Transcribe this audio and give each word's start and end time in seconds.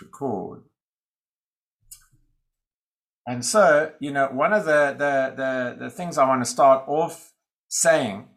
record. 0.00 0.62
And 3.26 3.44
so, 3.44 3.92
you 4.00 4.10
know, 4.10 4.28
one 4.28 4.52
of 4.52 4.64
the 4.64 4.94
the 4.96 5.34
the, 5.36 5.84
the 5.84 5.90
things 5.90 6.16
I 6.16 6.26
want 6.26 6.42
to 6.42 6.50
start 6.50 6.84
off 6.86 7.32
saying 7.68 8.28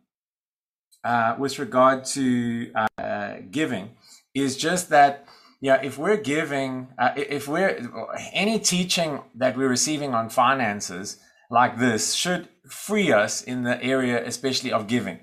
uh, 1.03 1.35
with 1.39 1.59
regard 1.59 2.05
to 2.05 2.71
uh, 2.97 3.37
giving 3.49 3.91
is 4.33 4.57
just 4.57 4.89
that 4.89 5.27
yeah, 5.61 5.79
if 5.83 5.97
we're 5.99 6.17
giving, 6.17 6.87
uh, 6.97 7.11
if 7.15 7.47
we're 7.47 7.79
any 8.33 8.57
teaching 8.59 9.21
that 9.35 9.55
we're 9.55 9.69
receiving 9.69 10.15
on 10.15 10.29
finances 10.29 11.17
like 11.51 11.77
this 11.77 12.15
should 12.15 12.49
free 12.67 13.11
us 13.11 13.43
in 13.43 13.63
the 13.63 13.81
area, 13.83 14.25
especially 14.25 14.71
of 14.71 14.87
giving. 14.87 15.19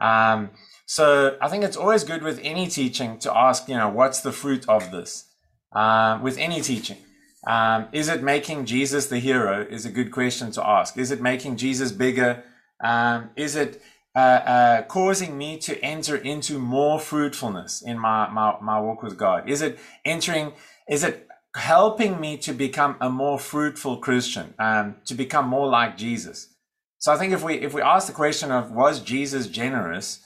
Um, 0.00 0.50
so 0.86 1.36
I 1.40 1.48
think 1.48 1.64
it's 1.64 1.76
always 1.76 2.02
good 2.02 2.22
with 2.22 2.40
any 2.42 2.66
teaching 2.66 3.18
to 3.20 3.36
ask, 3.36 3.68
you 3.68 3.76
know, 3.76 3.90
what's 3.90 4.20
the 4.20 4.32
fruit 4.32 4.66
of 4.68 4.90
this? 4.90 5.26
Um, 5.74 6.22
with 6.22 6.38
any 6.38 6.60
teaching. 6.60 6.98
Um, 7.46 7.88
is 7.92 8.08
it 8.08 8.22
making 8.22 8.64
Jesus 8.64 9.06
the 9.06 9.18
hero? 9.18 9.66
Is 9.68 9.84
a 9.84 9.90
good 9.90 10.10
question 10.12 10.50
to 10.52 10.66
ask. 10.66 10.96
Is 10.96 11.10
it 11.10 11.20
making 11.20 11.56
Jesus 11.56 11.92
bigger? 11.92 12.44
Um, 12.82 13.30
is 13.36 13.56
it 13.56 13.82
uh, 14.14 14.18
uh, 14.18 14.82
causing 14.82 15.36
me 15.36 15.58
to 15.58 15.78
enter 15.84 16.16
into 16.16 16.58
more 16.58 17.00
fruitfulness 17.00 17.82
in 17.82 17.98
my, 17.98 18.28
my, 18.30 18.56
my 18.62 18.80
walk 18.80 19.02
with 19.02 19.18
God? 19.18 19.48
Is 19.48 19.60
it 19.60 19.78
entering, 20.04 20.52
is 20.88 21.02
it 21.02 21.28
helping 21.56 22.20
me 22.20 22.36
to 22.38 22.52
become 22.52 22.96
a 23.00 23.10
more 23.10 23.38
fruitful 23.38 23.98
Christian, 23.98 24.54
um, 24.58 24.96
to 25.06 25.14
become 25.14 25.48
more 25.48 25.68
like 25.68 25.96
Jesus? 25.96 26.54
So 26.98 27.12
I 27.12 27.16
think 27.16 27.32
if 27.32 27.42
we, 27.42 27.54
if 27.54 27.74
we 27.74 27.82
ask 27.82 28.06
the 28.06 28.12
question 28.12 28.50
of 28.50 28.70
was 28.70 29.00
Jesus 29.00 29.48
generous 29.48 30.20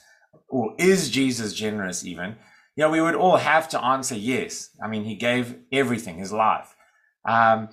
or 0.47 0.75
is 0.77 1.09
Jesus 1.09 1.53
generous 1.53 2.05
even, 2.05 2.35
you 2.75 2.83
know, 2.83 2.89
we 2.89 3.01
would 3.01 3.15
all 3.15 3.37
have 3.37 3.67
to 3.69 3.83
answer 3.83 4.15
yes. 4.15 4.69
I 4.83 4.87
mean, 4.87 5.03
he 5.03 5.15
gave 5.15 5.57
everything, 5.71 6.17
his 6.17 6.31
life. 6.31 6.75
Um, 7.27 7.69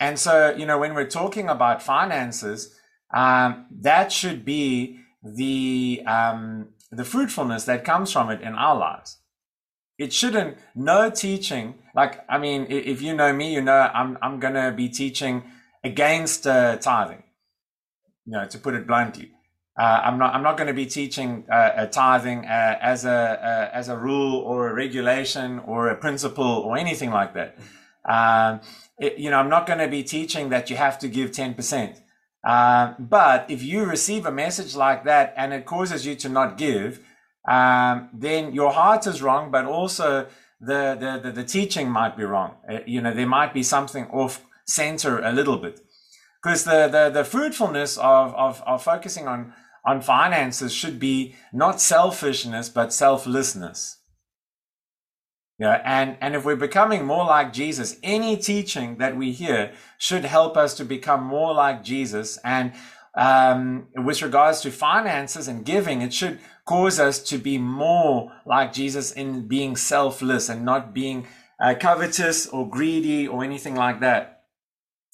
and 0.00 0.18
so, 0.18 0.54
you 0.54 0.66
know, 0.66 0.78
when 0.78 0.94
we're 0.94 1.08
talking 1.08 1.48
about 1.48 1.82
finances, 1.82 2.74
um, 3.14 3.66
that 3.70 4.12
should 4.12 4.44
be 4.44 5.00
the 5.22 6.02
um, 6.06 6.68
the 6.90 7.04
fruitfulness 7.04 7.64
that 7.64 7.84
comes 7.84 8.12
from 8.12 8.30
it 8.30 8.42
in 8.42 8.54
our 8.54 8.76
lives. 8.76 9.18
It 9.98 10.12
shouldn't. 10.12 10.58
No 10.74 11.10
teaching. 11.10 11.74
Like 11.94 12.24
I 12.28 12.38
mean, 12.38 12.66
if 12.68 13.00
you 13.00 13.14
know 13.14 13.32
me, 13.32 13.54
you 13.54 13.62
know 13.62 13.90
I'm 13.94 14.18
I'm 14.20 14.40
gonna 14.40 14.72
be 14.72 14.88
teaching 14.88 15.44
against 15.84 16.46
uh, 16.46 16.76
tithing. 16.76 17.22
You 18.26 18.32
know, 18.32 18.46
to 18.46 18.58
put 18.58 18.74
it 18.74 18.86
bluntly, 18.86 19.32
uh, 19.76 20.00
I'm 20.04 20.18
not 20.18 20.34
I'm 20.34 20.42
not 20.42 20.56
going 20.56 20.68
to 20.68 20.74
be 20.74 20.86
teaching 20.86 21.44
uh, 21.50 21.86
tithing 21.86 22.46
uh, 22.46 22.78
as 22.80 23.04
a 23.04 23.10
uh, 23.10 23.76
as 23.76 23.88
a 23.88 23.96
rule 23.96 24.36
or 24.36 24.68
a 24.68 24.74
regulation 24.74 25.60
or 25.60 25.88
a 25.88 25.96
principle 25.96 26.44
or 26.44 26.76
anything 26.76 27.10
like 27.10 27.34
that. 27.34 27.58
Um, 28.06 28.60
it, 28.98 29.16
you 29.16 29.30
know, 29.30 29.38
I'm 29.38 29.48
not 29.48 29.66
going 29.66 29.78
to 29.78 29.88
be 29.88 30.02
teaching 30.02 30.50
that 30.50 30.68
you 30.68 30.76
have 30.76 30.98
to 30.98 31.08
give 31.08 31.32
ten 31.32 31.54
percent. 31.54 32.02
Um, 32.44 32.96
but 32.98 33.50
if 33.50 33.62
you 33.62 33.84
receive 33.84 34.26
a 34.26 34.30
message 34.30 34.76
like 34.76 35.04
that 35.04 35.32
and 35.36 35.54
it 35.54 35.64
causes 35.64 36.04
you 36.04 36.14
to 36.16 36.28
not 36.28 36.58
give, 36.58 37.00
um, 37.48 38.10
then 38.12 38.52
your 38.52 38.72
heart 38.72 39.06
is 39.06 39.22
wrong, 39.22 39.50
but 39.50 39.64
also 39.64 40.26
the, 40.60 40.96
the, 41.00 41.20
the, 41.22 41.32
the 41.32 41.44
teaching 41.44 41.88
might 41.90 42.16
be 42.16 42.24
wrong. 42.24 42.56
Uh, 42.68 42.80
you 42.86 43.00
know, 43.00 43.14
there 43.14 43.26
might 43.26 43.54
be 43.54 43.62
something 43.62 44.06
off 44.10 44.44
center 44.66 45.20
a 45.20 45.32
little 45.32 45.56
bit. 45.56 45.80
Because 46.44 46.64
the, 46.64 46.88
the, 46.88 47.08
the 47.08 47.24
fruitfulness 47.24 47.96
of, 47.96 48.34
of, 48.34 48.62
of 48.66 48.84
focusing 48.84 49.26
on, 49.26 49.54
on 49.86 50.02
finances 50.02 50.74
should 50.74 51.00
be 51.00 51.34
not 51.54 51.80
selfishness, 51.80 52.68
but 52.68 52.92
selflessness. 52.92 54.00
Yeah, 55.58 55.80
and, 55.86 56.18
and 56.20 56.34
if 56.34 56.44
we're 56.44 56.56
becoming 56.56 57.06
more 57.06 57.24
like 57.24 57.54
Jesus, 57.54 57.96
any 58.02 58.36
teaching 58.36 58.98
that 58.98 59.16
we 59.16 59.32
hear 59.32 59.72
should 59.96 60.26
help 60.26 60.58
us 60.58 60.74
to 60.74 60.84
become 60.84 61.24
more 61.24 61.54
like 61.54 61.82
Jesus. 61.82 62.38
And 62.44 62.72
um, 63.16 63.86
with 63.94 64.20
regards 64.20 64.60
to 64.62 64.70
finances 64.70 65.48
and 65.48 65.64
giving, 65.64 66.02
it 66.02 66.12
should 66.12 66.40
cause 66.66 67.00
us 67.00 67.20
to 67.20 67.38
be 67.38 67.56
more 67.56 68.32
like 68.44 68.74
Jesus 68.74 69.12
in 69.12 69.48
being 69.48 69.76
selfless 69.76 70.50
and 70.50 70.62
not 70.62 70.92
being 70.92 71.26
uh, 71.58 71.74
covetous 71.80 72.46
or 72.46 72.68
greedy 72.68 73.26
or 73.26 73.44
anything 73.44 73.76
like 73.76 74.00
that. 74.00 74.42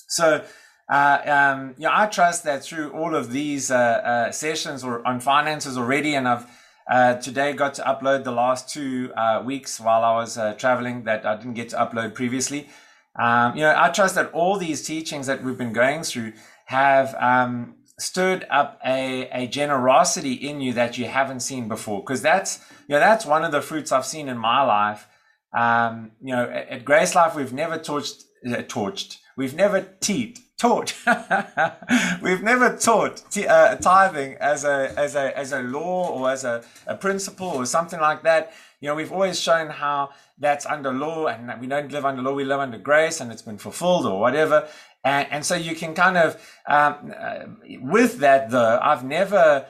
So, 0.08 0.44
uh, 0.90 1.18
um, 1.24 1.74
yeah, 1.78 1.90
I 1.92 2.06
trust 2.06 2.44
that 2.44 2.64
through 2.64 2.90
all 2.92 3.14
of 3.14 3.30
these 3.30 3.70
uh, 3.70 3.76
uh 3.76 4.32
sessions 4.32 4.82
or 4.82 5.06
on 5.06 5.20
finances 5.20 5.78
already, 5.78 6.14
and 6.14 6.26
I've 6.26 6.46
uh, 6.90 7.14
today 7.14 7.52
got 7.52 7.74
to 7.74 7.82
upload 7.82 8.24
the 8.24 8.32
last 8.32 8.68
two 8.68 9.12
uh, 9.16 9.42
weeks 9.44 9.78
while 9.78 10.02
I 10.02 10.14
was 10.16 10.38
traveling 10.58 11.04
that 11.04 11.24
I 11.24 11.36
didn't 11.36 11.54
get 11.54 11.68
to 11.70 11.76
upload 11.76 12.14
previously. 12.14 12.68
Um, 13.16 13.56
you 13.56 13.62
know, 13.62 13.74
I 13.76 13.90
trust 13.90 14.14
that 14.16 14.32
all 14.32 14.56
these 14.56 14.82
teachings 14.82 15.26
that 15.26 15.42
we've 15.42 15.58
been 15.58 15.72
going 15.72 16.02
through 16.02 16.32
have 16.66 17.14
um, 17.16 17.74
stirred 17.98 18.46
up 18.50 18.80
a, 18.84 19.28
a 19.30 19.46
generosity 19.46 20.32
in 20.32 20.60
you 20.60 20.72
that 20.72 20.96
you 20.96 21.06
haven't 21.06 21.40
seen 21.40 21.68
before. 21.68 22.00
Because 22.00 22.22
that's, 22.22 22.60
you 22.88 22.94
know, 22.94 23.00
that's 23.00 23.26
one 23.26 23.44
of 23.44 23.52
the 23.52 23.60
fruits 23.60 23.92
I've 23.92 24.06
seen 24.06 24.28
in 24.28 24.38
my 24.38 24.62
life. 24.62 25.06
Um, 25.52 26.12
you 26.22 26.34
know, 26.34 26.44
at, 26.44 26.68
at 26.68 26.84
Grace 26.84 27.14
Life, 27.14 27.34
we've 27.34 27.52
never 27.52 27.78
torched, 27.78 28.22
torched, 28.44 29.18
we've 29.36 29.54
never 29.54 29.82
teed 30.00 30.38
taught. 30.60 30.94
We've 32.22 32.42
never 32.42 32.76
taught 32.76 33.22
t- 33.30 33.46
uh, 33.46 33.76
tithing 33.76 34.34
as 34.34 34.64
a 34.64 34.92
as 34.96 35.14
a 35.16 35.36
as 35.36 35.52
a 35.52 35.62
law 35.62 36.10
or 36.10 36.30
as 36.30 36.44
a, 36.44 36.62
a 36.86 36.96
principle 36.96 37.48
or 37.48 37.64
something 37.64 38.00
like 38.00 38.22
that. 38.24 38.52
You 38.80 38.88
know, 38.88 38.94
we've 38.94 39.12
always 39.12 39.38
shown 39.38 39.68
how 39.68 40.10
that's 40.38 40.64
under 40.64 40.90
law 40.90 41.26
and 41.26 41.60
we 41.60 41.66
don't 41.66 41.92
live 41.92 42.06
under 42.06 42.22
law, 42.22 42.32
we 42.32 42.44
live 42.44 42.60
under 42.60 42.78
grace 42.78 43.20
and 43.20 43.30
it's 43.30 43.42
been 43.42 43.58
fulfilled 43.58 44.06
or 44.06 44.18
whatever. 44.18 44.68
And, 45.04 45.26
and 45.30 45.44
so 45.44 45.54
you 45.54 45.74
can 45.74 45.94
kind 45.94 46.16
of, 46.16 46.36
um, 46.66 47.12
uh, 47.18 47.40
with 47.82 48.18
that 48.20 48.50
though, 48.50 48.78
I've 48.82 49.04
never, 49.04 49.66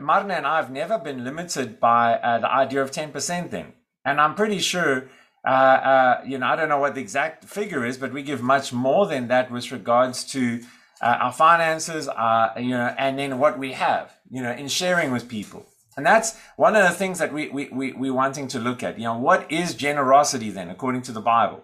Marna 0.00 0.34
and 0.34 0.46
I 0.46 0.56
have 0.56 0.70
never 0.70 0.98
been 0.98 1.24
limited 1.24 1.78
by 1.78 2.14
uh, 2.14 2.38
the 2.38 2.50
idea 2.50 2.82
of 2.82 2.90
10% 2.90 3.50
then. 3.50 3.74
And 4.04 4.18
I'm 4.18 4.34
pretty 4.34 4.60
sure 4.60 5.08
uh, 5.46 5.50
uh, 5.50 6.22
you 6.26 6.38
know, 6.38 6.46
I 6.46 6.56
don't 6.56 6.68
know 6.68 6.78
what 6.78 6.94
the 6.94 7.00
exact 7.00 7.44
figure 7.44 7.84
is, 7.84 7.98
but 7.98 8.12
we 8.12 8.22
give 8.22 8.42
much 8.42 8.72
more 8.72 9.06
than 9.06 9.28
that 9.28 9.50
with 9.50 9.70
regards 9.72 10.24
to 10.32 10.62
uh, 11.02 11.18
our 11.20 11.32
finances, 11.32 12.08
uh, 12.08 12.52
you 12.56 12.70
know, 12.70 12.94
and 12.98 13.18
then 13.18 13.38
what 13.38 13.58
we 13.58 13.72
have, 13.72 14.16
you 14.30 14.42
know, 14.42 14.52
in 14.52 14.68
sharing 14.68 15.10
with 15.10 15.28
people. 15.28 15.66
And 15.96 16.04
that's 16.04 16.38
one 16.56 16.74
of 16.74 16.82
the 16.82 16.96
things 16.96 17.18
that 17.18 17.32
we, 17.32 17.50
we, 17.50 17.68
we, 17.68 17.92
we're 17.92 18.14
wanting 18.14 18.48
to 18.48 18.58
look 18.58 18.82
at. 18.82 18.98
You 18.98 19.04
know, 19.04 19.18
what 19.18 19.50
is 19.52 19.74
generosity 19.74 20.50
then, 20.50 20.70
according 20.70 21.02
to 21.02 21.12
the 21.12 21.20
Bible? 21.20 21.62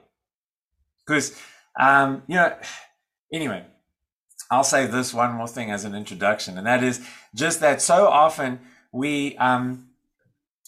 Because, 1.07 1.37
um, 1.79 2.23
you 2.27 2.37
know, 2.37 2.55
anyway, 3.33 3.65
I'll 4.51 4.63
say 4.65 4.87
this 4.87 5.15
one 5.15 5.33
more 5.33 5.49
thing 5.49 5.71
as 5.71 5.85
an 5.85 5.95
introduction, 5.95 6.59
and 6.59 6.67
that 6.67 6.85
is 6.85 7.01
just 7.35 7.61
that 7.61 7.81
so 7.81 8.09
often 8.09 8.61
we, 8.93 9.37
um, 9.39 9.89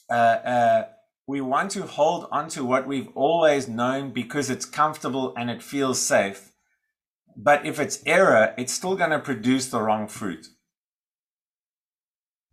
uh, 0.08 0.14
uh, 0.14 0.88
we 1.26 1.40
want 1.40 1.70
to 1.72 1.82
hold 1.82 2.26
on 2.32 2.48
to 2.48 2.64
what 2.64 2.86
we've 2.86 3.08
always 3.14 3.68
known 3.68 4.12
because 4.12 4.50
it's 4.50 4.64
comfortable 4.64 5.34
and 5.36 5.50
it 5.50 5.62
feels 5.62 6.00
safe. 6.00 6.50
But 7.36 7.64
if 7.64 7.78
it's 7.78 8.02
error, 8.04 8.54
it's 8.58 8.72
still 8.72 8.96
going 8.96 9.10
to 9.10 9.18
produce 9.18 9.68
the 9.68 9.80
wrong 9.80 10.08
fruit. 10.08 10.46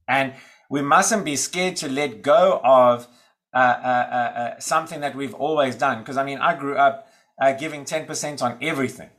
And 0.07 0.33
we 0.69 0.81
mustn't 0.81 1.25
be 1.25 1.35
scared 1.35 1.75
to 1.77 1.89
let 1.89 2.21
go 2.21 2.61
of 2.63 3.07
uh, 3.53 3.57
uh, 3.57 4.07
uh, 4.11 4.39
uh 4.39 4.59
something 4.59 5.01
that 5.01 5.15
we've 5.15 5.33
always 5.33 5.75
done. 5.75 5.99
Because 5.99 6.17
I 6.17 6.23
mean, 6.23 6.37
I 6.37 6.55
grew 6.55 6.75
up 6.75 7.07
uh, 7.41 7.53
giving 7.53 7.85
10% 7.85 8.41
on 8.41 8.57
everything, 8.61 9.09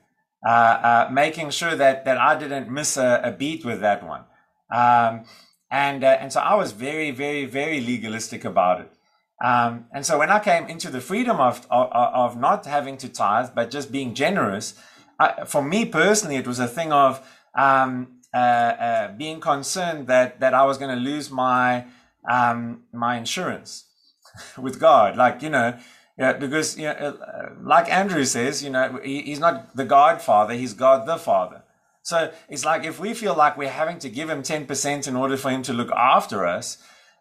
uh, 0.46 1.08
making 1.10 1.50
sure 1.50 1.74
that, 1.74 2.04
that 2.04 2.18
I 2.18 2.38
didn't 2.38 2.70
miss 2.70 2.96
a, 2.96 3.20
a 3.24 3.32
beat 3.32 3.64
with 3.64 3.80
that 3.80 4.06
one. 4.06 4.24
Um, 4.70 5.24
and, 5.70 6.04
and 6.04 6.32
so 6.32 6.40
I 6.40 6.54
was 6.54 6.72
very, 6.72 7.10
very, 7.10 7.44
very 7.46 7.80
legalistic 7.80 8.44
about 8.44 8.80
it. 8.80 8.92
Um, 9.40 9.86
and 9.92 10.04
so 10.04 10.18
when 10.18 10.30
I 10.30 10.38
came 10.38 10.66
into 10.66 10.90
the 10.90 11.00
freedom 11.00 11.40
of, 11.40 11.66
of, 11.70 11.88
of 11.92 12.36
not 12.38 12.66
having 12.66 12.96
to 12.98 13.08
tithe, 13.08 13.50
but 13.54 13.70
just 13.70 13.90
being 13.90 14.14
generous, 14.14 14.74
I, 15.18 15.44
for 15.44 15.62
me 15.62 15.84
personally, 15.86 16.36
it 16.36 16.46
was 16.46 16.58
a 16.58 16.68
thing 16.68 16.92
of 16.92 17.26
um, 17.54 18.18
uh, 18.34 18.36
uh, 18.36 19.12
being 19.12 19.40
concerned 19.40 20.06
that, 20.08 20.40
that 20.40 20.54
I 20.54 20.64
was 20.64 20.78
going 20.78 20.94
to 20.94 21.00
lose 21.02 21.30
my, 21.30 21.86
um, 22.28 22.82
my 22.92 23.16
insurance 23.16 23.86
with 24.58 24.78
God. 24.78 25.16
Like, 25.16 25.42
you 25.42 25.50
know, 25.50 25.78
yeah, 26.18 26.34
because, 26.34 26.76
you 26.76 26.84
know, 26.84 26.92
uh, 26.92 27.50
like 27.62 27.90
Andrew 27.90 28.24
says, 28.24 28.62
you 28.62 28.68
know, 28.68 29.00
he, 29.02 29.22
he's 29.22 29.40
not 29.40 29.74
the 29.74 29.86
Godfather, 29.86 30.52
he's 30.52 30.74
God 30.74 31.06
the 31.06 31.16
Father. 31.16 31.62
So 32.02 32.30
it's 32.48 32.64
like 32.64 32.84
if 32.84 33.00
we 33.00 33.14
feel 33.14 33.34
like 33.34 33.56
we're 33.56 33.70
having 33.70 33.98
to 34.00 34.08
give 34.08 34.28
him 34.28 34.42
10% 34.42 35.08
in 35.08 35.16
order 35.16 35.36
for 35.36 35.50
him 35.50 35.62
to 35.62 35.72
look 35.72 35.90
after 35.92 36.46
us, 36.46 36.78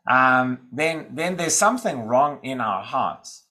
um, 0.09 0.67
then 0.71 1.07
then 1.11 1.38
there's 1.38 1.56
something 1.56 2.07
wrong 2.07 2.39
in 2.44 2.59
our 2.59 2.83
hearts. 2.83 3.45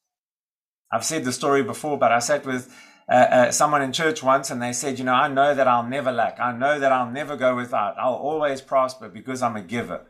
I've 0.92 1.04
said 1.04 1.24
the 1.24 1.32
story 1.32 1.62
before, 1.62 1.98
but 1.98 2.12
I 2.12 2.18
sat 2.18 2.44
with 2.44 2.74
uh, 3.08 3.14
uh, 3.14 3.50
someone 3.52 3.82
in 3.82 3.92
church 3.92 4.22
once, 4.22 4.50
and 4.50 4.60
they 4.60 4.72
said, 4.72 4.98
"You 4.98 5.04
know, 5.04 5.14
I 5.14 5.28
know 5.28 5.54
that 5.54 5.68
I'll 5.68 5.86
never 5.86 6.12
lack. 6.12 6.38
I 6.40 6.52
know 6.52 6.78
that 6.78 6.92
I'll 6.92 7.10
never 7.10 7.36
go 7.36 7.54
without. 7.54 7.96
I'll 7.98 8.14
always 8.14 8.60
prosper 8.60 9.08
because 9.08 9.40
I'm 9.40 9.56
a 9.56 9.62
giver." 9.62 10.02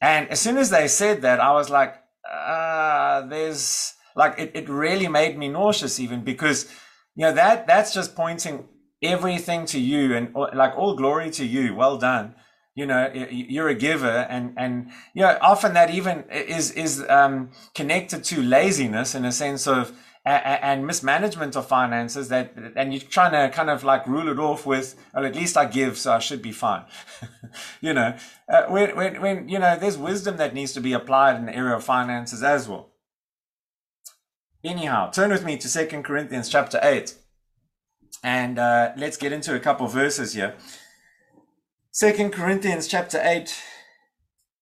And 0.00 0.28
as 0.28 0.40
soon 0.40 0.56
as 0.56 0.70
they 0.70 0.86
said 0.86 1.22
that, 1.22 1.40
I 1.40 1.52
was 1.52 1.68
like, 1.68 1.96
uh, 2.30 3.22
"There's." 3.22 3.94
like 4.18 4.36
it, 4.36 4.50
it 4.52 4.68
really 4.68 5.08
made 5.08 5.38
me 5.38 5.48
nauseous 5.48 6.00
even 6.00 6.22
because, 6.24 6.68
you 7.14 7.24
know, 7.24 7.32
that, 7.32 7.66
that's 7.66 7.94
just 7.94 8.16
pointing 8.16 8.68
everything 9.00 9.64
to 9.66 9.78
you 9.78 10.14
and 10.14 10.34
like 10.34 10.76
all 10.76 10.96
glory 10.96 11.30
to 11.30 11.46
you. 11.46 11.74
Well 11.74 11.96
done. 11.96 12.34
You 12.78 12.86
know, 12.86 13.10
you're 13.12 13.68
a 13.68 13.74
giver 13.74 14.18
and, 14.30 14.54
and, 14.56 14.90
you 15.12 15.22
know, 15.22 15.36
often 15.40 15.74
that 15.74 15.90
even 15.90 16.22
is, 16.30 16.70
is, 16.70 17.04
um, 17.08 17.50
connected 17.74 18.22
to 18.30 18.40
laziness 18.40 19.16
in 19.16 19.24
a 19.24 19.32
sense 19.32 19.66
of, 19.66 19.92
and 20.24 20.86
mismanagement 20.86 21.56
of 21.56 21.66
finances 21.66 22.28
that 22.28 22.52
and 22.76 22.92
you're 22.92 23.02
trying 23.02 23.32
to 23.32 23.54
kind 23.54 23.70
of 23.70 23.82
like 23.82 24.06
rule 24.06 24.28
it 24.28 24.38
off 24.38 24.66
with 24.66 24.94
well 25.14 25.24
at 25.24 25.34
least 25.34 25.56
i 25.56 25.64
give 25.64 25.96
so 25.96 26.12
i 26.12 26.18
should 26.18 26.42
be 26.42 26.52
fine. 26.52 26.84
You 27.80 27.94
know 27.94 28.14
uh, 28.52 28.64
when, 28.66 28.94
when, 28.94 29.22
when 29.22 29.48
you 29.48 29.58
know 29.58 29.76
there's 29.78 29.96
wisdom 29.96 30.36
that 30.36 30.52
needs 30.52 30.72
to 30.74 30.80
be 30.80 30.92
applied 30.92 31.36
in 31.36 31.46
the 31.46 31.56
area 31.56 31.76
of 31.76 31.84
finances 31.84 32.42
as 32.42 32.68
well. 32.68 32.90
Anyhow 34.62 35.10
turn 35.10 35.30
with 35.30 35.44
me 35.44 35.56
to 35.56 35.68
second 35.68 36.02
corinthians 36.02 36.50
chapter 36.50 36.78
8 36.82 37.14
and 38.22 38.58
uh, 38.58 38.92
let's 38.96 39.16
get 39.16 39.32
into 39.32 39.54
a 39.54 39.60
couple 39.60 39.86
verses 39.86 40.34
here 40.34 40.54
second 41.98 42.30
corinthians 42.30 42.86
chapter 42.86 43.20
8 43.20 43.52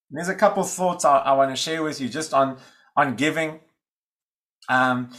there's 0.09 0.31
a 0.31 0.35
couple 0.35 0.63
thoughts 0.65 1.05
I, 1.05 1.19
I 1.19 1.33
want 1.35 1.51
to 1.51 1.57
share 1.57 1.83
with 1.83 2.01
you 2.01 2.09
just 2.09 2.33
on 2.33 2.57
on 2.97 3.15
giving. 3.15 3.61
Um, 4.71 5.11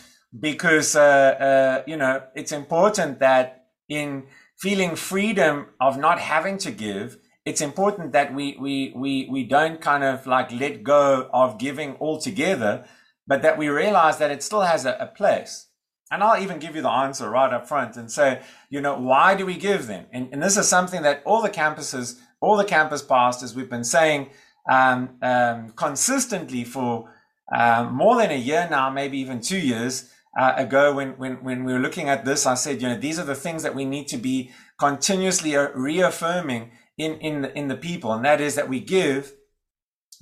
because 0.48 0.96
uh, 0.96 1.34
uh, 1.48 1.84
you 1.86 1.96
know 1.96 2.24
it's 2.36 2.52
important 2.52 3.20
that 3.20 3.68
in 3.88 4.24
feeling 4.58 4.96
freedom 4.96 5.68
of 5.80 6.00
not 6.00 6.18
having 6.20 6.58
to 6.66 6.72
give 6.72 7.20
it's 7.46 7.62
important 7.62 8.14
that 8.14 8.34
we 8.34 8.58
we 8.60 8.94
we 8.96 9.28
we 9.30 9.44
don't 9.44 9.80
kind 9.80 10.04
of 10.04 10.26
like 10.26 10.52
let 10.52 10.82
go 10.82 11.30
of 11.32 11.60
giving 11.60 11.98
altogether 11.98 12.84
but 13.28 13.44
that 13.44 13.60
we 13.60 13.70
realize 13.70 14.18
that 14.18 14.32
it 14.32 14.42
still 14.42 14.62
has 14.62 14.86
a, 14.86 14.98
a 15.00 15.06
place 15.06 15.67
and 16.12 16.24
i'll 16.24 16.42
even 16.42 16.60
give 16.60 16.76
you 16.76 16.82
the 16.82 16.90
answer 16.90 17.30
right 17.30 17.54
up 17.54 17.68
front 17.68 17.96
and 17.98 18.12
say 18.12 18.42
you 18.70 18.82
know 18.82 19.00
why 19.00 19.36
do 19.36 19.46
we 19.46 19.56
give 19.56 19.88
them? 19.88 20.06
and, 20.12 20.30
and 20.32 20.42
this 20.42 20.58
is 20.58 20.68
something 20.68 21.02
that 21.02 21.22
all 21.26 21.42
the 21.42 21.50
campuses 21.50 22.20
all 22.40 22.58
the 22.58 22.66
campus 22.66 23.02
pastors 23.02 23.56
we've 23.56 23.70
been 23.70 23.84
saying 23.84 24.30
um, 24.70 25.18
um, 25.22 25.70
consistently 25.72 26.64
for 26.64 27.10
um, 27.56 27.94
more 27.94 28.18
than 28.18 28.32
a 28.32 28.38
year 28.38 28.68
now 28.70 28.90
maybe 28.90 29.18
even 29.18 29.40
two 29.40 29.60
years 29.60 30.12
uh, 30.38 30.54
ago 30.56 30.94
when, 30.94 31.18
when, 31.18 31.44
when 31.44 31.64
we 31.64 31.74
were 31.74 31.80
looking 31.80 32.10
at 32.10 32.24
this, 32.24 32.46
I 32.46 32.54
said, 32.54 32.82
you 32.82 32.88
know, 32.88 32.98
these 32.98 33.18
are 33.18 33.26
the 33.26 33.36
things 33.36 33.64
that 33.64 33.74
we 33.74 33.86
need 33.86 34.08
to 34.10 34.18
be 34.18 34.52
continuously 34.78 35.56
uh, 35.56 35.70
reaffirming 35.74 36.72
in, 36.98 37.14
in, 37.20 37.46
in 37.46 37.68
the 37.68 37.76
people. 37.76 38.14
And 38.14 38.24
that 38.24 38.40
is 38.40 38.56
that 38.56 38.70
we 38.70 38.80
give 38.80 39.34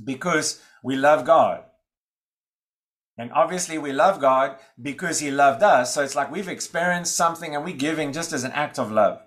because 0.04 0.62
we 0.84 0.96
love 0.96 1.26
God. 1.26 1.65
And 3.18 3.32
obviously 3.32 3.78
we 3.78 3.94
love 3.94 4.20
God 4.20 4.58
because 4.82 5.20
he 5.20 5.32
loved 5.32 5.64
us. 5.64 5.94
So 5.94 6.04
it's 6.04 6.16
like 6.16 6.32
we've 6.32 6.50
experienced 6.50 7.16
something 7.16 7.56
and 7.56 7.64
we're 7.64 7.76
giving 7.76 8.12
just 8.12 8.34
as 8.34 8.44
an 8.44 8.52
act 8.52 8.78
of 8.78 8.92
love. 8.92 9.22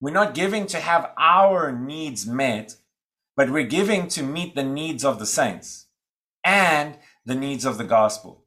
We're 0.00 0.12
not 0.12 0.34
giving 0.34 0.66
to 0.66 0.78
have 0.78 1.10
our 1.18 1.72
needs 1.72 2.26
met, 2.26 2.76
but 3.36 3.50
we're 3.50 3.66
giving 3.66 4.08
to 4.08 4.22
meet 4.22 4.54
the 4.54 4.62
needs 4.62 5.04
of 5.04 5.18
the 5.18 5.26
saints 5.26 5.86
and 6.44 6.96
the 7.24 7.34
needs 7.34 7.64
of 7.64 7.78
the 7.78 7.84
gospel. 7.84 8.44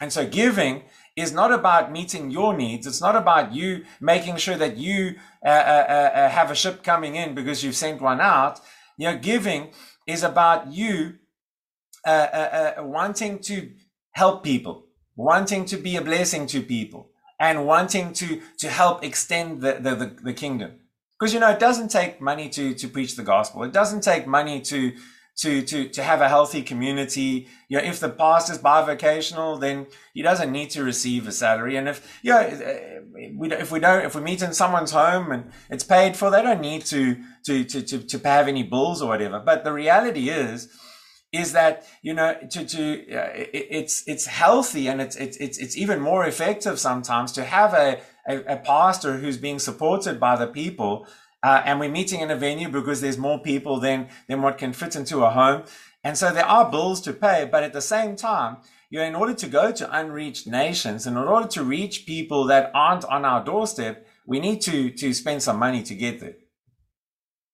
And 0.00 0.12
so 0.12 0.26
giving 0.26 0.82
is 1.16 1.32
not 1.32 1.52
about 1.52 1.92
meeting 1.92 2.30
your 2.30 2.56
needs. 2.56 2.86
It's 2.86 3.00
not 3.00 3.14
about 3.14 3.52
you 3.52 3.84
making 4.00 4.36
sure 4.36 4.56
that 4.56 4.76
you 4.76 5.16
uh, 5.44 5.48
uh, 5.48 5.86
uh, 5.88 6.18
uh, 6.18 6.28
have 6.28 6.50
a 6.50 6.56
ship 6.56 6.82
coming 6.82 7.14
in 7.14 7.34
because 7.34 7.62
you've 7.62 7.76
sent 7.76 8.00
one 8.00 8.20
out. 8.20 8.60
You 8.96 9.08
know, 9.08 9.18
giving 9.18 9.72
is 10.06 10.22
about 10.22 10.72
you 10.72 11.18
uh, 12.06 12.74
uh, 12.78 12.82
wanting 12.84 13.38
to 13.40 13.70
help 14.12 14.42
people, 14.42 14.86
wanting 15.16 15.64
to 15.66 15.76
be 15.76 15.96
a 15.96 16.02
blessing 16.02 16.46
to 16.48 16.60
people, 16.62 17.10
and 17.38 17.66
wanting 17.66 18.12
to 18.14 18.40
to 18.58 18.68
help 18.68 19.04
extend 19.04 19.60
the 19.60 19.74
the, 19.74 19.94
the, 19.94 20.16
the 20.24 20.32
kingdom. 20.32 20.72
Because 21.18 21.34
you 21.34 21.40
know, 21.40 21.50
it 21.50 21.60
doesn't 21.60 21.88
take 21.88 22.20
money 22.20 22.48
to 22.50 22.74
to 22.74 22.88
preach 22.88 23.16
the 23.16 23.22
gospel. 23.22 23.62
It 23.62 23.72
doesn't 23.72 24.02
take 24.02 24.26
money 24.26 24.60
to 24.62 24.92
to 25.38 25.62
to 25.62 25.88
to 25.88 26.02
have 26.02 26.20
a 26.20 26.28
healthy 26.28 26.62
community. 26.62 27.48
You 27.68 27.78
know, 27.78 27.84
if 27.84 28.00
the 28.00 28.08
pastor's 28.08 28.58
bivocational, 28.58 29.60
then 29.60 29.86
he 30.14 30.22
doesn't 30.22 30.52
need 30.52 30.70
to 30.70 30.84
receive 30.84 31.26
a 31.26 31.32
salary. 31.32 31.76
And 31.76 31.88
if 31.88 32.20
you 32.22 32.32
know, 32.32 33.02
we 33.36 33.52
if 33.52 33.70
we 33.70 33.80
don't 33.80 34.04
if 34.04 34.14
we 34.14 34.20
meet 34.20 34.42
in 34.42 34.52
someone's 34.52 34.90
home 34.90 35.32
and 35.32 35.50
it's 35.70 35.84
paid 35.84 36.16
for, 36.16 36.30
they 36.30 36.42
don't 36.42 36.60
need 36.60 36.84
to 36.86 37.16
to 37.46 37.64
to 37.64 37.82
to, 37.82 37.98
to 37.98 38.28
have 38.28 38.48
any 38.48 38.62
bills 38.62 39.00
or 39.00 39.08
whatever. 39.08 39.40
But 39.40 39.64
the 39.64 39.72
reality 39.72 40.28
is 40.28 40.68
is 41.32 41.52
that 41.52 41.86
you 42.02 42.12
know 42.12 42.34
to 42.50 42.64
to 42.64 43.16
uh, 43.16 43.32
it, 43.34 43.66
it's 43.70 44.06
it's 44.06 44.26
healthy 44.26 44.86
and 44.88 45.00
it's 45.00 45.16
it's 45.16 45.36
it's 45.38 45.76
even 45.76 46.00
more 46.00 46.26
effective 46.26 46.78
sometimes 46.78 47.32
to 47.32 47.44
have 47.44 47.72
a, 47.72 48.00
a, 48.28 48.54
a 48.54 48.56
pastor 48.56 49.18
who's 49.18 49.38
being 49.38 49.58
supported 49.58 50.20
by 50.20 50.36
the 50.36 50.46
people 50.46 51.06
uh, 51.42 51.62
and 51.64 51.80
we're 51.80 51.90
meeting 51.90 52.20
in 52.20 52.30
a 52.30 52.36
venue 52.36 52.68
because 52.68 53.00
there's 53.00 53.18
more 53.18 53.40
people 53.40 53.80
than, 53.80 54.08
than 54.28 54.42
what 54.42 54.58
can 54.58 54.72
fit 54.72 54.94
into 54.94 55.24
a 55.24 55.30
home. 55.30 55.64
And 56.04 56.16
so 56.16 56.32
there 56.32 56.46
are 56.46 56.70
bills 56.70 57.00
to 57.02 57.12
pay, 57.12 57.48
but 57.50 57.64
at 57.64 57.72
the 57.72 57.80
same 57.80 58.16
time, 58.16 58.58
you 58.90 58.98
know, 58.98 59.04
in 59.04 59.14
order 59.14 59.34
to 59.34 59.48
go 59.48 59.72
to 59.72 59.98
unreached 59.98 60.46
nations, 60.46 61.06
and 61.06 61.16
in 61.16 61.22
order 61.22 61.48
to 61.48 61.64
reach 61.64 62.06
people 62.06 62.44
that 62.44 62.70
aren't 62.74 63.04
on 63.06 63.24
our 63.24 63.42
doorstep, 63.42 64.06
we 64.26 64.38
need 64.38 64.60
to, 64.62 64.90
to 64.90 65.14
spend 65.14 65.42
some 65.42 65.58
money 65.58 65.82
to 65.82 65.94
get 65.94 66.20
there. 66.20 66.34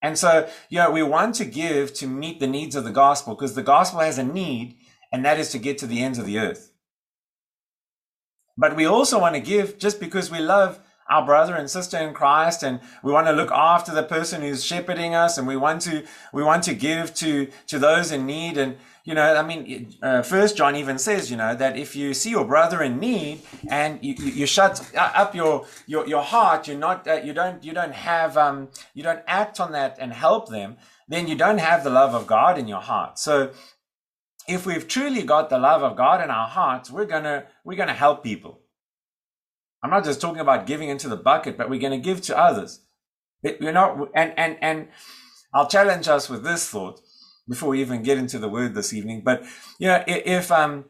And 0.00 0.16
so, 0.16 0.48
you 0.68 0.78
know, 0.78 0.90
we 0.90 1.02
want 1.02 1.34
to 1.36 1.44
give 1.44 1.92
to 1.94 2.06
meet 2.06 2.40
the 2.40 2.46
needs 2.46 2.76
of 2.76 2.84
the 2.84 2.92
gospel 2.92 3.34
because 3.34 3.54
the 3.54 3.62
gospel 3.62 4.00
has 4.00 4.18
a 4.18 4.24
need, 4.24 4.76
and 5.12 5.24
that 5.24 5.38
is 5.38 5.50
to 5.50 5.58
get 5.58 5.78
to 5.78 5.86
the 5.86 6.02
ends 6.02 6.18
of 6.18 6.26
the 6.26 6.38
earth. 6.38 6.72
But 8.56 8.76
we 8.76 8.86
also 8.86 9.20
want 9.20 9.34
to 9.34 9.40
give 9.40 9.78
just 9.78 10.00
because 10.00 10.30
we 10.30 10.40
love 10.40 10.80
our 11.08 11.24
brother 11.24 11.54
and 11.54 11.70
sister 11.70 11.96
in 11.96 12.12
Christ 12.12 12.62
and 12.62 12.80
we 13.02 13.12
want 13.12 13.26
to 13.28 13.32
look 13.32 13.50
after 13.50 13.92
the 13.92 14.02
person 14.02 14.42
who's 14.42 14.64
shepherding 14.64 15.14
us 15.14 15.38
and 15.38 15.46
we 15.46 15.56
want 15.56 15.80
to 15.82 16.04
we 16.32 16.42
want 16.42 16.64
to 16.64 16.74
give 16.74 17.14
to 17.14 17.48
to 17.66 17.78
those 17.78 18.12
in 18.12 18.26
need 18.26 18.58
and 18.58 18.76
you 19.08 19.14
know 19.14 19.34
I 19.34 19.43
mean 19.43 19.94
uh, 20.02 20.20
first 20.20 20.58
John 20.58 20.76
even 20.76 20.99
says 20.99 21.31
you 21.31 21.38
know 21.43 21.55
that 21.55 21.78
if 21.78 21.96
you 21.96 22.12
see 22.12 22.31
your 22.31 22.44
brother 22.44 22.82
in 22.82 22.99
need 22.99 23.40
and 23.70 23.99
you, 24.05 24.14
you, 24.40 24.46
shut 24.46 24.75
up 24.94 25.34
your 25.34 25.64
your, 25.87 26.06
your 26.06 26.22
heart 26.22 26.69
you're 26.69 26.76
not 26.88 27.08
uh, 27.08 27.14
you 27.14 27.32
don't 27.32 27.64
you 27.64 27.72
don't 27.72 27.94
have 27.94 28.37
um 28.37 28.69
you 28.93 29.02
don't 29.02 29.22
act 29.26 29.60
on 29.60 29.72
that 29.72 29.96
and 29.99 30.12
help 30.12 30.50
them 30.50 30.76
then 31.08 31.26
you 31.26 31.34
don't 31.34 31.56
have 31.58 31.84
the 31.84 31.90
love 32.00 32.14
of 32.14 32.26
God 32.26 32.58
in 32.58 32.69
your 32.69 32.82
heart. 32.82 33.19
So 33.19 33.50
if 34.46 34.66
we've 34.66 34.87
truly 34.87 35.22
got 35.22 35.49
the 35.49 35.58
love 35.58 35.82
of 35.82 35.96
God 35.96 36.22
in 36.22 36.31
our 36.31 36.49
hearts 36.49 36.90
we're 36.90 37.06
to 37.06 37.46
we're 37.64 37.78
to 37.88 37.94
help 37.94 38.22
people. 38.22 38.61
I'm 39.82 39.90
not 39.90 40.04
just 40.04 40.21
talking 40.21 40.40
about 40.40 40.66
giving 40.66 40.90
into 40.90 41.09
the 41.09 41.16
bucket, 41.16 41.56
but 41.56 41.71
we're 41.71 41.80
to 41.92 41.99
give 42.11 42.21
to 42.23 42.37
others. 42.37 42.80
It, 43.44 43.61
we're 43.61 43.73
not, 43.73 44.11
and, 44.12 44.35
and, 44.37 44.59
and 44.61 44.88
I'll 45.54 45.68
challenge 45.68 46.09
us 46.09 46.28
with 46.28 46.42
this 46.42 46.68
thought 46.68 47.00
before 47.49 47.71
we 47.71 47.81
even 47.81 48.02
get 48.02 48.19
into 48.19 48.38
the 48.38 48.49
word 48.49 48.75
this 48.75 48.93
evening. 48.93 49.23
But, 49.25 49.45
you 49.78 49.88
know, 49.88 50.02
if, 50.07 50.52
um, 50.52 50.85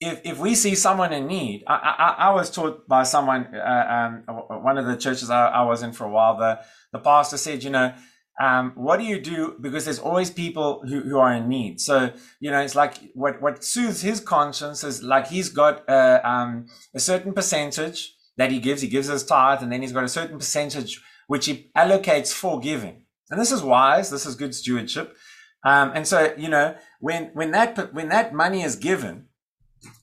if, 0.00 0.20
if 0.24 0.38
we 0.38 0.54
see 0.54 0.74
someone 0.74 1.12
in 1.12 1.26
need, 1.26 1.64
I, 1.66 1.74
I, 1.74 2.26
I 2.28 2.30
was 2.30 2.50
taught 2.50 2.88
by 2.88 3.04
someone, 3.04 3.54
uh, 3.54 4.22
um, 4.28 4.36
one 4.62 4.78
of 4.78 4.86
the 4.86 4.96
churches 4.96 5.30
I, 5.30 5.46
I 5.46 5.62
was 5.62 5.82
in 5.82 5.92
for 5.92 6.04
a 6.04 6.10
while, 6.10 6.36
the, 6.36 6.60
the 6.92 6.98
pastor 6.98 7.36
said, 7.36 7.62
you 7.62 7.70
know, 7.70 7.94
um, 8.40 8.72
what 8.74 8.98
do 8.98 9.04
you 9.04 9.20
do? 9.20 9.56
Because 9.60 9.84
there's 9.84 9.98
always 9.98 10.30
people 10.30 10.82
who, 10.88 11.00
who 11.02 11.18
are 11.18 11.32
in 11.34 11.48
need. 11.48 11.80
So, 11.80 12.12
you 12.40 12.50
know, 12.50 12.60
it's 12.60 12.74
like 12.74 12.94
what, 13.14 13.40
what 13.42 13.62
soothes 13.62 14.02
his 14.02 14.20
conscience 14.20 14.82
is 14.82 15.02
like 15.02 15.28
he's 15.28 15.50
got 15.50 15.88
uh, 15.88 16.20
um, 16.24 16.66
a 16.94 17.00
certain 17.00 17.34
percentage 17.34 18.14
that 18.38 18.50
he 18.50 18.58
gives. 18.58 18.80
He 18.80 18.88
gives 18.88 19.08
his 19.08 19.24
tithe, 19.24 19.62
and 19.62 19.70
then 19.70 19.82
he's 19.82 19.92
got 19.92 20.04
a 20.04 20.08
certain 20.08 20.38
percentage 20.38 21.00
which 21.26 21.46
he 21.46 21.70
allocates 21.76 22.32
for 22.32 22.58
giving. 22.58 23.04
And 23.30 23.40
this 23.40 23.52
is 23.52 23.62
wise. 23.62 24.10
This 24.10 24.26
is 24.26 24.34
good 24.34 24.54
stewardship. 24.54 25.16
Um, 25.64 25.92
and 25.94 26.06
so, 26.06 26.34
you 26.36 26.48
know, 26.48 26.76
when 27.00 27.30
when 27.34 27.52
that 27.52 27.94
when 27.94 28.08
that 28.08 28.34
money 28.34 28.62
is 28.62 28.76
given, 28.76 29.26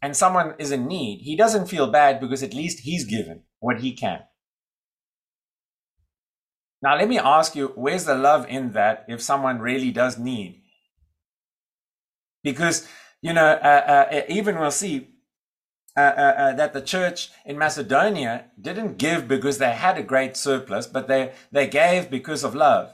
and 0.02 0.16
someone 0.16 0.56
is 0.58 0.72
in 0.72 0.88
need, 0.88 1.22
he 1.22 1.36
doesn't 1.36 1.68
feel 1.68 1.88
bad 1.88 2.20
because 2.20 2.44
at 2.44 2.54
least 2.54 2.82
he's 2.82 3.06
given 3.06 3.44
what 3.60 3.82
he 3.82 3.94
can. 3.94 4.22
Now, 6.82 6.98
let 6.98 7.10
me 7.10 7.20
ask 7.20 7.56
you, 7.56 7.74
where's 7.76 8.06
the 8.06 8.16
love 8.16 8.48
in 8.48 8.72
that 8.72 9.06
if 9.10 9.22
someone 9.22 9.60
really 9.60 9.92
does 9.92 10.18
need? 10.18 10.64
Because, 12.42 12.88
you 13.22 13.34
know, 13.34 13.46
uh, 13.46 14.08
uh, 14.12 14.22
even 14.30 14.58
we'll 14.58 14.72
see 14.72 15.10
uh, 15.98 16.00
uh, 16.00 16.36
uh, 16.38 16.54
that 16.54 16.72
the 16.72 16.82
church 16.82 17.32
in 17.46 17.58
Macedonia 17.58 18.46
didn't 18.60 18.98
give 18.98 19.28
because 19.28 19.58
they 19.58 19.72
had 19.72 19.98
a 19.98 20.04
great 20.04 20.38
surplus, 20.38 20.88
but 20.88 21.10
they, 21.10 21.34
they 21.52 21.68
gave 21.68 22.10
because 22.10 22.46
of 22.46 22.56
love. 22.56 22.94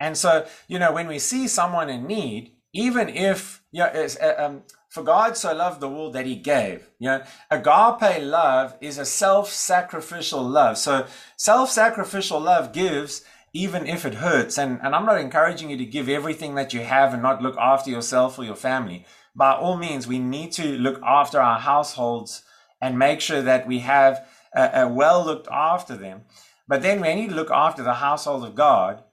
And 0.00 0.16
so, 0.16 0.46
you 0.66 0.78
know, 0.78 0.92
when 0.92 1.06
we 1.06 1.18
see 1.18 1.46
someone 1.46 1.90
in 1.90 2.06
need, 2.06 2.52
even 2.72 3.08
if, 3.08 3.62
you 3.70 3.80
know, 3.80 4.06
uh, 4.20 4.34
um, 4.38 4.62
for 4.88 5.04
God 5.04 5.36
so 5.36 5.54
loved 5.54 5.80
the 5.80 5.88
world 5.88 6.14
that 6.14 6.26
he 6.26 6.34
gave. 6.34 6.90
You 6.98 7.08
know, 7.08 7.22
agape 7.50 8.22
love 8.22 8.76
is 8.80 8.98
a 8.98 9.04
self-sacrificial 9.04 10.42
love. 10.42 10.78
So 10.78 11.06
self-sacrificial 11.36 12.40
love 12.40 12.72
gives 12.72 13.22
even 13.52 13.86
if 13.86 14.04
it 14.04 14.14
hurts. 14.14 14.58
And, 14.58 14.80
and 14.82 14.94
I'm 14.94 15.06
not 15.06 15.20
encouraging 15.20 15.70
you 15.70 15.76
to 15.76 15.84
give 15.84 16.08
everything 16.08 16.56
that 16.56 16.72
you 16.72 16.80
have 16.80 17.12
and 17.12 17.22
not 17.22 17.42
look 17.42 17.56
after 17.56 17.90
yourself 17.90 18.38
or 18.38 18.44
your 18.44 18.56
family. 18.56 19.06
By 19.34 19.52
all 19.52 19.76
means, 19.76 20.08
we 20.08 20.18
need 20.18 20.52
to 20.52 20.76
look 20.78 21.00
after 21.02 21.40
our 21.40 21.60
households 21.60 22.42
and 22.80 22.98
make 22.98 23.20
sure 23.20 23.42
that 23.42 23.66
we 23.66 23.80
have 23.80 24.26
a, 24.54 24.82
a 24.82 24.88
well 24.88 25.24
looked 25.24 25.48
after 25.50 25.96
them. 25.96 26.22
But 26.66 26.82
then 26.82 27.00
we 27.00 27.14
need 27.14 27.30
to 27.30 27.34
look 27.34 27.50
after 27.50 27.82
the 27.82 27.94
household 27.94 28.44
of 28.44 28.54
God 28.54 29.04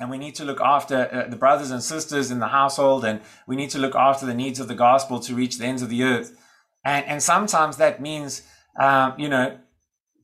and 0.00 0.10
we 0.10 0.18
need 0.18 0.34
to 0.36 0.44
look 0.44 0.60
after 0.60 1.08
uh, 1.12 1.28
the 1.28 1.36
brothers 1.36 1.70
and 1.70 1.82
sisters 1.82 2.30
in 2.30 2.40
the 2.40 2.48
household 2.48 3.04
and 3.04 3.20
we 3.46 3.56
need 3.56 3.70
to 3.70 3.78
look 3.78 3.94
after 3.94 4.26
the 4.26 4.34
needs 4.34 4.58
of 4.58 4.68
the 4.68 4.74
gospel 4.74 5.20
to 5.20 5.34
reach 5.34 5.58
the 5.58 5.64
ends 5.64 5.82
of 5.82 5.88
the 5.88 6.02
earth. 6.02 6.36
And 6.84 7.04
and 7.06 7.22
sometimes 7.22 7.76
that 7.76 8.00
means 8.00 8.42
um, 8.78 9.14
you 9.18 9.28
know 9.28 9.58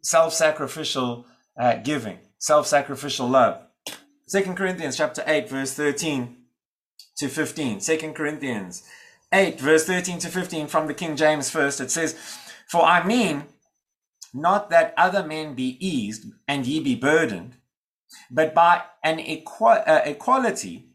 self-sacrificial 0.02 1.26
uh, 1.58 1.76
giving 1.76 2.18
self-sacrificial 2.38 3.28
love. 3.28 3.62
Second 4.26 4.56
corinthians 4.56 4.96
chapter 4.96 5.22
8 5.26 5.48
verse 5.48 5.72
13 5.74 6.36
to 7.16 7.28
15 7.28 7.80
second 7.80 8.14
corinthians 8.14 8.82
8 9.32 9.60
verse 9.60 9.84
13 9.84 10.18
to 10.20 10.28
15 10.28 10.66
from 10.66 10.86
the 10.86 10.94
king 10.94 11.16
james 11.16 11.50
first. 11.50 11.80
It 11.80 11.90
says 11.90 12.16
for 12.68 12.82
i 12.82 13.04
mean 13.04 13.44
not 14.32 14.70
that 14.70 14.94
other 14.96 15.24
men 15.24 15.54
be 15.54 15.76
eased 15.84 16.24
and 16.46 16.66
ye 16.66 16.80
be 16.80 16.94
burdened 16.94 17.56
but 18.30 18.54
by 18.54 18.82
an 19.02 19.18
uh, 19.18 20.00
equality 20.04 20.86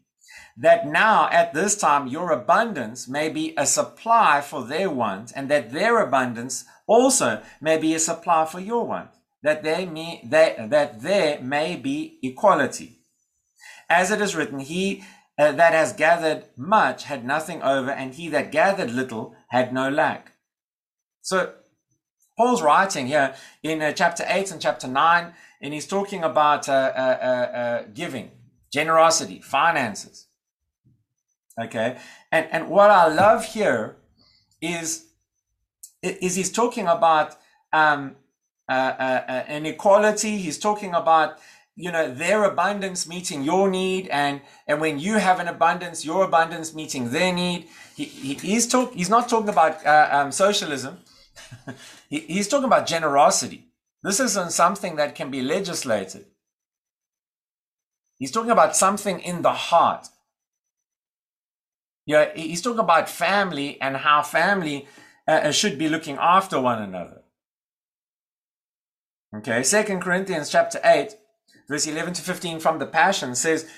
that 0.56 0.86
now 0.86 1.28
at 1.30 1.52
this 1.52 1.76
time 1.76 2.06
your 2.06 2.30
abundance 2.30 3.06
may 3.08 3.28
be 3.28 3.52
a 3.56 3.66
supply 3.66 4.40
for 4.40 4.64
their 4.64 4.90
want 4.90 5.32
and 5.36 5.50
that 5.50 5.72
their 5.72 6.00
abundance 6.00 6.64
also 6.86 7.42
may 7.60 7.76
be 7.76 7.94
a 7.94 7.98
supply 7.98 8.44
for 8.44 8.60
your 8.60 8.86
want 8.86 9.10
that 9.46 9.62
they 9.62 9.86
may 9.86 10.20
they, 10.24 10.56
that 10.58 11.02
there 11.02 11.40
may 11.40 11.76
be 11.76 12.18
equality. 12.20 12.98
As 13.88 14.10
it 14.10 14.20
is 14.20 14.34
written 14.34 14.58
he 14.58 15.04
uh, 15.38 15.52
that 15.52 15.72
has 15.72 15.92
gathered 15.92 16.46
much 16.56 17.04
had 17.04 17.24
nothing 17.24 17.62
over 17.62 17.90
and 17.90 18.14
he 18.14 18.28
that 18.30 18.50
gathered 18.50 18.90
little 18.90 19.36
had 19.48 19.72
no 19.72 19.88
lack. 19.88 20.32
So 21.22 21.52
paul's 22.36 22.60
writing 22.60 23.06
here 23.06 23.36
in 23.62 23.82
uh, 23.82 23.92
chapter 23.92 24.24
8 24.26 24.50
and 24.50 24.60
chapter 24.60 24.88
9 24.88 25.32
and 25.60 25.72
he's 25.74 25.86
talking 25.86 26.22
about 26.22 26.68
uh, 26.68 26.72
uh, 26.72 27.18
uh, 27.22 27.56
uh, 27.56 27.82
giving, 27.94 28.30
generosity, 28.72 29.40
finances. 29.40 30.26
Okay, 31.60 31.98
and 32.30 32.46
and 32.52 32.68
what 32.68 32.90
I 32.90 33.08
love 33.08 33.44
here 33.46 33.96
is 34.60 35.06
is 36.02 36.34
he's 36.34 36.52
talking 36.52 36.86
about 36.86 37.36
um, 37.72 38.16
uh, 38.68 38.72
uh, 38.72 39.44
an 39.48 39.64
equality. 39.66 40.36
He's 40.36 40.58
talking 40.58 40.92
about 40.92 41.38
you 41.74 41.90
know 41.90 42.12
their 42.12 42.44
abundance 42.44 43.08
meeting 43.08 43.42
your 43.42 43.70
need. 43.70 44.08
And 44.08 44.42
and 44.66 44.80
when 44.80 44.98
you 44.98 45.14
have 45.14 45.40
an 45.40 45.48
abundance 45.48 46.04
your 46.04 46.24
abundance 46.24 46.74
meeting 46.74 47.10
their 47.10 47.32
need. 47.32 47.68
He, 47.94 48.04
he 48.04 48.34
he's 48.34 48.66
talk 48.66 48.92
he's 48.92 49.08
not 49.08 49.28
talking 49.28 49.48
about 49.48 49.84
uh, 49.86 50.08
um, 50.12 50.32
socialism. 50.32 50.98
He, 52.08 52.20
he's 52.20 52.46
talking 52.46 52.66
about 52.66 52.86
generosity 52.86 53.65
this 54.06 54.20
isn't 54.20 54.52
something 54.52 54.94
that 54.96 55.16
can 55.16 55.32
be 55.32 55.42
legislated. 55.42 56.26
He's 58.18 58.30
talking 58.30 58.52
about 58.52 58.76
something 58.76 59.18
in 59.18 59.42
the 59.42 59.52
heart. 59.52 60.06
Yeah, 62.06 62.32
he's 62.36 62.62
talking 62.62 62.78
about 62.78 63.08
family 63.08 63.80
and 63.80 63.96
how 63.96 64.22
family 64.22 64.86
uh, 65.26 65.32
uh, 65.32 65.50
should 65.50 65.76
be 65.76 65.88
looking 65.88 66.18
after 66.20 66.60
one 66.60 66.80
another. 66.80 67.22
Okay, 69.38 69.64
Second 69.64 70.02
Corinthians 70.02 70.50
chapter 70.50 70.78
8, 70.84 71.16
verse 71.68 71.88
11 71.88 72.14
to 72.14 72.22
15 72.22 72.60
from 72.60 72.78
the 72.78 72.86
Passion 72.86 73.34
says, 73.34 73.68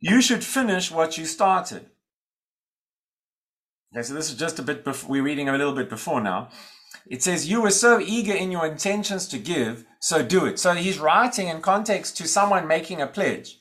You 0.00 0.22
should 0.22 0.42
finish 0.42 0.90
what 0.90 1.18
you 1.18 1.26
started. 1.26 1.90
Okay, 3.92 4.02
so 4.02 4.14
this 4.14 4.30
is 4.30 4.38
just 4.38 4.58
a 4.58 4.62
bit, 4.62 4.82
before, 4.82 5.10
we're 5.10 5.22
reading 5.22 5.50
a 5.50 5.52
little 5.52 5.74
bit 5.74 5.90
before 5.90 6.22
now. 6.22 6.48
It 7.08 7.22
says, 7.22 7.48
You 7.48 7.62
were 7.62 7.70
so 7.70 8.00
eager 8.00 8.34
in 8.34 8.52
your 8.52 8.66
intentions 8.66 9.26
to 9.28 9.38
give, 9.38 9.86
so 10.00 10.22
do 10.22 10.44
it. 10.44 10.58
So 10.58 10.74
he's 10.74 10.98
writing 10.98 11.48
in 11.48 11.60
context 11.60 12.16
to 12.18 12.28
someone 12.28 12.66
making 12.66 13.00
a 13.00 13.06
pledge. 13.06 13.60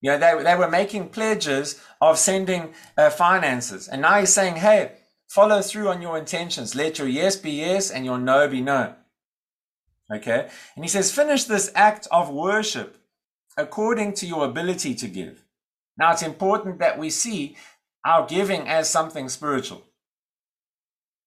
You 0.00 0.10
know, 0.10 0.18
they, 0.18 0.42
they 0.42 0.56
were 0.56 0.68
making 0.68 1.08
pledges 1.08 1.80
of 2.00 2.18
sending 2.18 2.74
uh, 2.98 3.10
finances. 3.10 3.88
And 3.88 4.02
now 4.02 4.20
he's 4.20 4.32
saying, 4.32 4.56
Hey, 4.56 4.92
follow 5.28 5.62
through 5.62 5.88
on 5.88 6.02
your 6.02 6.18
intentions. 6.18 6.74
Let 6.74 6.98
your 6.98 7.08
yes 7.08 7.36
be 7.36 7.52
yes 7.52 7.90
and 7.90 8.04
your 8.04 8.18
no 8.18 8.48
be 8.48 8.60
no. 8.60 8.94
Okay. 10.12 10.48
And 10.76 10.84
he 10.84 10.88
says, 10.88 11.12
Finish 11.12 11.44
this 11.44 11.72
act 11.74 12.06
of 12.10 12.30
worship 12.30 12.98
according 13.56 14.14
to 14.14 14.26
your 14.26 14.44
ability 14.44 14.94
to 14.96 15.08
give. 15.08 15.44
Now 15.96 16.12
it's 16.12 16.22
important 16.22 16.78
that 16.80 16.98
we 16.98 17.10
see 17.10 17.56
our 18.04 18.26
giving 18.26 18.68
as 18.68 18.90
something 18.90 19.28
spiritual. 19.28 19.84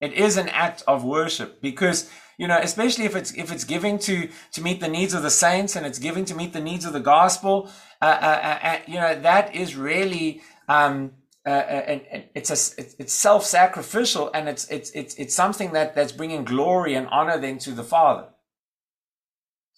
It 0.00 0.12
is 0.12 0.36
an 0.36 0.48
act 0.50 0.82
of 0.86 1.04
worship 1.04 1.60
because 1.62 2.10
you 2.38 2.46
know, 2.46 2.58
especially 2.58 3.06
if 3.06 3.16
it's 3.16 3.32
if 3.32 3.50
it's 3.50 3.64
giving 3.64 3.98
to 4.00 4.28
to 4.52 4.60
meet 4.60 4.80
the 4.80 4.88
needs 4.88 5.14
of 5.14 5.22
the 5.22 5.30
saints 5.30 5.74
and 5.74 5.86
it's 5.86 5.98
giving 5.98 6.24
to 6.26 6.34
meet 6.34 6.52
the 6.52 6.60
needs 6.60 6.84
of 6.84 6.92
the 6.92 7.00
gospel. 7.00 7.70
Uh, 8.02 8.04
uh, 8.04 8.08
uh, 8.42 8.66
uh 8.66 8.78
you 8.86 8.94
know, 8.94 9.18
that 9.20 9.54
is 9.54 9.74
really 9.74 10.42
um, 10.68 11.12
uh, 11.46 11.50
uh, 11.50 12.00
and, 12.12 12.24
it's 12.34 12.50
a 12.50 12.82
it's 12.98 13.12
self-sacrificial 13.12 14.30
and 14.34 14.48
it's 14.48 14.68
it's 14.68 14.90
it's 14.90 15.14
it's 15.14 15.34
something 15.34 15.72
that 15.72 15.94
that's 15.94 16.12
bringing 16.12 16.44
glory 16.44 16.94
and 16.94 17.06
honor 17.08 17.38
then 17.38 17.56
to 17.58 17.70
the 17.70 17.84
Father. 17.84 18.28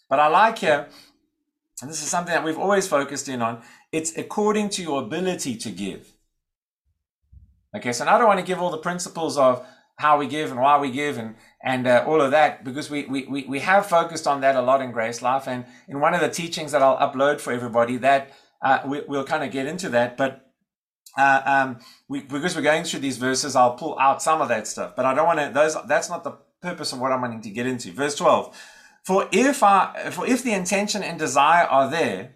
But 0.09 0.19
I 0.19 0.29
like 0.29 0.59
here, 0.59 0.89
and 1.83 1.91
this 1.91 2.03
is 2.03 2.09
something 2.09 2.33
that 2.33 2.43
we've 2.43 2.59
always 2.59 2.89
focused 2.89 3.29
in 3.29 3.43
on. 3.43 3.63
It's 3.93 4.17
according 4.17 4.71
to 4.71 4.83
your 4.83 5.03
ability 5.03 5.57
to 5.57 5.71
give. 5.71 6.09
Okay, 7.77 7.93
so 7.93 8.07
now 8.07 8.15
I 8.15 8.19
don't 8.19 8.29
want 8.29 8.41
to 8.41 8.47
give 8.47 8.61
all 8.61 8.71
the 8.71 8.79
principles 8.79 9.37
of 9.37 9.67
how 9.99 10.17
we 10.17 10.27
give 10.27 10.51
and 10.51 10.61
why 10.61 10.79
we 10.79 10.91
give 10.91 11.19
and 11.19 11.35
and 11.61 11.87
uh, 11.87 12.05
all 12.07 12.21
of 12.21 12.31
that 12.31 12.65
because 12.65 12.89
we, 12.89 13.05
we 13.07 13.45
we 13.49 13.59
have 13.59 13.85
focused 13.87 14.27
on 14.27 14.41
that 14.41 14.55
a 14.55 14.63
lot 14.63 14.81
in 14.81 14.93
grace 14.93 15.21
life. 15.23 15.49
And 15.49 15.65
in 15.89 16.01
one 16.01 16.15
of 16.15 16.21
the 16.21 16.31
teachings 16.31 16.73
that 16.73 16.83
i'll 16.83 16.97
upload 16.99 17.41
for 17.41 17.53
everybody 17.53 17.97
that 17.99 18.31
uh, 18.63 18.81
we, 18.87 19.01
will 19.03 19.25
kind 19.25 19.45
of 19.45 19.51
get 19.53 19.67
into 19.67 19.89
that 19.91 20.17
but 20.17 20.45
uh, 21.17 21.43
um, 21.45 21.79
we, 22.09 22.21
because 22.21 22.55
we're 22.55 22.63
going 22.63 22.85
through 22.85 23.01
these 23.01 23.17
verses 23.17 23.57
i'll 23.57 23.75
pull 23.75 23.99
out 23.99 24.23
some 24.23 24.41
of 24.41 24.49
that 24.49 24.67
stuff. 24.67 24.95
But 24.97 25.05
i 25.05 25.15
don't 25.15 25.27
want 25.27 25.41
to 25.41 25.51
those 25.53 25.77
that's 25.87 26.09
not 26.09 26.23
the 26.25 26.39
purpose 26.63 26.93
of 26.93 27.01
what 27.01 27.13
i'm 27.13 27.21
wanting 27.21 27.43
to 27.43 27.51
get 27.51 27.67
into. 27.67 27.93
Verse 27.93 28.15
12 28.15 28.57
for 29.05 29.29
if 29.33 29.63
I, 29.63 30.11
for 30.11 30.27
if 30.27 30.43
the 30.43 30.53
intention 30.53 31.03
and 31.03 31.19
desire 31.19 31.67
are 31.67 31.91
there 31.91 32.35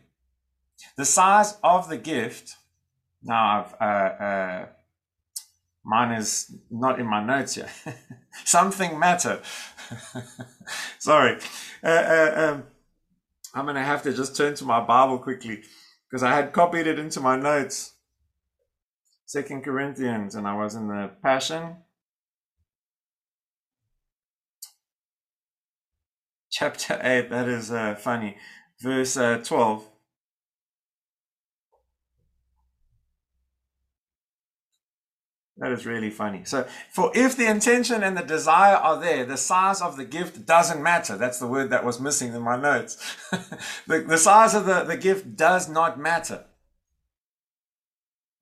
the 0.96 1.04
size 1.04 1.58
of 1.62 1.88
the 1.88 1.98
gift 1.98 2.56
now 3.22 3.60
i've 3.60 3.74
uh, 3.80 4.24
uh, 4.24 4.66
Mine 5.84 6.12
is 6.12 6.54
not 6.70 7.00
in 7.00 7.06
my 7.06 7.24
notes 7.24 7.56
yet. 7.56 7.70
Something 8.44 8.98
matter. 8.98 9.40
Sorry. 10.98 11.38
Uh, 11.82 11.86
uh, 11.88 12.34
um, 12.36 12.64
I'm 13.54 13.64
going 13.64 13.76
to 13.76 13.82
have 13.82 14.02
to 14.04 14.12
just 14.12 14.36
turn 14.36 14.54
to 14.54 14.64
my 14.64 14.80
Bible 14.80 15.18
quickly 15.18 15.62
because 16.08 16.22
I 16.22 16.34
had 16.34 16.52
copied 16.52 16.86
it 16.86 16.98
into 16.98 17.20
my 17.20 17.36
notes. 17.36 17.94
Second 19.26 19.64
Corinthians, 19.64 20.34
and 20.34 20.46
I 20.46 20.54
was 20.54 20.74
in 20.74 20.88
the 20.88 21.10
Passion. 21.22 21.76
Chapter 26.50 27.00
8, 27.02 27.30
that 27.30 27.48
is 27.48 27.72
uh, 27.72 27.94
funny. 27.94 28.36
Verse 28.80 29.16
uh, 29.16 29.38
12. 29.38 29.88
That 35.62 35.70
is 35.70 35.86
really 35.86 36.10
funny. 36.10 36.42
So, 36.44 36.66
for 36.90 37.12
if 37.14 37.36
the 37.36 37.48
intention 37.48 38.02
and 38.02 38.16
the 38.16 38.24
desire 38.24 38.74
are 38.74 39.00
there, 39.00 39.24
the 39.24 39.36
size 39.36 39.80
of 39.80 39.96
the 39.96 40.04
gift 40.04 40.44
doesn't 40.44 40.82
matter. 40.82 41.16
That's 41.16 41.38
the 41.38 41.46
word 41.46 41.70
that 41.70 41.84
was 41.84 42.00
missing 42.00 42.34
in 42.34 42.42
my 42.42 42.60
notes. 42.60 42.98
the, 43.86 44.00
the 44.00 44.18
size 44.18 44.54
of 44.56 44.66
the, 44.66 44.82
the 44.82 44.96
gift 44.96 45.36
does 45.36 45.68
not 45.68 46.00
matter. 46.00 46.46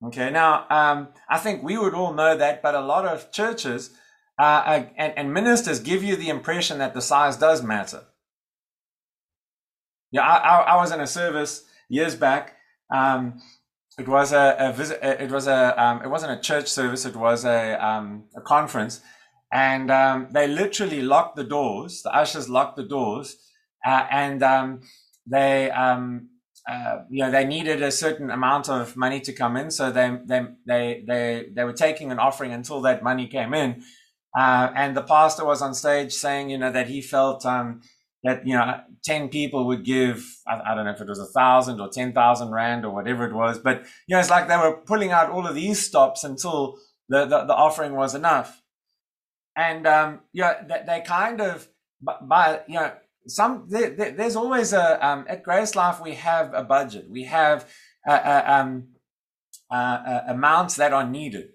Okay, 0.03 0.31
now, 0.31 0.65
um, 0.71 1.09
I 1.29 1.37
think 1.37 1.61
we 1.61 1.77
would 1.77 1.93
all 1.93 2.11
know 2.11 2.35
that, 2.35 2.63
but 2.63 2.73
a 2.73 2.81
lot 2.81 3.05
of 3.05 3.31
churches 3.31 3.91
uh, 4.39 4.41
uh, 4.41 4.85
and, 4.97 5.15
and 5.15 5.31
ministers 5.31 5.79
give 5.79 6.03
you 6.03 6.15
the 6.15 6.29
impression 6.29 6.79
that 6.79 6.95
the 6.95 7.03
size 7.03 7.37
does 7.37 7.61
matter. 7.61 8.01
Yeah, 10.09 10.23
I, 10.23 10.37
I, 10.37 10.61
I 10.61 10.75
was 10.77 10.91
in 10.91 10.99
a 10.99 11.05
service 11.05 11.65
years 11.87 12.15
back. 12.15 12.55
Um, 12.91 13.39
it 13.97 14.07
was 14.07 14.31
a, 14.31 14.55
a 14.57 14.73
visit. 14.73 14.99
It 15.03 15.31
was 15.31 15.47
a. 15.47 15.81
Um, 15.81 16.01
it 16.01 16.09
wasn't 16.09 16.31
a 16.37 16.41
church 16.41 16.67
service. 16.67 17.05
It 17.05 17.15
was 17.15 17.45
a 17.45 17.73
um, 17.85 18.25
a 18.35 18.41
conference, 18.41 19.01
and 19.51 19.91
um, 19.91 20.27
they 20.31 20.47
literally 20.47 21.01
locked 21.01 21.35
the 21.35 21.43
doors. 21.43 22.01
The 22.01 22.13
ushers 22.13 22.49
locked 22.49 22.77
the 22.77 22.83
doors, 22.83 23.37
uh, 23.85 24.07
and 24.09 24.41
um, 24.43 24.81
they 25.27 25.69
um, 25.71 26.29
uh, 26.69 26.99
you 27.09 27.23
know 27.23 27.31
they 27.31 27.45
needed 27.45 27.81
a 27.83 27.91
certain 27.91 28.31
amount 28.31 28.69
of 28.69 28.95
money 28.95 29.19
to 29.21 29.33
come 29.33 29.57
in. 29.57 29.71
So 29.71 29.91
they 29.91 30.17
they 30.25 30.45
they 30.65 31.03
they 31.05 31.45
they 31.53 31.63
were 31.63 31.73
taking 31.73 32.11
an 32.11 32.19
offering 32.19 32.53
until 32.53 32.81
that 32.81 33.03
money 33.03 33.27
came 33.27 33.53
in. 33.53 33.83
Uh, 34.37 34.71
and 34.75 34.95
the 34.95 35.01
pastor 35.01 35.43
was 35.43 35.61
on 35.61 35.73
stage 35.73 36.13
saying, 36.13 36.49
you 36.49 36.57
know, 36.57 36.71
that 36.71 36.87
he 36.87 37.01
felt 37.01 37.45
um, 37.45 37.81
that 38.23 38.45
you 38.45 38.53
know 38.53 38.79
10 39.03 39.29
people 39.29 39.65
would 39.67 39.83
give 39.83 40.23
I, 40.47 40.59
I 40.71 40.75
don't 40.75 40.85
know 40.85 40.91
if 40.91 41.01
it 41.01 41.07
was 41.07 41.19
a 41.19 41.25
thousand 41.25 41.79
or 41.79 41.89
10,000 41.89 42.51
rand 42.51 42.85
or 42.85 42.93
whatever 42.93 43.25
it 43.25 43.33
was 43.33 43.59
but 43.59 43.83
you 44.07 44.15
know 44.15 44.19
it's 44.19 44.29
like 44.29 44.47
they 44.47 44.57
were 44.57 44.77
pulling 44.77 45.11
out 45.11 45.29
all 45.29 45.47
of 45.47 45.55
these 45.55 45.85
stops 45.85 46.23
until 46.23 46.77
the 47.09 47.25
the, 47.25 47.45
the 47.45 47.55
offering 47.55 47.95
was 47.95 48.15
enough. 48.15 48.61
And 49.55 49.85
um 49.87 50.21
yeah 50.33 50.63
they, 50.67 50.83
they 50.85 51.01
kind 51.01 51.41
of 51.41 51.67
by 52.01 52.61
you 52.67 52.75
know 52.75 52.93
some 53.27 53.67
there, 53.69 53.91
there's 53.91 54.35
always 54.35 54.73
a 54.73 55.05
um, 55.05 55.25
at 55.27 55.43
grace 55.43 55.75
life 55.75 56.01
we 56.01 56.15
have 56.15 56.53
a 56.53 56.63
budget. 56.63 57.05
We 57.09 57.25
have 57.25 57.69
uh, 58.07 58.13
uh, 58.13 58.43
um, 58.47 58.87
uh, 59.71 59.75
uh 59.75 60.23
amounts 60.27 60.75
that 60.77 60.91
are 60.91 61.07
needed 61.07 61.49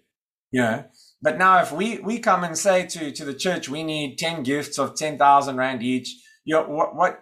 you 0.53 0.61
know. 0.61 0.85
But 1.23 1.39
now 1.39 1.61
if 1.61 1.73
we 1.73 1.99
we 1.99 2.19
come 2.19 2.45
and 2.45 2.57
say 2.57 2.87
to 2.87 3.11
to 3.11 3.25
the 3.25 3.35
church 3.35 3.69
we 3.69 3.83
need 3.83 4.19
10 4.19 4.43
gifts 4.43 4.79
of 4.79 4.95
10,000 4.95 5.57
rand 5.57 5.83
each 5.83 6.15
you 6.47 6.55
know, 6.55 6.63
what, 6.63 6.97
what, 6.97 7.21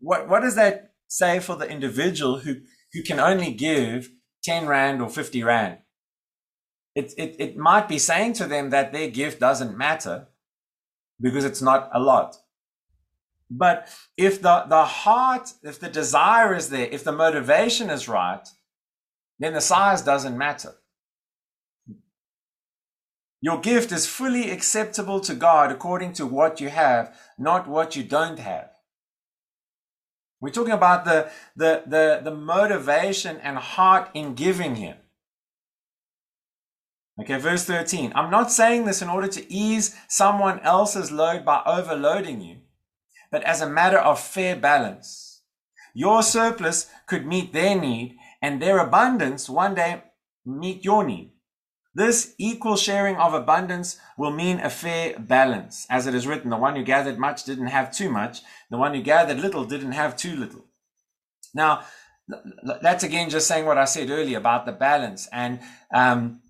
what, 0.00 0.28
what 0.28 0.40
does 0.40 0.56
that 0.56 0.92
say 1.08 1.38
for 1.38 1.56
the 1.56 1.70
individual 1.70 2.40
who, 2.40 2.56
who 2.92 3.02
can 3.02 3.18
only 3.18 3.52
give 3.52 4.10
10 4.42 4.66
Rand 4.66 5.00
or 5.00 5.08
50 5.08 5.42
Rand? 5.42 5.78
It, 6.94 7.14
it, 7.16 7.36
it 7.38 7.56
might 7.56 7.88
be 7.88 7.98
saying 7.98 8.34
to 8.34 8.46
them 8.46 8.70
that 8.70 8.92
their 8.92 9.08
gift 9.08 9.40
doesn't 9.40 9.78
matter 9.78 10.26
because 11.20 11.44
it's 11.44 11.62
not 11.62 11.88
a 11.94 12.00
lot. 12.00 12.36
But 13.48 13.88
if 14.16 14.42
the, 14.42 14.64
the 14.68 14.84
heart, 14.84 15.52
if 15.62 15.78
the 15.78 15.88
desire 15.88 16.54
is 16.54 16.70
there, 16.70 16.88
if 16.90 17.04
the 17.04 17.12
motivation 17.12 17.90
is 17.90 18.08
right, 18.08 18.46
then 19.38 19.52
the 19.52 19.60
size 19.60 20.02
doesn't 20.02 20.36
matter. 20.36 20.74
Your 23.44 23.60
gift 23.60 23.92
is 23.92 24.06
fully 24.06 24.50
acceptable 24.50 25.20
to 25.20 25.34
God 25.34 25.70
according 25.70 26.14
to 26.14 26.24
what 26.24 26.62
you 26.62 26.70
have, 26.70 27.14
not 27.36 27.68
what 27.68 27.94
you 27.94 28.02
don't 28.02 28.38
have. 28.38 28.70
We're 30.40 30.48
talking 30.48 30.72
about 30.72 31.04
the, 31.04 31.28
the, 31.54 31.82
the, 31.86 32.22
the 32.24 32.34
motivation 32.34 33.36
and 33.36 33.58
heart 33.58 34.08
in 34.14 34.34
giving 34.34 34.76
Him. 34.76 34.96
Okay, 37.20 37.36
verse 37.36 37.66
13. 37.66 38.12
I'm 38.14 38.30
not 38.30 38.50
saying 38.50 38.86
this 38.86 39.02
in 39.02 39.10
order 39.10 39.28
to 39.28 39.52
ease 39.52 39.94
someone 40.08 40.60
else's 40.60 41.12
load 41.12 41.44
by 41.44 41.60
overloading 41.66 42.40
you, 42.40 42.60
but 43.30 43.42
as 43.42 43.60
a 43.60 43.68
matter 43.68 43.98
of 43.98 44.18
fair 44.18 44.56
balance. 44.56 45.42
Your 45.92 46.22
surplus 46.22 46.86
could 47.06 47.26
meet 47.26 47.52
their 47.52 47.78
need, 47.78 48.16
and 48.40 48.62
their 48.62 48.78
abundance 48.78 49.50
one 49.50 49.74
day 49.74 50.02
meet 50.46 50.82
your 50.82 51.04
need. 51.04 51.33
This 51.94 52.34
equal 52.38 52.76
sharing 52.76 53.16
of 53.16 53.34
abundance 53.34 53.98
will 54.18 54.32
mean 54.32 54.58
a 54.58 54.70
fair 54.70 55.16
balance. 55.18 55.86
As 55.88 56.06
it 56.06 56.14
is 56.14 56.26
written, 56.26 56.50
the 56.50 56.56
one 56.56 56.74
who 56.74 56.82
gathered 56.82 57.18
much 57.18 57.44
didn't 57.44 57.68
have 57.68 57.94
too 57.94 58.10
much. 58.10 58.40
The 58.70 58.78
one 58.78 58.94
who 58.94 59.02
gathered 59.02 59.38
little 59.38 59.64
didn't 59.64 59.92
have 59.92 60.16
too 60.16 60.34
little. 60.34 60.64
Now, 61.54 61.84
that's 62.82 63.04
again 63.04 63.30
just 63.30 63.46
saying 63.46 63.66
what 63.66 63.78
I 63.78 63.84
said 63.84 64.10
earlier 64.10 64.38
about 64.38 64.66
the 64.66 64.72
balance 64.72 65.28
and 65.30 65.60
um, 65.92 66.40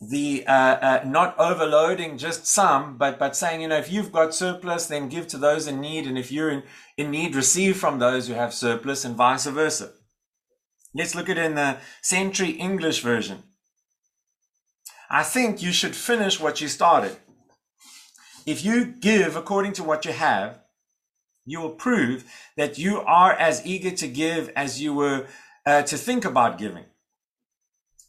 the 0.00 0.46
uh, 0.46 0.52
uh, 0.52 1.02
not 1.04 1.38
overloading 1.38 2.18
just 2.18 2.46
some, 2.46 2.96
but 2.96 3.18
but 3.18 3.36
saying 3.36 3.60
you 3.60 3.68
know 3.68 3.76
if 3.76 3.90
you've 3.90 4.12
got 4.12 4.34
surplus, 4.34 4.86
then 4.86 5.08
give 5.08 5.26
to 5.28 5.38
those 5.38 5.66
in 5.66 5.80
need, 5.80 6.06
and 6.06 6.16
if 6.16 6.30
you're 6.30 6.50
in, 6.50 6.62
in 6.96 7.10
need, 7.10 7.34
receive 7.34 7.76
from 7.76 7.98
those 7.98 8.28
who 8.28 8.34
have 8.34 8.54
surplus, 8.54 9.04
and 9.04 9.16
vice 9.16 9.46
versa. 9.46 9.92
Let's 10.94 11.14
look 11.14 11.28
at 11.28 11.36
it 11.36 11.44
in 11.44 11.54
the 11.56 11.78
Century 12.00 12.50
English 12.50 13.02
version. 13.02 13.42
I 15.10 15.22
think 15.22 15.62
you 15.62 15.72
should 15.72 15.96
finish 15.96 16.38
what 16.38 16.60
you 16.60 16.68
started. 16.68 17.16
If 18.46 18.64
you 18.64 18.86
give 18.86 19.36
according 19.36 19.72
to 19.74 19.84
what 19.84 20.04
you 20.04 20.12
have, 20.12 20.60
you 21.46 21.60
will 21.60 21.70
prove 21.70 22.24
that 22.56 22.78
you 22.78 23.00
are 23.00 23.32
as 23.32 23.66
eager 23.66 23.90
to 23.90 24.08
give 24.08 24.50
as 24.54 24.82
you 24.82 24.92
were 24.94 25.26
uh, 25.64 25.82
to 25.82 25.96
think 25.96 26.24
about 26.24 26.58
giving. 26.58 26.84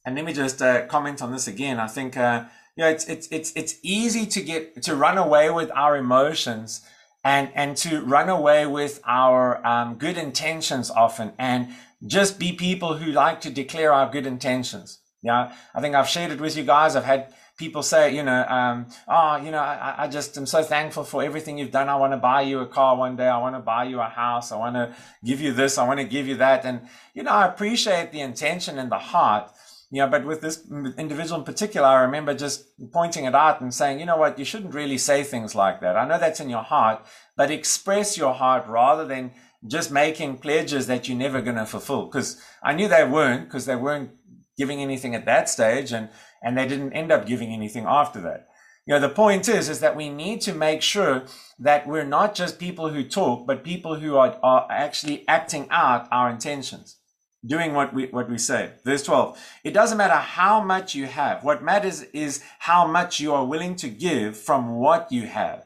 And 0.06 0.16
let 0.16 0.26
me 0.26 0.34
just 0.34 0.62
uh, 0.62 0.88
comment 0.88 1.22
on 1.22 1.32
this 1.32 1.48
again. 1.48 1.80
I 1.80 1.88
think 1.88 2.18
uh, 2.18 2.46
you 2.76 2.84
know 2.84 2.90
it's 2.90 3.06
it's 3.06 3.28
it's 3.32 3.54
it's 3.56 3.76
easy 3.82 4.26
to 4.26 4.42
get 4.42 4.82
to 4.84 4.96
run 4.96 5.18
away 5.18 5.50
with 5.50 5.72
our 5.74 5.96
emotions 5.96 6.82
and 7.24 7.50
and 7.54 7.78
to 7.78 8.02
run 8.02 8.30
away 8.30 8.66
with 8.66 9.02
our 9.06 9.66
um, 9.66 9.96
good 9.96 10.18
intentions 10.18 10.90
often 10.90 11.34
and 11.38 11.70
just 12.06 12.40
be 12.40 12.54
people 12.54 12.98
who 12.98 13.12
like 13.12 13.42
to 13.42 13.50
declare 13.50 13.94
our 13.94 14.10
good 14.10 14.26
intentions. 14.26 15.00
Yeah, 15.22 15.54
I 15.76 15.82
think 15.82 15.96
I've 15.96 16.08
shared 16.08 16.32
it 16.32 16.40
with 16.40 16.56
you 16.56 16.64
guys. 16.64 16.96
I've 16.96 17.04
had 17.04 17.34
people 17.58 17.84
say, 17.84 18.16
you 18.16 18.24
know, 18.24 18.46
um, 18.48 18.88
oh, 19.06 19.36
you 19.36 19.52
know, 19.52 19.60
I, 19.60 20.04
I 20.04 20.08
just 20.08 20.38
am 20.38 20.46
so 20.46 20.64
thankful 20.64 21.04
for 21.04 21.22
everything 21.22 21.58
you've 21.58 21.72
done. 21.72 21.90
I 21.90 21.98
want 21.98 22.14
to 22.14 22.18
buy 22.18 22.44
you 22.44 22.60
a 22.60 22.66
car 22.66 22.96
one 22.96 23.18
day. 23.18 23.28
I 23.28 23.38
want 23.38 23.56
to 23.56 23.60
buy 23.60 23.84
you 23.84 24.00
a 24.00 24.06
house. 24.06 24.54
I 24.54 24.58
want 24.58 24.76
to 24.76 24.96
give 25.24 25.42
you 25.42 25.52
this. 25.52 25.78
I 25.78 25.86
want 25.86 26.00
to 26.00 26.06
give 26.06 26.26
you 26.26 26.38
that. 26.38 26.64
And, 26.64 26.88
you 27.14 27.24
know, 27.24 27.32
I 27.32 27.48
appreciate 27.48 28.14
the 28.14 28.22
intention 28.22 28.80
and 28.80 28.90
the 28.90 28.98
heart. 28.98 29.52
You 29.92 30.02
know, 30.02 30.08
but 30.08 30.24
with 30.24 30.40
this 30.42 30.64
individual 30.98 31.40
in 31.40 31.46
particular, 31.46 31.88
I 31.88 32.02
remember 32.04 32.34
just 32.34 32.66
pointing 32.94 33.26
it 33.26 33.36
out 33.36 33.60
and 33.60 33.74
saying, 33.74 34.00
you 34.00 34.06
know 34.06 34.18
what, 34.18 34.40
you 34.40 34.46
shouldn't 34.46 34.74
really 34.74 35.00
say 35.00 35.24
things 35.24 35.56
like 35.56 35.82
that. 35.82 35.98
I 35.98 36.08
know 36.08 36.20
that's 36.20 36.40
in 36.40 36.50
your 36.50 36.64
heart, 36.64 37.06
but 37.36 37.52
express 37.52 38.16
your 38.16 38.36
heart 38.36 38.68
rather 38.68 39.06
than 39.06 39.32
just 39.68 39.92
making 39.92 40.38
pledges 40.38 40.88
that 40.88 41.10
you're 41.10 41.18
never 41.18 41.42
going 41.42 41.58
to 41.58 41.66
fulfill. 41.66 42.06
Because 42.06 42.42
I 42.64 42.74
knew 42.74 42.88
they 42.88 43.04
weren't, 43.04 43.46
because 43.46 43.66
they 43.66 43.76
weren't 43.76 44.12
giving 44.60 44.82
anything 44.82 45.16
at 45.16 45.26
that 45.26 45.50
stage 45.50 45.92
and, 45.94 46.10
and 46.44 46.56
they 46.56 46.68
didn't 46.68 46.94
end 46.94 47.12
up 47.12 47.26
giving 47.26 47.52
anything 47.52 47.86
after 47.88 48.20
that. 48.22 48.50
You 48.86 48.94
know, 48.94 49.00
the 49.00 49.10
point 49.10 49.48
is, 49.48 49.70
is 49.70 49.80
that 49.80 49.96
we 49.96 50.10
need 50.10 50.42
to 50.42 50.54
make 50.54 50.82
sure 50.82 51.24
that 51.60 51.88
we're 51.88 52.06
not 52.06 52.36
just 52.36 52.60
people 52.60 52.90
who 52.90 53.04
talk, 53.04 53.48
but 53.48 53.64
people 53.64 53.96
who 53.96 54.18
are, 54.18 54.38
are 54.44 54.68
actually 54.70 55.28
acting 55.28 55.68
out 55.70 56.08
our 56.12 56.30
intentions, 56.30 56.98
doing 57.46 57.74
what 57.74 57.94
we, 57.94 58.08
what 58.08 58.30
we 58.30 58.38
say. 58.38 58.72
Verse 58.84 59.04
12. 59.04 59.40
It 59.64 59.74
doesn't 59.74 59.98
matter 59.98 60.16
how 60.16 60.62
much 60.62 60.94
you 60.94 61.06
have. 61.06 61.44
What 61.44 61.64
matters 61.64 62.04
is 62.14 62.44
how 62.60 62.86
much 62.86 63.20
you 63.20 63.34
are 63.34 63.46
willing 63.46 63.76
to 63.78 63.90
give 63.90 64.36
from 64.36 64.76
what 64.76 65.12
you 65.12 65.28
have. 65.28 65.66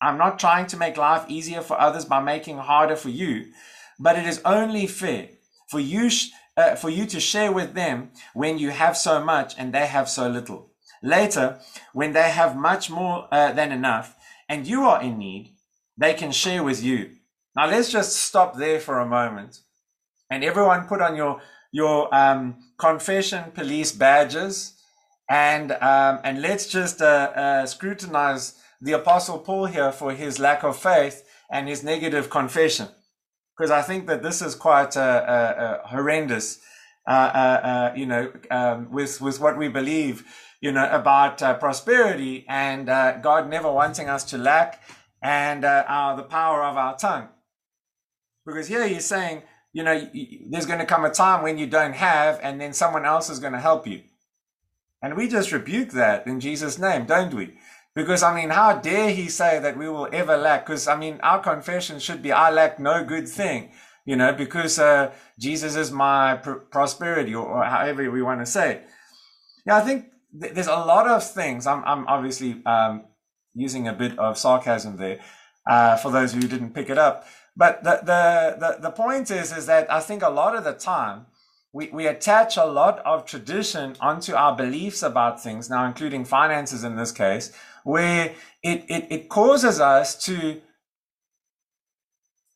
I'm 0.00 0.18
not 0.18 0.38
trying 0.38 0.66
to 0.68 0.76
make 0.76 0.96
life 0.96 1.24
easier 1.28 1.62
for 1.62 1.80
others 1.80 2.04
by 2.04 2.20
making 2.20 2.58
harder 2.58 2.96
for 2.96 3.08
you, 3.08 3.46
but 3.98 4.16
it 4.16 4.26
is 4.26 4.42
only 4.44 4.86
fair 4.86 5.30
for 5.68 5.80
you 5.80 6.10
uh, 6.56 6.74
for 6.74 6.90
you 6.90 7.06
to 7.06 7.20
share 7.20 7.52
with 7.52 7.74
them 7.74 8.10
when 8.34 8.58
you 8.58 8.70
have 8.70 8.96
so 8.96 9.22
much 9.22 9.54
and 9.58 9.72
they 9.72 9.86
have 9.86 10.08
so 10.08 10.28
little. 10.28 10.70
Later, 11.02 11.58
when 11.92 12.12
they 12.12 12.30
have 12.30 12.56
much 12.56 12.90
more 12.90 13.28
uh, 13.30 13.52
than 13.52 13.72
enough 13.72 14.16
and 14.48 14.66
you 14.66 14.84
are 14.84 15.02
in 15.02 15.18
need, 15.18 15.54
they 15.96 16.14
can 16.14 16.32
share 16.32 16.62
with 16.62 16.82
you. 16.82 17.10
Now 17.54 17.68
let's 17.68 17.90
just 17.90 18.16
stop 18.16 18.56
there 18.56 18.80
for 18.80 18.98
a 18.98 19.06
moment 19.06 19.60
and 20.30 20.44
everyone 20.44 20.86
put 20.86 21.00
on 21.00 21.16
your 21.16 21.40
your 21.72 22.14
um, 22.14 22.56
confession 22.78 23.50
police 23.52 23.92
badges 23.92 24.74
and 25.28 25.72
um, 25.72 26.20
and 26.24 26.40
let's 26.40 26.66
just 26.66 27.02
uh, 27.02 27.32
uh, 27.34 27.66
scrutinize 27.66 28.54
the 28.80 28.92
apostle 28.92 29.38
Paul 29.38 29.66
here 29.66 29.92
for 29.92 30.12
his 30.12 30.38
lack 30.38 30.62
of 30.64 30.76
faith 30.76 31.24
and 31.50 31.68
his 31.68 31.82
negative 31.82 32.30
confession 32.30 32.88
because 33.56 33.70
I 33.70 33.82
think 33.82 34.06
that 34.06 34.22
this 34.22 34.42
is 34.42 34.54
quite 34.54 34.96
uh, 34.96 35.00
uh, 35.00 35.82
uh 35.82 35.88
horrendous. 35.88 36.60
Uh, 37.06 37.92
you 37.94 38.04
know, 38.04 38.32
um, 38.50 38.90
with 38.90 39.20
with 39.20 39.38
what 39.40 39.56
we 39.56 39.68
believe, 39.68 40.24
you 40.60 40.72
know, 40.72 40.90
about 40.90 41.38
prosperity 41.60 42.44
and 42.48 42.86
God 43.22 43.48
never 43.48 43.70
wanting 43.70 44.08
us 44.08 44.24
to 44.24 44.38
lack, 44.38 44.82
and 45.22 45.64
our, 45.64 46.16
the 46.16 46.24
power 46.24 46.64
of 46.64 46.76
our 46.76 46.96
tongue. 46.96 47.28
Because 48.44 48.66
here 48.66 48.88
he's 48.88 49.04
saying, 49.04 49.42
you 49.72 49.84
know, 49.84 50.08
there's 50.50 50.66
going 50.66 50.80
to 50.80 50.86
come 50.86 51.04
a 51.04 51.10
time 51.10 51.44
when 51.44 51.58
you 51.58 51.68
don't 51.68 51.94
have, 51.94 52.40
and 52.42 52.60
then 52.60 52.72
someone 52.72 53.04
else 53.04 53.30
is 53.30 53.38
going 53.38 53.52
to 53.52 53.60
help 53.60 53.86
you. 53.86 54.02
And 55.00 55.16
we 55.16 55.28
just 55.28 55.52
rebuke 55.52 55.90
that 55.90 56.26
in 56.26 56.40
Jesus' 56.40 56.78
name, 56.78 57.06
don't 57.06 57.34
we? 57.34 57.56
Because, 57.96 58.22
I 58.22 58.34
mean, 58.34 58.50
how 58.50 58.74
dare 58.74 59.10
he 59.10 59.30
say 59.30 59.58
that 59.58 59.78
we 59.78 59.88
will 59.88 60.08
ever 60.12 60.36
lack? 60.36 60.66
Because, 60.66 60.86
I 60.86 60.96
mean, 60.96 61.18
our 61.22 61.40
confession 61.40 61.98
should 61.98 62.22
be, 62.22 62.30
I 62.30 62.50
lack 62.50 62.78
no 62.78 63.02
good 63.02 63.26
thing, 63.26 63.72
you 64.04 64.16
know, 64.16 64.34
because 64.34 64.78
uh, 64.78 65.12
Jesus 65.38 65.76
is 65.76 65.90
my 65.90 66.36
pr- 66.36 66.66
prosperity, 66.70 67.34
or, 67.34 67.46
or, 67.46 67.64
however 67.64 68.10
we 68.10 68.20
want 68.20 68.40
to 68.40 68.46
say 68.46 68.72
it. 68.72 68.86
Yeah, 69.66 69.76
I 69.76 69.80
think 69.80 70.10
th- 70.38 70.52
there's 70.52 70.66
a 70.66 70.76
lot 70.76 71.08
of 71.08 71.28
things. 71.28 71.66
I'm, 71.66 71.82
I'm 71.86 72.06
obviously 72.06 72.62
um, 72.66 73.06
using 73.54 73.88
a 73.88 73.94
bit 73.94 74.18
of 74.18 74.36
sarcasm 74.36 74.98
there 74.98 75.20
uh, 75.66 75.96
for 75.96 76.10
those 76.10 76.34
who 76.34 76.40
didn't 76.40 76.74
pick 76.74 76.90
it 76.90 76.98
up. 76.98 77.26
But 77.56 77.82
the, 77.82 78.00
the, 78.04 78.56
the, 78.60 78.76
the 78.82 78.90
point 78.90 79.30
is, 79.30 79.56
is 79.56 79.64
that 79.66 79.90
I 79.90 80.00
think 80.00 80.22
a 80.22 80.28
lot 80.28 80.54
of 80.54 80.64
the 80.64 80.74
time, 80.74 81.26
we, 81.72 81.88
we 81.88 82.06
attach 82.06 82.58
a 82.58 82.64
lot 82.66 82.98
of 83.06 83.24
tradition 83.24 83.96
onto 84.00 84.34
our 84.34 84.54
beliefs 84.54 85.02
about 85.02 85.42
things, 85.42 85.70
now 85.70 85.86
including 85.86 86.26
finances 86.26 86.84
in 86.84 86.96
this 86.96 87.12
case, 87.12 87.52
where 87.86 88.34
it, 88.64 88.84
it, 88.88 89.06
it 89.10 89.28
causes 89.28 89.78
us 89.80 90.24
to 90.24 90.60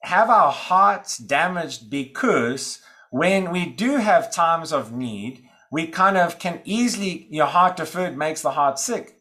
have 0.03 0.29
our 0.29 0.51
hearts 0.51 1.19
damaged 1.19 1.88
because 1.88 2.81
when 3.12 3.53
we 3.53 3.64
do 3.66 3.99
have 3.99 4.33
times 4.33 4.73
of 4.73 4.90
need, 4.93 5.45
we 5.71 5.87
kind 5.87 6.16
of 6.16 6.40
can 6.40 6.61
easily, 6.64 7.29
your 7.31 7.47
heart 7.47 7.77
deferred 7.77 8.19
makes 8.19 8.43
the 8.43 8.51
heart 8.51 8.81
sick. 8.81 9.21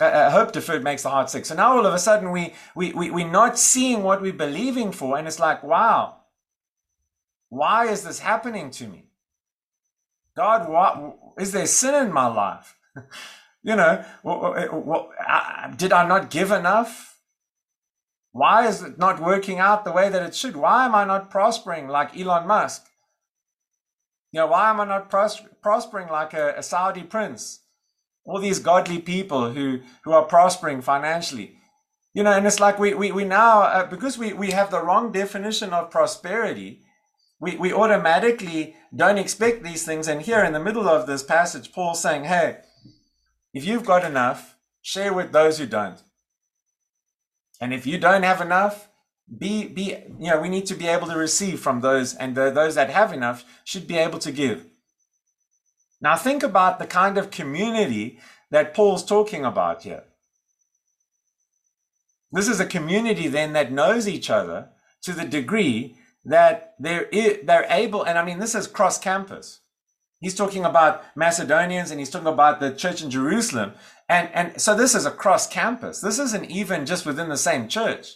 uh, 0.00 0.30
hope 0.30 0.52
deferred 0.52 0.84
makes 0.84 1.02
the 1.02 1.10
heart 1.10 1.30
sick. 1.30 1.46
So 1.46 1.56
now 1.56 1.76
all 1.76 1.86
of 1.86 1.92
a 1.92 1.98
sudden 1.98 2.30
we, 2.30 2.54
we, 2.76 2.92
we, 2.92 3.10
we're 3.10 3.28
not 3.28 3.58
seeing 3.58 4.04
what 4.04 4.22
we're 4.22 4.32
believing 4.32 4.92
for. 4.92 5.18
And 5.18 5.26
it's 5.26 5.40
like, 5.40 5.64
wow, 5.64 6.18
why 7.48 7.88
is 7.88 8.04
this 8.04 8.20
happening 8.20 8.70
to 8.72 8.86
me? 8.86 9.06
God, 10.36 10.68
what 10.68 11.16
is 11.40 11.50
there 11.50 11.66
sin 11.66 12.06
in 12.06 12.12
my 12.12 12.28
life? 12.28 12.76
you 13.66 13.76
know, 13.76 14.04
what, 14.22 15.10
did 15.76 15.92
I 15.92 16.06
not 16.08 16.30
give 16.30 16.50
enough? 16.50 17.18
Why 18.32 18.66
is 18.66 18.82
it 18.82 18.98
not 18.98 19.20
working 19.20 19.58
out 19.58 19.84
the 19.84 19.92
way 19.92 20.08
that 20.08 20.22
it 20.22 20.34
should? 20.34 20.56
Why 20.56 20.86
am 20.86 20.94
I 20.94 21.04
not 21.04 21.30
prospering 21.30 21.88
like 21.88 22.16
Elon 22.16 22.46
Musk? 22.46 22.86
You 24.32 24.40
know, 24.40 24.46
why 24.46 24.70
am 24.70 24.80
I 24.80 24.86
not 24.86 25.10
pros- 25.10 25.42
prospering 25.60 26.08
like 26.08 26.32
a, 26.32 26.54
a 26.56 26.62
Saudi 26.62 27.02
prince? 27.02 27.60
all 28.26 28.40
these 28.40 28.58
godly 28.58 28.98
people 28.98 29.52
who, 29.52 29.80
who 30.04 30.12
are 30.12 30.24
prospering 30.24 30.82
financially. 30.82 31.56
You 32.12 32.22
know, 32.22 32.32
and 32.32 32.46
it's 32.46 32.60
like 32.60 32.78
we, 32.78 32.94
we, 32.94 33.12
we 33.12 33.24
now, 33.24 33.62
uh, 33.62 33.86
because 33.86 34.18
we, 34.18 34.32
we 34.32 34.50
have 34.50 34.70
the 34.70 34.82
wrong 34.82 35.12
definition 35.12 35.72
of 35.72 35.90
prosperity, 35.90 36.80
we, 37.38 37.56
we 37.56 37.72
automatically 37.72 38.74
don't 38.94 39.18
expect 39.18 39.62
these 39.62 39.84
things. 39.84 40.08
And 40.08 40.22
here 40.22 40.42
in 40.42 40.52
the 40.52 40.60
middle 40.60 40.88
of 40.88 41.06
this 41.06 41.22
passage, 41.22 41.72
Paul's 41.72 42.02
saying, 42.02 42.24
hey, 42.24 42.58
if 43.56 43.64
you've 43.64 43.86
got 43.86 44.04
enough, 44.04 44.54
share 44.82 45.14
with 45.14 45.32
those 45.32 45.56
who 45.56 45.64
don't. 45.64 46.02
And 47.58 47.72
if 47.72 47.86
you 47.86 47.96
don't 47.96 48.22
have 48.22 48.42
enough, 48.42 48.90
be, 49.38 49.66
be, 49.66 49.96
you 50.20 50.30
know, 50.30 50.38
we 50.42 50.50
need 50.50 50.66
to 50.66 50.74
be 50.74 50.86
able 50.86 51.06
to 51.06 51.16
receive 51.16 51.58
from 51.58 51.80
those, 51.80 52.14
and 52.14 52.36
the, 52.36 52.50
those 52.50 52.74
that 52.74 52.90
have 52.90 53.14
enough 53.14 53.46
should 53.64 53.88
be 53.88 53.96
able 53.96 54.18
to 54.18 54.30
give. 54.30 54.66
Now, 56.02 56.16
think 56.16 56.42
about 56.42 56.78
the 56.78 56.86
kind 56.86 57.16
of 57.16 57.30
community 57.30 58.18
that 58.50 58.74
Paul's 58.74 59.02
talking 59.02 59.46
about 59.46 59.84
here. 59.84 60.04
This 62.30 62.48
is 62.48 62.60
a 62.60 62.66
community 62.66 63.26
then 63.26 63.54
that 63.54 63.72
knows 63.72 64.06
each 64.06 64.28
other 64.28 64.68
to 65.00 65.14
the 65.14 65.24
degree 65.24 65.96
that 66.26 66.74
they're, 66.78 67.08
they're 67.42 67.66
able, 67.70 68.02
and 68.02 68.18
I 68.18 68.24
mean, 68.24 68.38
this 68.38 68.54
is 68.54 68.66
cross 68.66 68.98
campus. 68.98 69.60
He's 70.20 70.34
talking 70.34 70.64
about 70.64 71.02
Macedonians 71.14 71.90
and 71.90 72.00
he's 72.00 72.10
talking 72.10 72.28
about 72.28 72.60
the 72.60 72.72
church 72.72 73.02
in 73.02 73.10
Jerusalem. 73.10 73.72
And, 74.08 74.30
and 74.32 74.60
so 74.60 74.74
this 74.74 74.94
is 74.94 75.04
across 75.04 75.46
campus. 75.46 76.00
This 76.00 76.18
isn't 76.18 76.50
even 76.50 76.86
just 76.86 77.04
within 77.04 77.28
the 77.28 77.36
same 77.36 77.68
church. 77.68 78.14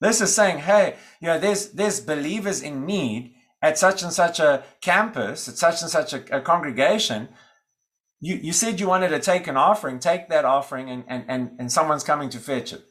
This 0.00 0.20
is 0.20 0.34
saying, 0.34 0.58
hey, 0.58 0.96
you 1.20 1.28
know, 1.28 1.38
there's, 1.38 1.72
there's 1.72 2.00
believers 2.00 2.62
in 2.62 2.86
need 2.86 3.34
at 3.62 3.78
such 3.78 4.02
and 4.02 4.12
such 4.12 4.40
a 4.40 4.64
campus, 4.80 5.46
at 5.48 5.56
such 5.56 5.82
and 5.82 5.90
such 5.90 6.14
a, 6.14 6.38
a 6.38 6.40
congregation, 6.40 7.28
you, 8.20 8.36
you 8.36 8.52
said 8.52 8.80
you 8.80 8.86
wanted 8.86 9.08
to 9.08 9.18
take 9.18 9.46
an 9.46 9.56
offering, 9.56 9.98
take 9.98 10.28
that 10.28 10.44
offering, 10.44 10.90
and, 10.90 11.04
and, 11.08 11.24
and, 11.28 11.50
and 11.58 11.72
someone's 11.72 12.04
coming 12.04 12.28
to 12.30 12.38
fetch 12.38 12.72
it. 12.72 12.84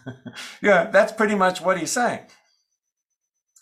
yeah, 0.62 0.90
that's 0.90 1.12
pretty 1.12 1.34
much 1.34 1.60
what 1.60 1.78
he's 1.78 1.90
saying. 1.90 2.20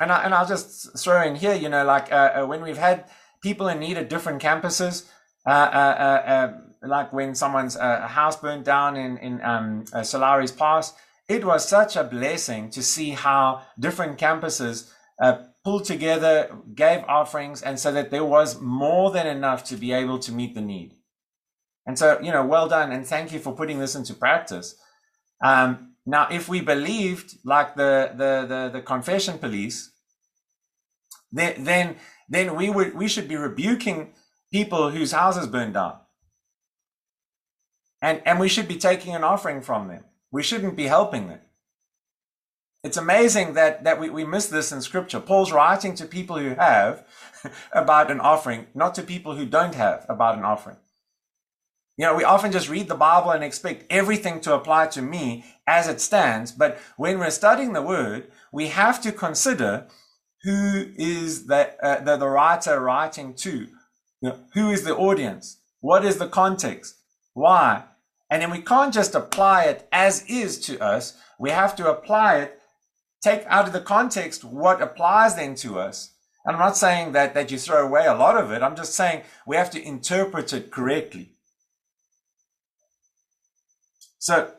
And, 0.00 0.12
I, 0.12 0.22
and 0.22 0.32
I'll 0.32 0.46
just 0.46 0.96
throw 0.98 1.22
in 1.22 1.34
here, 1.34 1.54
you 1.54 1.68
know, 1.68 1.84
like 1.84 2.12
uh, 2.12 2.32
uh, 2.36 2.46
when 2.46 2.62
we've 2.62 2.78
had 2.78 3.06
people 3.42 3.68
in 3.68 3.78
need 3.78 3.96
at 3.96 4.08
different 4.08 4.42
campuses, 4.42 5.06
uh, 5.46 5.50
uh, 5.50 5.52
uh, 5.52 6.30
uh 6.30 6.52
like 6.82 7.12
when 7.12 7.34
someone's 7.34 7.76
house 7.76 8.36
burned 8.36 8.64
down 8.64 8.96
in, 8.96 9.18
in 9.18 9.42
um, 9.42 9.84
Sir 10.02 10.18
Lowry's 10.18 10.52
Pass, 10.52 10.94
it 11.28 11.44
was 11.44 11.68
such 11.68 11.96
a 11.96 12.04
blessing 12.04 12.70
to 12.70 12.82
see 12.82 13.10
how 13.10 13.62
different 13.78 14.16
campuses 14.16 14.88
pulled 15.64 15.84
together, 15.84 16.56
gave 16.74 17.02
offerings, 17.08 17.62
and 17.62 17.78
so 17.80 17.90
that 17.92 18.10
there 18.10 18.24
was 18.24 18.60
more 18.60 19.10
than 19.10 19.26
enough 19.26 19.64
to 19.64 19.76
be 19.76 19.92
able 19.92 20.18
to 20.20 20.30
meet 20.32 20.54
the 20.54 20.60
need. 20.60 20.94
And 21.84 21.98
so, 21.98 22.20
you 22.20 22.30
know, 22.30 22.44
well 22.44 22.68
done, 22.68 22.92
and 22.92 23.06
thank 23.06 23.32
you 23.32 23.38
for 23.38 23.54
putting 23.54 23.78
this 23.78 23.94
into 23.94 24.14
practice. 24.14 24.76
Um, 25.42 25.94
now, 26.06 26.28
if 26.30 26.48
we 26.48 26.60
believed 26.60 27.36
like 27.44 27.76
the 27.76 28.12
the 28.14 28.46
the, 28.46 28.70
the 28.74 28.82
confession 28.82 29.38
police, 29.38 29.90
then 31.32 31.64
then 31.64 31.96
then 32.28 32.56
we 32.56 32.70
would 32.70 32.94
we 32.94 33.08
should 33.08 33.28
be 33.28 33.36
rebuking 33.36 34.12
people 34.52 34.90
whose 34.90 35.12
houses 35.12 35.46
burned 35.46 35.74
down. 35.74 35.98
And 38.00 38.22
and 38.24 38.38
we 38.38 38.48
should 38.48 38.68
be 38.68 38.76
taking 38.76 39.14
an 39.14 39.24
offering 39.24 39.62
from 39.62 39.88
them. 39.88 40.04
We 40.30 40.42
shouldn't 40.42 40.76
be 40.76 40.84
helping 40.84 41.28
them. 41.28 41.40
It's 42.84 42.96
amazing 42.96 43.54
that, 43.54 43.82
that 43.84 43.98
we, 43.98 44.08
we 44.08 44.24
miss 44.24 44.46
this 44.46 44.70
in 44.70 44.80
scripture. 44.82 45.18
Paul's 45.18 45.50
writing 45.50 45.94
to 45.96 46.06
people 46.06 46.38
who 46.38 46.54
have 46.54 47.04
about 47.72 48.10
an 48.10 48.20
offering, 48.20 48.68
not 48.74 48.94
to 48.94 49.02
people 49.02 49.34
who 49.34 49.46
don't 49.46 49.74
have 49.74 50.06
about 50.08 50.38
an 50.38 50.44
offering. 50.44 50.76
You 51.96 52.06
know, 52.06 52.14
we 52.14 52.22
often 52.22 52.52
just 52.52 52.68
read 52.68 52.86
the 52.86 52.94
Bible 52.94 53.32
and 53.32 53.42
expect 53.42 53.84
everything 53.90 54.40
to 54.42 54.54
apply 54.54 54.86
to 54.88 55.02
me 55.02 55.44
as 55.66 55.88
it 55.88 56.00
stands. 56.00 56.52
But 56.52 56.78
when 56.96 57.18
we're 57.18 57.30
studying 57.30 57.72
the 57.72 57.82
word, 57.82 58.30
we 58.52 58.68
have 58.68 59.02
to 59.02 59.10
consider 59.10 59.88
who 60.48 60.86
is 60.96 61.46
the, 61.46 61.74
uh, 61.84 62.02
the, 62.02 62.16
the 62.16 62.28
writer 62.28 62.80
writing 62.80 63.34
to? 63.34 63.66
You 64.22 64.30
know, 64.30 64.38
who 64.54 64.70
is 64.70 64.82
the 64.82 64.96
audience? 64.96 65.58
What 65.80 66.06
is 66.06 66.16
the 66.16 66.26
context? 66.26 66.94
Why? 67.34 67.84
And 68.30 68.40
then 68.40 68.50
we 68.50 68.62
can't 68.62 68.94
just 68.94 69.14
apply 69.14 69.64
it 69.64 69.86
as 69.92 70.24
is 70.26 70.58
to 70.60 70.82
us. 70.82 71.18
We 71.38 71.50
have 71.50 71.76
to 71.76 71.90
apply 71.90 72.38
it 72.38 72.60
take 73.22 73.44
out 73.46 73.66
of 73.66 73.74
the 73.74 73.80
context 73.82 74.42
what 74.42 74.80
applies 74.80 75.36
then 75.36 75.54
to 75.56 75.78
us. 75.78 76.14
And 76.46 76.56
I'm 76.56 76.62
not 76.62 76.78
saying 76.78 77.12
that, 77.12 77.34
that 77.34 77.50
you 77.50 77.58
throw 77.58 77.86
away 77.86 78.06
a 78.06 78.14
lot 78.14 78.38
of 78.42 78.50
it. 78.50 78.62
I'm 78.62 78.76
just 78.76 78.94
saying 78.94 79.24
we 79.46 79.56
have 79.56 79.70
to 79.72 79.82
interpret 79.82 80.54
it 80.54 80.70
correctly. 80.70 81.32
So, 84.18 84.50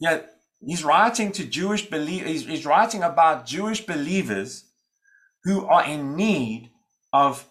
yeah, 0.00 0.22
he's 0.64 0.84
writing 0.84 1.32
to 1.32 1.44
Jewish 1.44 1.88
believers, 1.90 2.28
he's, 2.28 2.46
he's 2.46 2.66
writing 2.66 3.02
about 3.02 3.46
Jewish 3.46 3.84
believers 3.84 4.64
who 5.44 5.66
are 5.66 5.84
in 5.84 6.16
need 6.16 6.70
of 7.12 7.46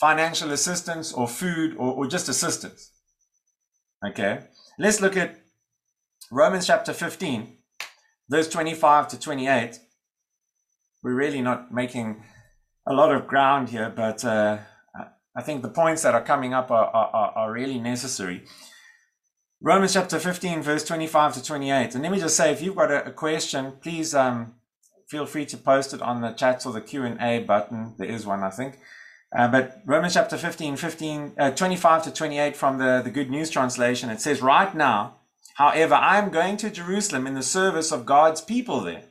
financial 0.00 0.50
assistance 0.50 1.12
or 1.12 1.28
food 1.28 1.76
or, 1.76 1.92
or 1.92 2.06
just 2.06 2.28
assistance. 2.28 2.90
Okay, 4.06 4.40
let's 4.78 5.00
look 5.00 5.16
at 5.16 5.40
Romans 6.30 6.66
chapter 6.66 6.92
15 6.92 7.58
verse 8.28 8.48
25 8.48 9.08
to 9.08 9.18
28, 9.18 9.78
we're 11.02 11.14
really 11.14 11.42
not 11.42 11.72
making 11.72 12.22
a 12.86 12.92
lot 12.92 13.14
of 13.14 13.26
ground 13.26 13.68
here, 13.68 13.92
but 13.94 14.24
uh, 14.24 14.58
I 15.36 15.42
think 15.42 15.62
the 15.62 15.68
points 15.68 16.02
that 16.02 16.14
are 16.14 16.22
coming 16.22 16.54
up 16.54 16.70
are, 16.70 16.86
are, 16.86 17.32
are 17.36 17.52
really 17.52 17.78
necessary. 17.78 18.44
Romans 19.60 19.94
chapter 19.94 20.18
15, 20.18 20.62
verse 20.62 20.84
25 20.84 21.34
to 21.34 21.44
28. 21.44 21.94
And 21.94 22.02
let 22.02 22.12
me 22.12 22.20
just 22.20 22.36
say, 22.36 22.52
if 22.52 22.60
you've 22.60 22.76
got 22.76 22.90
a, 22.90 23.06
a 23.06 23.12
question, 23.12 23.72
please 23.80 24.14
um, 24.14 24.54
feel 25.08 25.26
free 25.26 25.46
to 25.46 25.56
post 25.56 25.94
it 25.94 26.02
on 26.02 26.20
the 26.20 26.32
chat 26.32 26.66
or 26.66 26.72
the 26.72 26.80
Q&A 26.80 27.38
button. 27.40 27.94
There 27.96 28.08
is 28.08 28.26
one, 28.26 28.42
I 28.42 28.50
think. 28.50 28.78
Uh, 29.36 29.48
but 29.48 29.82
Romans 29.84 30.14
chapter 30.14 30.36
15, 30.36 30.76
15 30.76 31.32
uh, 31.38 31.50
25 31.50 32.04
to 32.04 32.12
28 32.12 32.56
from 32.56 32.78
the, 32.78 33.00
the 33.02 33.10
Good 33.10 33.30
News 33.30 33.50
translation, 33.50 34.10
it 34.10 34.20
says, 34.20 34.42
Right 34.42 34.74
now, 34.74 35.16
However, 35.54 35.94
I 35.94 36.18
am 36.18 36.30
going 36.30 36.56
to 36.58 36.70
Jerusalem 36.70 37.26
in 37.26 37.34
the 37.34 37.42
service 37.42 37.92
of 37.92 38.06
God's 38.06 38.40
people 38.40 38.80
there. 38.80 39.04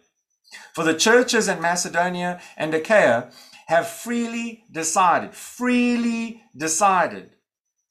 For 0.76 0.84
the 0.84 0.94
churches 0.94 1.48
in 1.48 1.62
Macedonia 1.62 2.42
and 2.58 2.74
Achaia 2.74 3.32
have 3.68 3.88
freely 3.88 4.66
decided, 4.70 5.34
freely 5.34 6.44
decided 6.56 7.32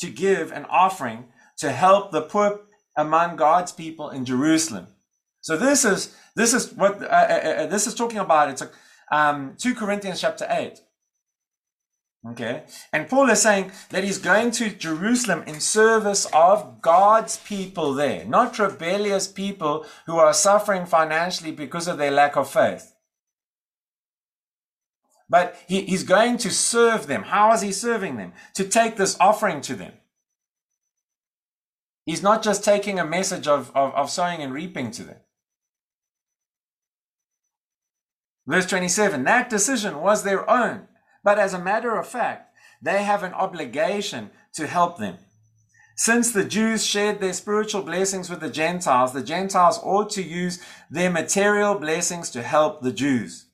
to 0.00 0.10
give 0.10 0.52
an 0.52 0.66
offering 0.66 1.31
to 1.62 1.70
help 1.70 2.11
the 2.11 2.22
poor 2.22 2.61
among 2.96 3.37
God's 3.37 3.72
people 3.72 4.11
in 4.11 4.25
Jerusalem. 4.25 4.88
So 5.40 5.57
this 5.57 5.85
is 5.85 6.14
this 6.35 6.53
is 6.53 6.72
what 6.72 7.03
uh, 7.03 7.07
uh, 7.07 7.62
uh 7.62 7.66
this 7.66 7.87
is 7.87 7.94
talking 7.94 8.18
about. 8.18 8.51
It's 8.51 8.62
a, 8.62 8.70
um, 9.11 9.55
2 9.59 9.75
Corinthians 9.75 10.20
chapter 10.20 10.46
8. 10.48 10.81
Okay. 12.31 12.64
And 12.92 13.09
Paul 13.09 13.31
is 13.31 13.42
saying 13.42 13.72
that 13.90 14.05
he's 14.05 14.18
going 14.18 14.51
to 14.53 14.70
Jerusalem 14.70 15.42
in 15.46 15.61
service 15.61 16.27
of 16.33 16.81
God's 16.81 17.37
people 17.37 17.94
there, 17.94 18.25
not 18.25 18.59
rebellious 18.59 19.27
people 19.29 19.87
who 20.07 20.16
are 20.18 20.33
suffering 20.33 20.87
financially 20.87 21.53
because 21.53 21.88
of 21.88 21.98
their 21.98 22.12
lack 22.12 22.37
of 22.37 22.51
faith. 22.51 22.94
But 25.29 25.57
he, 25.68 25.83
he's 25.83 26.05
going 26.05 26.38
to 26.38 26.51
serve 26.51 27.07
them. 27.07 27.25
How 27.25 27.53
is 27.55 27.62
he 27.62 27.72
serving 27.72 28.16
them? 28.16 28.33
To 28.55 28.64
take 28.64 28.96
this 28.96 29.16
offering 29.18 29.61
to 29.62 29.75
them. 29.75 29.92
He's 32.04 32.22
not 32.22 32.42
just 32.42 32.64
taking 32.64 32.98
a 32.98 33.04
message 33.04 33.46
of, 33.46 33.70
of, 33.74 33.94
of 33.94 34.10
sowing 34.10 34.42
and 34.42 34.52
reaping 34.52 34.90
to 34.92 35.04
them. 35.04 35.16
Verse 38.46 38.66
27 38.66 39.22
that 39.24 39.48
decision 39.48 40.00
was 40.00 40.24
their 40.24 40.48
own 40.50 40.88
but 41.22 41.38
as 41.38 41.54
a 41.54 41.58
matter 41.58 41.96
of 41.96 42.08
fact, 42.08 42.54
they 42.80 43.04
have 43.04 43.22
an 43.22 43.32
obligation 43.32 44.30
to 44.54 44.66
help 44.66 44.98
them. 44.98 45.18
Since 45.94 46.32
the 46.32 46.44
Jews 46.44 46.84
shared 46.84 47.20
their 47.20 47.32
spiritual 47.32 47.82
blessings 47.82 48.28
with 48.28 48.40
the 48.40 48.50
Gentiles, 48.50 49.12
the 49.12 49.22
Gentiles 49.22 49.78
ought 49.82 50.10
to 50.10 50.22
use 50.22 50.58
their 50.90 51.10
material 51.10 51.78
blessings 51.78 52.30
to 52.30 52.42
help 52.42 52.80
the 52.80 52.92
Jews. 52.92 53.46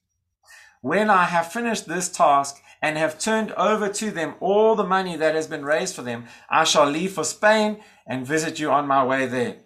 When 0.81 1.11
I 1.11 1.25
have 1.25 1.53
finished 1.53 1.89
this 1.89 2.09
task 2.09 2.63
and 2.83 2.97
have 2.97 3.19
turned 3.19 3.53
over 3.53 3.89
to 3.89 4.11
them 4.11 4.35
all 4.41 4.75
the 4.75 4.85
money 4.85 5.17
that 5.17 5.35
has 5.35 5.47
been 5.47 5.65
raised 5.65 5.95
for 5.95 6.03
them, 6.03 6.27
I 6.51 6.65
shall 6.65 6.89
leave 6.89 7.13
for 7.13 7.25
Spain 7.25 7.81
and 8.07 8.27
visit 8.27 8.59
you 8.59 8.71
on 8.71 8.87
my 8.87 9.05
way 9.05 9.27
there. 9.27 9.57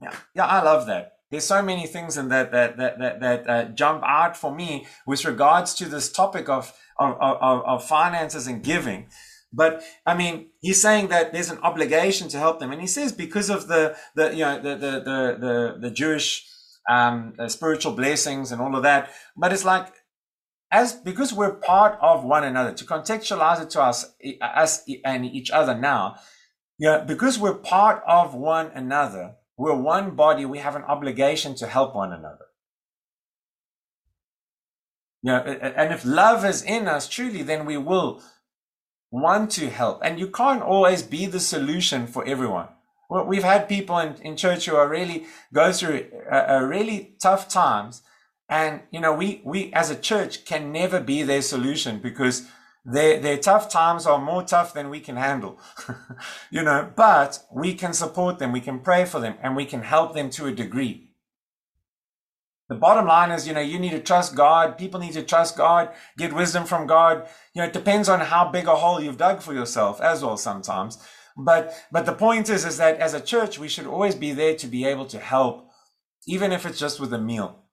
Yeah, 0.00 0.14
yeah, 0.34 0.46
I 0.46 0.62
love 0.62 0.86
that. 0.86 1.12
There's 1.30 1.44
so 1.44 1.62
many 1.62 1.86
things 1.86 2.16
in 2.16 2.28
that 2.28 2.52
that 2.52 2.76
that 2.76 2.98
that, 2.98 3.20
that 3.20 3.50
uh, 3.50 3.64
jump 3.70 4.02
out 4.04 4.36
for 4.36 4.54
me 4.54 4.86
with 5.06 5.24
regards 5.24 5.74
to 5.74 5.86
this 5.86 6.12
topic 6.12 6.48
of 6.48 6.72
of, 6.98 7.16
of 7.20 7.64
of 7.64 7.84
finances 7.84 8.46
and 8.46 8.62
giving. 8.62 9.08
But 9.52 9.82
I 10.04 10.14
mean, 10.14 10.50
he's 10.60 10.80
saying 10.80 11.08
that 11.08 11.32
there's 11.32 11.50
an 11.50 11.58
obligation 11.62 12.28
to 12.28 12.38
help 12.38 12.60
them, 12.60 12.72
and 12.72 12.80
he 12.80 12.86
says 12.86 13.12
because 13.12 13.50
of 13.50 13.68
the 13.68 13.96
the 14.14 14.32
you 14.32 14.44
know 14.44 14.60
the 14.60 14.76
the 14.76 14.90
the 15.00 15.36
the, 15.40 15.78
the 15.80 15.90
Jewish 15.90 16.46
um, 16.88 17.34
uh, 17.38 17.48
spiritual 17.48 17.92
blessings 17.92 18.52
and 18.52 18.60
all 18.60 18.76
of 18.76 18.82
that. 18.82 19.10
But 19.36 19.52
it's 19.52 19.64
like 19.64 19.92
as 20.70 20.94
because 20.94 21.32
we're 21.32 21.54
part 21.54 21.98
of 22.00 22.24
one 22.24 22.44
another 22.44 22.72
to 22.72 22.84
contextualize 22.84 23.62
it 23.62 23.70
to 23.70 23.82
us 23.82 24.14
us 24.40 24.84
and 25.04 25.24
each 25.24 25.50
other 25.50 25.74
now. 25.74 26.16
Yeah, 26.78 26.98
because 26.98 27.38
we're 27.38 27.54
part 27.54 28.02
of 28.06 28.34
one 28.34 28.70
another, 28.74 29.36
we're 29.56 29.80
one 29.80 30.14
body. 30.14 30.44
We 30.44 30.58
have 30.58 30.76
an 30.76 30.84
obligation 30.84 31.54
to 31.56 31.66
help 31.66 31.94
one 31.94 32.12
another. 32.12 32.46
Yeah, 35.22 35.40
and 35.40 35.92
if 35.92 36.04
love 36.04 36.44
is 36.44 36.62
in 36.62 36.86
us 36.86 37.08
truly, 37.08 37.42
then 37.42 37.64
we 37.64 37.76
will 37.76 38.22
want 39.10 39.50
to 39.52 39.70
help. 39.70 40.00
And 40.04 40.20
you 40.20 40.28
can't 40.28 40.62
always 40.62 41.02
be 41.02 41.26
the 41.26 41.40
solution 41.40 42.06
for 42.06 42.24
everyone. 42.26 42.68
Well, 43.08 43.24
we've 43.24 43.44
had 43.44 43.68
people 43.68 43.98
in, 43.98 44.14
in 44.16 44.36
church 44.36 44.66
who 44.66 44.76
are 44.76 44.88
really 44.88 45.26
go 45.52 45.72
through 45.72 46.06
a, 46.30 46.58
a 46.58 46.66
really 46.66 47.16
tough 47.20 47.48
times. 47.48 48.02
And, 48.48 48.82
you 48.90 49.00
know, 49.00 49.12
we, 49.12 49.42
we 49.44 49.72
as 49.72 49.90
a 49.90 49.96
church 49.96 50.44
can 50.44 50.72
never 50.72 51.00
be 51.00 51.22
their 51.22 51.42
solution 51.42 51.98
because 51.98 52.48
their, 52.84 53.18
their 53.18 53.38
tough 53.38 53.68
times 53.68 54.06
are 54.06 54.18
more 54.18 54.44
tough 54.44 54.72
than 54.72 54.90
we 54.90 55.00
can 55.00 55.16
handle, 55.16 55.58
you 56.50 56.62
know, 56.62 56.92
but 56.94 57.44
we 57.52 57.74
can 57.74 57.92
support 57.92 58.38
them. 58.38 58.52
We 58.52 58.60
can 58.60 58.78
pray 58.78 59.04
for 59.04 59.18
them 59.18 59.34
and 59.42 59.56
we 59.56 59.64
can 59.64 59.82
help 59.82 60.14
them 60.14 60.30
to 60.30 60.46
a 60.46 60.52
degree. 60.52 61.10
The 62.68 62.76
bottom 62.76 63.06
line 63.06 63.30
is, 63.30 63.46
you 63.46 63.54
know, 63.54 63.60
you 63.60 63.78
need 63.78 63.90
to 63.90 64.00
trust 64.00 64.34
God. 64.34 64.78
People 64.78 65.00
need 65.00 65.12
to 65.12 65.22
trust 65.22 65.56
God, 65.56 65.90
get 66.16 66.32
wisdom 66.32 66.64
from 66.64 66.86
God. 66.86 67.28
You 67.54 67.62
know, 67.62 67.68
it 67.68 67.72
depends 67.72 68.08
on 68.08 68.20
how 68.20 68.50
big 68.50 68.66
a 68.66 68.74
hole 68.74 69.00
you've 69.00 69.18
dug 69.18 69.40
for 69.40 69.54
yourself 69.54 70.00
as 70.00 70.22
well 70.22 70.36
sometimes. 70.36 70.98
But, 71.36 71.74
but 71.92 72.06
the 72.06 72.12
point 72.12 72.48
is, 72.48 72.64
is 72.64 72.78
that 72.78 72.98
as 72.98 73.14
a 73.14 73.20
church, 73.20 73.58
we 73.58 73.68
should 73.68 73.86
always 73.86 74.14
be 74.14 74.32
there 74.32 74.56
to 74.56 74.66
be 74.66 74.84
able 74.84 75.06
to 75.06 75.18
help, 75.18 75.68
even 76.26 76.50
if 76.50 76.64
it's 76.64 76.78
just 76.78 76.98
with 76.98 77.12
a 77.12 77.18
meal. 77.18 77.65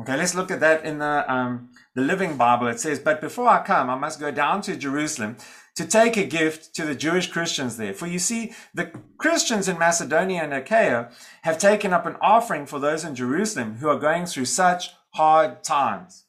Okay, 0.00 0.16
let's 0.16 0.34
look 0.34 0.50
at 0.50 0.60
that 0.60 0.86
in 0.86 0.96
the, 0.96 1.30
um, 1.30 1.68
the 1.94 2.00
Living 2.00 2.38
Bible. 2.38 2.68
It 2.68 2.80
says, 2.80 2.98
But 2.98 3.20
before 3.20 3.48
I 3.48 3.62
come, 3.62 3.90
I 3.90 3.96
must 3.96 4.18
go 4.18 4.30
down 4.30 4.62
to 4.62 4.74
Jerusalem 4.74 5.36
to 5.76 5.84
take 5.84 6.16
a 6.16 6.24
gift 6.24 6.74
to 6.76 6.86
the 6.86 6.94
Jewish 6.94 7.26
Christians 7.30 7.76
there. 7.76 7.92
For 7.92 8.06
you 8.06 8.18
see, 8.18 8.54
the 8.72 8.92
Christians 9.18 9.68
in 9.68 9.78
Macedonia 9.78 10.42
and 10.42 10.54
Achaia 10.54 11.10
have 11.42 11.58
taken 11.58 11.92
up 11.92 12.06
an 12.06 12.16
offering 12.22 12.64
for 12.64 12.78
those 12.78 13.04
in 13.04 13.14
Jerusalem 13.14 13.76
who 13.76 13.88
are 13.88 13.98
going 13.98 14.24
through 14.24 14.46
such 14.46 14.92
hard 15.10 15.62
times. 15.62 16.24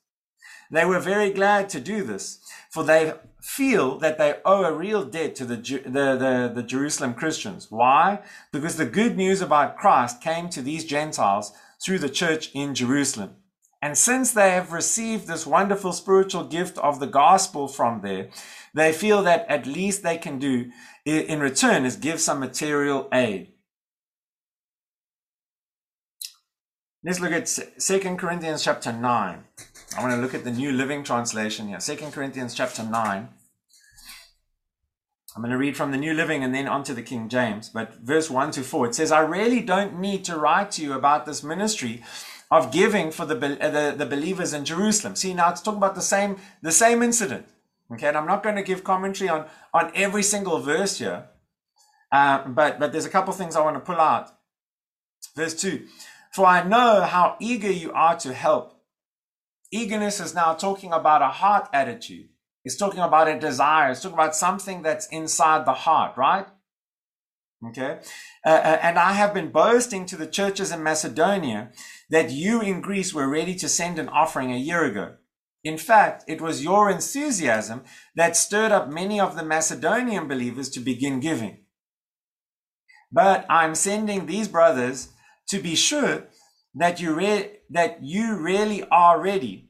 They 0.69 0.83
were 0.83 0.99
very 0.99 1.31
glad 1.31 1.69
to 1.69 1.79
do 1.79 2.03
this, 2.03 2.39
for 2.69 2.83
they 2.83 3.13
feel 3.41 3.97
that 3.99 4.17
they 4.17 4.35
owe 4.43 4.65
a 4.65 4.73
real 4.73 5.05
debt 5.05 5.33
to 5.35 5.45
the, 5.45 5.55
the, 5.55 6.17
the, 6.17 6.51
the 6.53 6.63
Jerusalem 6.63 7.13
Christians. 7.13 7.67
Why? 7.69 8.19
Because 8.51 8.75
the 8.75 8.85
good 8.85 9.15
news 9.15 9.41
about 9.41 9.77
Christ 9.77 10.21
came 10.21 10.49
to 10.49 10.61
these 10.61 10.83
Gentiles 10.83 11.53
through 11.81 11.99
the 11.99 12.09
church 12.09 12.51
in 12.53 12.75
Jerusalem. 12.75 13.35
And 13.81 13.97
since 13.97 14.31
they 14.31 14.51
have 14.51 14.71
received 14.71 15.27
this 15.27 15.47
wonderful 15.47 15.91
spiritual 15.91 16.43
gift 16.43 16.77
of 16.77 16.99
the 16.99 17.07
gospel 17.07 17.67
from 17.67 18.01
there, 18.01 18.29
they 18.73 18.93
feel 18.93 19.23
that 19.23 19.45
at 19.49 19.65
least 19.65 20.03
they 20.03 20.17
can 20.17 20.37
do 20.37 20.71
in 21.03 21.39
return 21.39 21.83
is 21.83 21.95
give 21.95 22.19
some 22.21 22.39
material 22.39 23.07
aid. 23.11 23.53
Let's 27.03 27.19
look 27.19 27.31
at 27.31 27.47
Second 27.47 28.19
Corinthians 28.19 28.63
chapter 28.63 28.93
9. 28.93 29.43
I 29.97 30.01
want 30.01 30.13
to 30.13 30.21
look 30.21 30.35
at 30.35 30.43
the 30.43 30.51
New 30.51 30.71
Living 30.71 31.03
Translation 31.03 31.67
here. 31.67 31.79
Second 31.79 32.13
Corinthians 32.13 32.53
chapter 32.53 32.83
9. 32.83 33.29
I'm 35.33 35.41
going 35.41 35.51
to 35.51 35.57
read 35.57 35.75
from 35.75 35.91
the 35.91 35.97
New 35.97 36.13
Living 36.13 36.43
and 36.43 36.53
then 36.53 36.67
onto 36.67 36.93
the 36.93 37.01
King 37.01 37.29
James. 37.29 37.69
But 37.69 37.95
verse 37.95 38.29
1 38.29 38.51
to 38.51 38.61
4, 38.61 38.87
it 38.87 38.95
says, 38.95 39.11
I 39.11 39.21
really 39.21 39.61
don't 39.61 39.99
need 39.99 40.23
to 40.25 40.37
write 40.37 40.69
to 40.71 40.83
you 40.83 40.93
about 40.93 41.25
this 41.25 41.41
ministry 41.41 42.03
of 42.51 42.71
giving 42.71 43.11
for 43.11 43.25
the, 43.25 43.33
the, 43.35 43.95
the 43.97 44.05
believers 44.05 44.51
in 44.53 44.65
Jerusalem. 44.65 45.15
See, 45.15 45.33
now 45.33 45.49
it's 45.49 45.61
talking 45.61 45.77
about 45.77 45.95
the 45.95 46.01
same, 46.01 46.37
the 46.61 46.71
same 46.71 47.01
incident. 47.01 47.47
Okay, 47.93 48.07
and 48.07 48.17
I'm 48.17 48.27
not 48.27 48.43
going 48.43 48.55
to 48.55 48.63
give 48.63 48.83
commentary 48.83 49.29
on, 49.29 49.45
on 49.73 49.91
every 49.95 50.23
single 50.23 50.59
verse 50.59 50.99
here, 50.99 51.29
uh, 52.11 52.47
but, 52.47 52.79
but 52.79 52.91
there's 52.91 53.05
a 53.05 53.09
couple 53.09 53.33
things 53.33 53.55
I 53.55 53.61
want 53.61 53.77
to 53.77 53.81
pull 53.81 53.99
out. 53.99 54.31
Verse 55.35 55.59
2 55.59 55.85
For 56.33 56.45
I 56.45 56.63
know 56.63 57.01
how 57.01 57.37
eager 57.39 57.71
you 57.71 57.91
are 57.93 58.17
to 58.17 58.33
help. 58.33 58.81
Eagerness 59.71 60.19
is 60.19 60.35
now 60.35 60.53
talking 60.53 60.91
about 60.91 61.21
a 61.21 61.27
heart 61.27 61.69
attitude. 61.73 62.29
It's 62.63 62.75
talking 62.75 62.99
about 62.99 63.27
a 63.27 63.39
desire. 63.39 63.91
It's 63.91 64.01
talking 64.01 64.17
about 64.17 64.35
something 64.35 64.81
that's 64.81 65.07
inside 65.07 65.65
the 65.65 65.73
heart, 65.73 66.17
right? 66.17 66.45
Okay. 67.69 67.99
Uh, 68.45 68.49
uh 68.49 68.79
and 68.81 68.97
I 68.97 69.13
have 69.13 69.33
been 69.33 69.49
boasting 69.51 70.05
to 70.07 70.17
the 70.17 70.27
churches 70.27 70.71
in 70.71 70.83
Macedonia 70.83 71.71
that 72.11 72.29
you 72.29 72.61
in 72.61 72.81
Greece 72.81 73.13
were 73.13 73.27
ready 73.27 73.55
to 73.55 73.69
send 73.69 73.97
an 73.97 74.09
offering 74.09 74.51
a 74.51 74.57
year 74.57 74.83
ago. 74.83 75.15
In 75.63 75.77
fact, 75.77 76.25
it 76.27 76.41
was 76.41 76.63
your 76.63 76.89
enthusiasm 76.89 77.83
that 78.15 78.35
stirred 78.35 78.71
up 78.71 78.89
many 78.89 79.19
of 79.19 79.35
the 79.35 79.45
Macedonian 79.45 80.27
believers 80.27 80.69
to 80.71 80.79
begin 80.79 81.19
giving. 81.19 81.59
But 83.11 83.45
I'm 83.49 83.75
sending 83.75 84.25
these 84.25 84.47
brothers 84.47 85.09
to 85.49 85.59
be 85.59 85.75
sure 85.75 86.27
that 86.75 86.99
you, 86.99 87.13
re- 87.13 87.59
that 87.69 88.03
you 88.03 88.37
really 88.37 88.83
are 88.91 89.21
ready, 89.21 89.69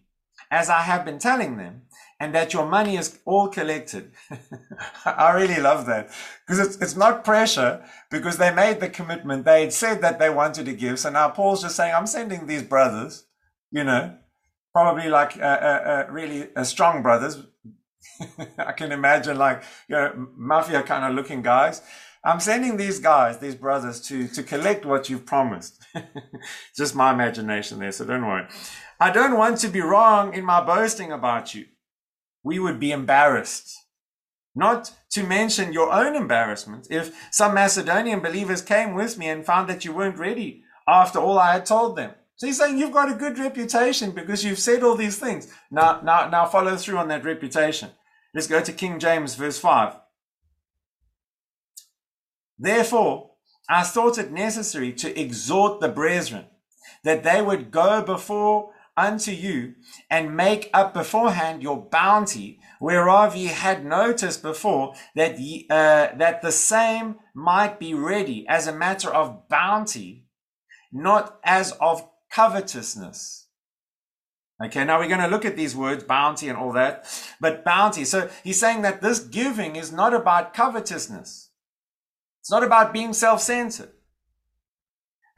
as 0.49 0.69
I 0.69 0.81
have 0.81 1.05
been 1.05 1.19
telling 1.19 1.57
them, 1.57 1.83
and 2.21 2.35
that 2.35 2.53
your 2.53 2.67
money 2.67 2.97
is 2.97 3.17
all 3.25 3.47
collected. 3.47 4.11
I 5.05 5.31
really 5.31 5.59
love 5.59 5.87
that 5.87 6.11
because 6.45 6.59
it's, 6.59 6.75
it's 6.79 6.95
not 6.95 7.23
pressure 7.23 7.83
because 8.11 8.37
they 8.37 8.53
made 8.53 8.79
the 8.79 8.89
commitment. 8.89 9.43
They 9.43 9.61
had 9.61 9.73
said 9.73 10.01
that 10.01 10.19
they 10.19 10.29
wanted 10.29 10.67
to 10.67 10.73
give. 10.73 10.99
So 10.99 11.09
now 11.09 11.29
Paul's 11.29 11.63
just 11.63 11.75
saying, 11.75 11.95
I'm 11.95 12.05
sending 12.05 12.45
these 12.45 12.61
brothers, 12.61 13.25
you 13.71 13.83
know, 13.83 14.15
probably 14.71 15.09
like 15.09 15.35
uh, 15.37 15.41
uh, 15.41 15.83
uh, 16.07 16.11
really 16.11 16.55
uh, 16.55 16.63
strong 16.63 17.01
brothers. 17.01 17.41
I 18.59 18.73
can 18.73 18.91
imagine 18.91 19.37
like 19.37 19.63
you 19.89 19.95
know 19.95 20.27
mafia 20.35 20.83
kind 20.83 21.03
of 21.03 21.15
looking 21.15 21.41
guys. 21.41 21.81
I'm 22.23 22.39
sending 22.39 22.77
these 22.77 22.99
guys, 22.99 23.39
these 23.39 23.55
brothers, 23.55 23.99
to 24.09 24.27
to 24.27 24.43
collect 24.43 24.85
what 24.85 25.09
you've 25.09 25.25
promised. 25.25 25.83
Just 26.77 26.93
my 26.93 27.11
imagination 27.11 27.79
there, 27.79 27.91
so 27.91 28.05
don't 28.05 28.27
worry. 28.27 28.47
I 28.99 29.09
don't 29.09 29.39
want 29.39 29.57
to 29.59 29.69
be 29.69 29.81
wrong 29.81 30.35
in 30.35 30.45
my 30.45 30.61
boasting 30.63 31.11
about 31.11 31.55
you. 31.55 31.65
We 32.43 32.59
would 32.59 32.79
be 32.79 32.91
embarrassed. 32.91 33.75
Not 34.55 34.91
to 35.11 35.23
mention 35.23 35.73
your 35.73 35.91
own 35.91 36.15
embarrassment 36.15 36.87
if 36.89 37.15
some 37.31 37.53
Macedonian 37.53 38.19
believers 38.19 38.61
came 38.61 38.93
with 38.93 39.17
me 39.17 39.29
and 39.29 39.45
found 39.45 39.69
that 39.69 39.85
you 39.85 39.93
weren't 39.93 40.17
ready 40.17 40.63
after 40.87 41.19
all 41.19 41.39
I 41.39 41.53
had 41.53 41.65
told 41.65 41.95
them. 41.95 42.11
So 42.35 42.47
he's 42.47 42.57
saying 42.57 42.79
you've 42.79 42.91
got 42.91 43.11
a 43.11 43.15
good 43.15 43.37
reputation 43.37 44.11
because 44.11 44.43
you've 44.43 44.59
said 44.59 44.83
all 44.83 44.95
these 44.95 45.19
things. 45.19 45.47
Now, 45.69 46.01
now, 46.01 46.27
now 46.27 46.45
follow 46.47 46.75
through 46.75 46.97
on 46.97 47.07
that 47.09 47.23
reputation. 47.23 47.91
Let's 48.33 48.47
go 48.47 48.61
to 48.61 48.73
King 48.73 48.99
James, 48.99 49.35
verse 49.35 49.59
5. 49.59 49.95
Therefore, 52.57 53.31
I 53.69 53.83
thought 53.83 54.17
it 54.17 54.31
necessary 54.31 54.91
to 54.93 55.19
exhort 55.19 55.79
the 55.79 55.89
brethren 55.89 56.45
that 57.03 57.23
they 57.23 57.41
would 57.41 57.71
go 57.71 58.01
before 58.01 58.71
unto 59.01 59.31
you 59.31 59.73
and 60.09 60.37
make 60.37 60.69
up 60.73 60.93
beforehand 60.93 61.63
your 61.63 61.77
bounty, 61.89 62.59
whereof 62.79 63.35
ye 63.35 63.47
had 63.47 63.83
noticed 63.83 64.43
before 64.43 64.93
that 65.15 65.39
ye, 65.39 65.65
uh, 65.69 66.15
that 66.15 66.41
the 66.41 66.51
same 66.51 67.15
might 67.33 67.79
be 67.79 67.93
ready 67.93 68.45
as 68.47 68.67
a 68.67 68.75
matter 68.75 69.09
of 69.09 69.49
bounty, 69.49 70.27
not 70.91 71.39
as 71.43 71.71
of 71.81 72.07
covetousness. 72.31 73.47
Okay, 74.63 74.85
now 74.85 74.99
we're 74.99 75.07
going 75.07 75.21
to 75.21 75.27
look 75.27 75.45
at 75.45 75.57
these 75.57 75.75
words, 75.75 76.03
bounty 76.03 76.47
and 76.47 76.57
all 76.57 76.73
that, 76.73 77.07
but 77.39 77.65
bounty. 77.65 78.05
So 78.05 78.29
he's 78.43 78.59
saying 78.59 78.83
that 78.83 79.01
this 79.01 79.19
giving 79.19 79.75
is 79.75 79.91
not 79.91 80.13
about 80.13 80.53
covetousness. 80.53 81.49
It's 82.41 82.51
not 82.51 82.63
about 82.63 82.93
being 82.93 83.13
self-centered. 83.13 83.91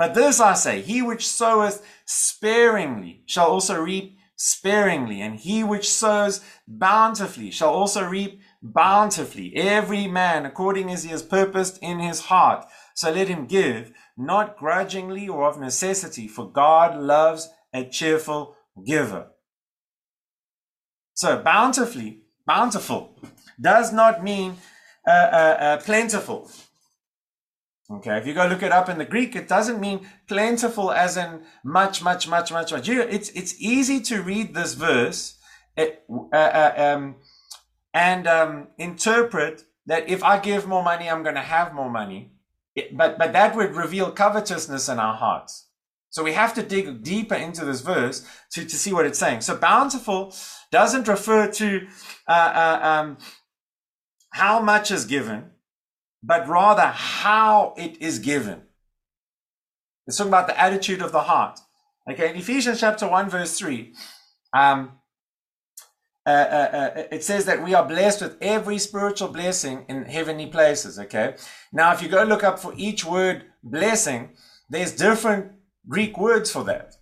But 0.03 0.15
this 0.15 0.41
I 0.41 0.53
say, 0.55 0.81
he 0.81 1.01
which 1.01 1.25
soweth 1.25 1.81
sparingly 2.03 3.23
shall 3.25 3.47
also 3.47 3.81
reap 3.81 4.17
sparingly, 4.35 5.21
and 5.21 5.39
he 5.39 5.63
which 5.63 5.89
sows 5.89 6.41
bountifully 6.67 7.51
shall 7.51 7.69
also 7.69 8.03
reap 8.03 8.41
bountifully. 8.61 9.55
Every 9.55 10.07
man 10.07 10.45
according 10.45 10.91
as 10.91 11.03
he 11.05 11.11
has 11.11 11.23
purposed 11.23 11.79
in 11.81 11.99
his 11.99 12.19
heart. 12.19 12.65
So 12.95 13.13
let 13.13 13.29
him 13.29 13.45
give, 13.45 13.93
not 14.17 14.57
grudgingly 14.57 15.29
or 15.29 15.47
of 15.47 15.57
necessity, 15.57 16.27
for 16.27 16.51
God 16.51 16.99
loves 16.99 17.47
a 17.73 17.85
cheerful 17.85 18.57
giver. 18.85 19.27
So 21.13 21.41
bountifully, 21.41 22.23
bountiful 22.45 23.17
does 23.57 23.93
not 23.93 24.21
mean 24.21 24.57
uh, 25.07 25.11
uh, 25.11 25.57
uh, 25.61 25.77
plentiful. 25.77 26.51
Okay, 27.95 28.17
if 28.17 28.25
you 28.25 28.33
go 28.33 28.47
look 28.47 28.63
it 28.63 28.71
up 28.71 28.89
in 28.89 28.97
the 28.97 29.05
Greek, 29.05 29.35
it 29.35 29.47
doesn't 29.47 29.79
mean 29.79 30.07
plentiful 30.27 30.91
as 30.91 31.15
in 31.15 31.43
much, 31.63 32.01
much, 32.01 32.27
much, 32.27 32.51
much, 32.51 32.71
much. 32.71 32.87
You, 32.87 33.01
it's 33.01 33.29
it's 33.29 33.55
easy 33.59 33.99
to 34.01 34.21
read 34.21 34.55
this 34.55 34.73
verse 34.73 35.37
it, 35.75 36.03
uh, 36.09 36.35
uh, 36.35 36.73
um, 36.77 37.15
and 37.93 38.27
um, 38.27 38.67
interpret 38.77 39.63
that 39.85 40.09
if 40.09 40.23
I 40.23 40.39
give 40.39 40.67
more 40.67 40.83
money, 40.83 41.09
I'm 41.09 41.23
going 41.23 41.35
to 41.35 41.41
have 41.41 41.73
more 41.73 41.89
money. 41.89 42.31
It, 42.75 42.97
but 42.97 43.19
but 43.19 43.33
that 43.33 43.55
would 43.55 43.75
reveal 43.75 44.11
covetousness 44.11 44.89
in 44.89 44.97
our 44.99 45.15
hearts. 45.15 45.67
So 46.09 46.23
we 46.23 46.33
have 46.33 46.53
to 46.55 46.63
dig 46.63 47.03
deeper 47.03 47.35
into 47.35 47.65
this 47.65 47.81
verse 47.81 48.25
to, 48.51 48.63
to 48.63 48.75
see 48.75 48.93
what 48.93 49.05
it's 49.05 49.17
saying. 49.17 49.41
So 49.41 49.57
bountiful 49.57 50.33
doesn't 50.71 51.07
refer 51.07 51.51
to 51.51 51.87
uh, 52.27 52.31
uh, 52.31 52.79
um, 52.83 53.17
how 54.29 54.61
much 54.61 54.91
is 54.91 55.05
given, 55.05 55.52
but 56.23 56.47
rather 56.47 56.87
how 56.87 57.73
it 57.77 58.01
is 58.01 58.19
given. 58.19 58.63
It's 60.07 60.17
talking 60.17 60.29
about 60.29 60.47
the 60.47 60.59
attitude 60.59 61.01
of 61.01 61.11
the 61.11 61.21
heart. 61.21 61.59
Okay, 62.09 62.29
in 62.29 62.35
Ephesians 62.35 62.79
chapter 62.79 63.07
1, 63.07 63.29
verse 63.29 63.57
3, 63.57 63.93
um, 64.53 64.93
uh, 66.25 66.29
uh, 66.29 66.33
uh, 66.73 67.03
it 67.11 67.23
says 67.23 67.45
that 67.45 67.63
we 67.63 67.73
are 67.73 67.85
blessed 67.85 68.21
with 68.21 68.37
every 68.41 68.77
spiritual 68.77 69.27
blessing 69.27 69.85
in 69.89 70.05
heavenly 70.05 70.47
places. 70.47 70.97
Okay, 70.97 71.35
now 71.73 71.93
if 71.93 72.01
you 72.01 72.07
go 72.07 72.23
look 72.23 72.43
up 72.43 72.59
for 72.59 72.73
each 72.77 73.03
word 73.03 73.43
blessing, 73.61 74.29
there's 74.69 74.93
different 74.93 75.51
Greek 75.87 76.17
words 76.17 76.49
for 76.49 76.63
that. 76.63 76.95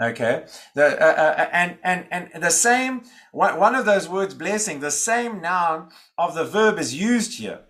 Okay, 0.00 0.44
the 0.74 0.84
uh, 0.84 1.04
uh, 1.04 1.40
uh, 1.40 1.48
and 1.52 1.78
and 1.82 2.06
and 2.10 2.42
the 2.42 2.50
same 2.50 3.02
one 3.32 3.74
of 3.74 3.86
those 3.86 4.08
words 4.08 4.34
blessing, 4.34 4.80
the 4.80 4.90
same 4.90 5.40
noun 5.40 5.88
of 6.18 6.34
the 6.34 6.44
verb 6.44 6.78
is 6.78 6.94
used 6.94 7.38
here. 7.38 7.60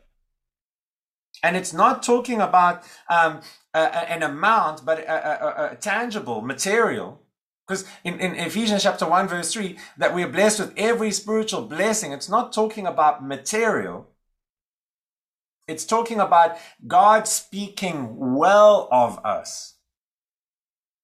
And 1.43 1.57
it's 1.57 1.73
not 1.73 2.03
talking 2.03 2.41
about 2.41 2.83
um, 3.11 3.41
an 3.75 4.23
amount, 4.23 4.85
but 4.85 5.01
a, 5.01 5.69
a, 5.69 5.73
a 5.73 5.77
tangible 5.77 6.41
material. 6.41 7.23
Because 7.67 7.85
in, 8.05 8.21
in 8.21 8.35
Ephesians 8.35 8.85
chapter 8.85 9.07
1, 9.07 9.29
verse 9.29 9.53
3, 9.53 9.77
that 9.99 10.15
we 10.15 10.23
are 10.23 10.29
blessed 10.29 10.61
with 10.61 10.73
every 10.77 11.11
spiritual 11.11 11.63
blessing, 11.63 12.13
it's 12.13 12.29
not 12.29 12.53
talking 12.53 12.87
about 12.87 13.27
material. 13.27 14.09
It's 15.67 15.85
talking 15.85 16.21
about 16.21 16.59
God 16.87 17.27
speaking 17.27 18.37
well 18.37 18.89
of 18.93 19.19
us. 19.25 19.75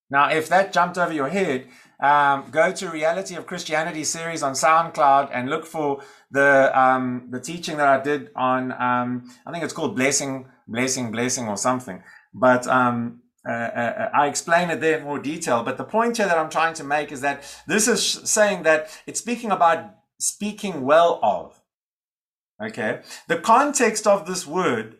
Now, 0.09 0.31
if 0.31 0.49
that 0.51 0.73
jumped 0.73 0.99
over 0.99 1.12
your 1.12 1.31
head, 1.31 1.68
um, 2.03 2.51
go 2.51 2.73
to 2.73 2.91
Reality 2.91 3.37
of 3.37 3.47
Christianity 3.47 4.03
series 4.03 4.43
on 4.43 4.55
SoundCloud 4.55 5.31
and 5.33 5.49
look 5.49 5.65
for 5.65 6.03
the 6.33 6.77
um, 6.79 7.29
the 7.31 7.41
teaching 7.41 7.77
that 7.77 7.87
I 7.87 8.03
did 8.03 8.31
on. 8.35 8.73
Um, 8.73 9.31
I 9.47 9.53
think 9.53 9.62
it's 9.62 9.73
called 9.73 9.95
blessing, 9.95 10.47
blessing, 10.67 11.12
blessing, 11.12 11.49
or 11.49 11.57
something. 11.57 12.03
But 12.35 12.67
um, 12.67 13.23
uh, 13.49 13.53
uh, 13.53 14.11
I 14.12 14.27
explain 14.27 14.71
it 14.71 14.81
there 14.81 14.99
in 14.99 15.05
more 15.05 15.21
detail. 15.21 15.62
But 15.62 15.77
the 15.77 15.85
point 15.85 16.17
here 16.17 16.27
that 16.27 16.37
I'm 16.38 16.51
trying 16.51 16.75
to 16.75 16.85
make 16.85 17.12
is 17.12 17.21
that 17.21 17.45
this 17.69 17.87
is 17.87 18.03
saying 18.25 18.65
that 18.65 18.88
it's 19.07 19.21
speaking 19.21 19.53
about 19.53 19.95
speaking 20.19 20.83
well 20.83 21.21
of. 21.23 21.61
Okay, 22.61 23.03
the 23.29 23.38
context 23.38 24.09
of 24.09 24.27
this 24.27 24.45
word 24.45 24.97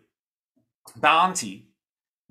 bounty 0.97 1.72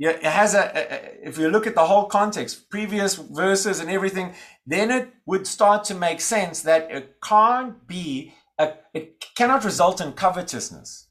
yeah, 0.01 0.13
it 0.13 0.23
has 0.23 0.55
a, 0.55 0.71
a, 0.73 1.27
if 1.29 1.37
you 1.37 1.47
look 1.47 1.67
at 1.67 1.75
the 1.75 1.85
whole 1.85 2.05
context, 2.05 2.71
previous 2.71 3.13
verses 3.13 3.79
and 3.79 3.87
everything, 3.87 4.33
then 4.65 4.89
it 4.89 5.13
would 5.27 5.45
start 5.45 5.83
to 5.83 5.93
make 5.93 6.21
sense 6.21 6.63
that 6.63 6.89
it 6.89 7.21
can't 7.21 7.85
be, 7.87 8.33
a, 8.57 8.73
it 8.95 9.23
cannot 9.35 9.63
result 9.63 10.01
in 10.01 10.13
covetousness. 10.13 11.07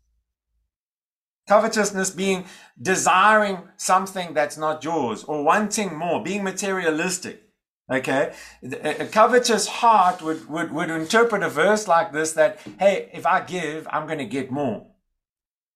Covetousness 1.47 2.11
being 2.11 2.47
desiring 2.83 3.69
something 3.77 4.35
that's 4.35 4.57
not 4.57 4.83
yours 4.83 5.23
or 5.23 5.45
wanting 5.45 5.97
more, 5.97 6.21
being 6.21 6.43
materialistic. 6.43 7.45
Okay. 7.89 8.35
A 8.65 9.07
covetous 9.07 9.69
heart 9.69 10.21
would, 10.21 10.49
would, 10.49 10.73
would 10.73 10.91
interpret 10.91 11.45
a 11.45 11.49
verse 11.49 11.87
like 11.87 12.13
this 12.13 12.33
that, 12.33 12.59
hey, 12.81 13.09
if 13.13 13.25
I 13.25 13.43
give, 13.43 13.87
I'm 13.93 14.09
going 14.09 14.19
to 14.19 14.25
get 14.25 14.51
more. 14.51 14.89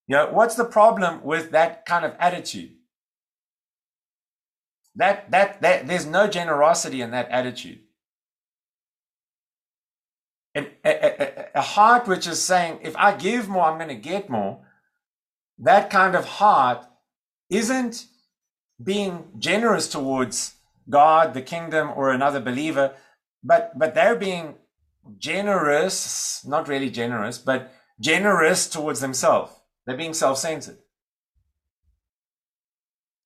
You 0.05 0.17
know, 0.17 0.31
what's 0.33 0.55
the 0.55 0.65
problem 0.65 1.23
with 1.23 1.51
that 1.51 1.85
kind 1.85 2.03
of 2.03 2.13
attitude? 2.19 2.74
That, 4.95 5.29
that, 5.31 5.61
that, 5.61 5.87
there's 5.87 6.05
no 6.05 6.27
generosity 6.27 7.01
in 7.01 7.11
that 7.11 7.29
attitude. 7.29 7.79
And 10.53 10.69
a, 10.85 10.89
a, 10.89 11.47
a 11.55 11.61
heart 11.61 12.07
which 12.07 12.27
is 12.27 12.41
saying, 12.41 12.79
if 12.81 12.95
I 12.95 13.15
give 13.15 13.49
more, 13.49 13.65
I'm 13.65 13.77
going 13.77 13.89
to 13.89 13.95
get 13.95 14.29
more. 14.29 14.61
That 15.59 15.89
kind 15.89 16.15
of 16.15 16.25
heart 16.25 16.85
isn't 17.49 18.05
being 18.81 19.25
generous 19.37 19.89
towards 19.89 20.55
God, 20.89 21.33
the 21.33 21.41
kingdom, 21.41 21.91
or 21.95 22.11
another 22.11 22.39
believer, 22.39 22.93
but, 23.43 23.77
but 23.77 23.95
they're 23.95 24.15
being 24.15 24.55
generous, 25.17 26.43
not 26.45 26.67
really 26.67 26.89
generous, 26.89 27.37
but 27.37 27.71
generous 27.99 28.69
towards 28.69 29.01
themselves. 29.01 29.51
They're 29.85 29.97
being 29.97 30.13
self 30.13 30.37
centered. 30.37 30.77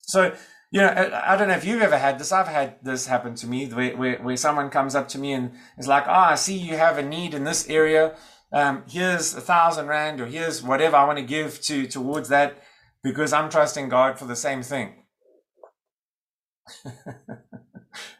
So 0.00 0.34
you 0.70 0.80
know, 0.80 1.20
I, 1.24 1.36
don't 1.36 1.48
know 1.48 1.54
if 1.54 1.64
you've 1.64 1.82
ever 1.82 1.98
had 1.98 2.18
this. 2.18 2.30
I've 2.30 2.46
had 2.46 2.76
this 2.82 3.06
happen 3.06 3.34
to 3.36 3.46
me 3.48 3.66
where, 3.66 3.96
where, 3.96 4.18
where 4.18 4.36
someone 4.36 4.70
comes 4.70 4.94
up 4.94 5.08
to 5.08 5.18
me 5.18 5.32
and 5.32 5.52
is 5.76 5.88
like, 5.88 6.04
oh, 6.06 6.12
I 6.12 6.36
see 6.36 6.56
you 6.56 6.76
have 6.76 6.96
a 6.96 7.02
need 7.02 7.34
in 7.34 7.42
this 7.42 7.68
area. 7.68 8.14
Um, 8.52 8.84
here's 8.88 9.34
a 9.34 9.40
thousand 9.40 9.88
rand 9.88 10.20
or 10.20 10.26
here's 10.26 10.62
whatever 10.62 10.96
I 10.96 11.04
want 11.04 11.18
to 11.18 11.24
give 11.24 11.60
to 11.62 11.86
towards 11.86 12.28
that 12.28 12.62
because 13.02 13.32
I'm 13.32 13.50
trusting 13.50 13.88
God 13.88 14.18
for 14.18 14.26
the 14.26 14.36
same 14.36 14.62
thing. 14.62 14.94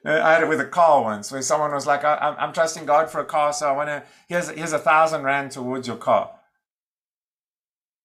I 0.04 0.32
had 0.32 0.42
it 0.42 0.48
with 0.48 0.60
a 0.60 0.66
car 0.66 1.02
once 1.02 1.30
where 1.30 1.42
someone 1.42 1.72
was 1.72 1.86
like, 1.86 2.02
I, 2.02 2.34
am 2.38 2.52
trusting 2.52 2.84
God 2.84 3.10
for 3.10 3.20
a 3.20 3.24
car, 3.24 3.52
so 3.52 3.68
I 3.68 3.72
want 3.72 3.88
to, 3.90 4.02
here's, 4.28 4.48
here's 4.48 4.72
a 4.72 4.78
thousand 4.78 5.22
rand 5.22 5.52
towards 5.52 5.86
your 5.86 5.98
car 5.98 6.32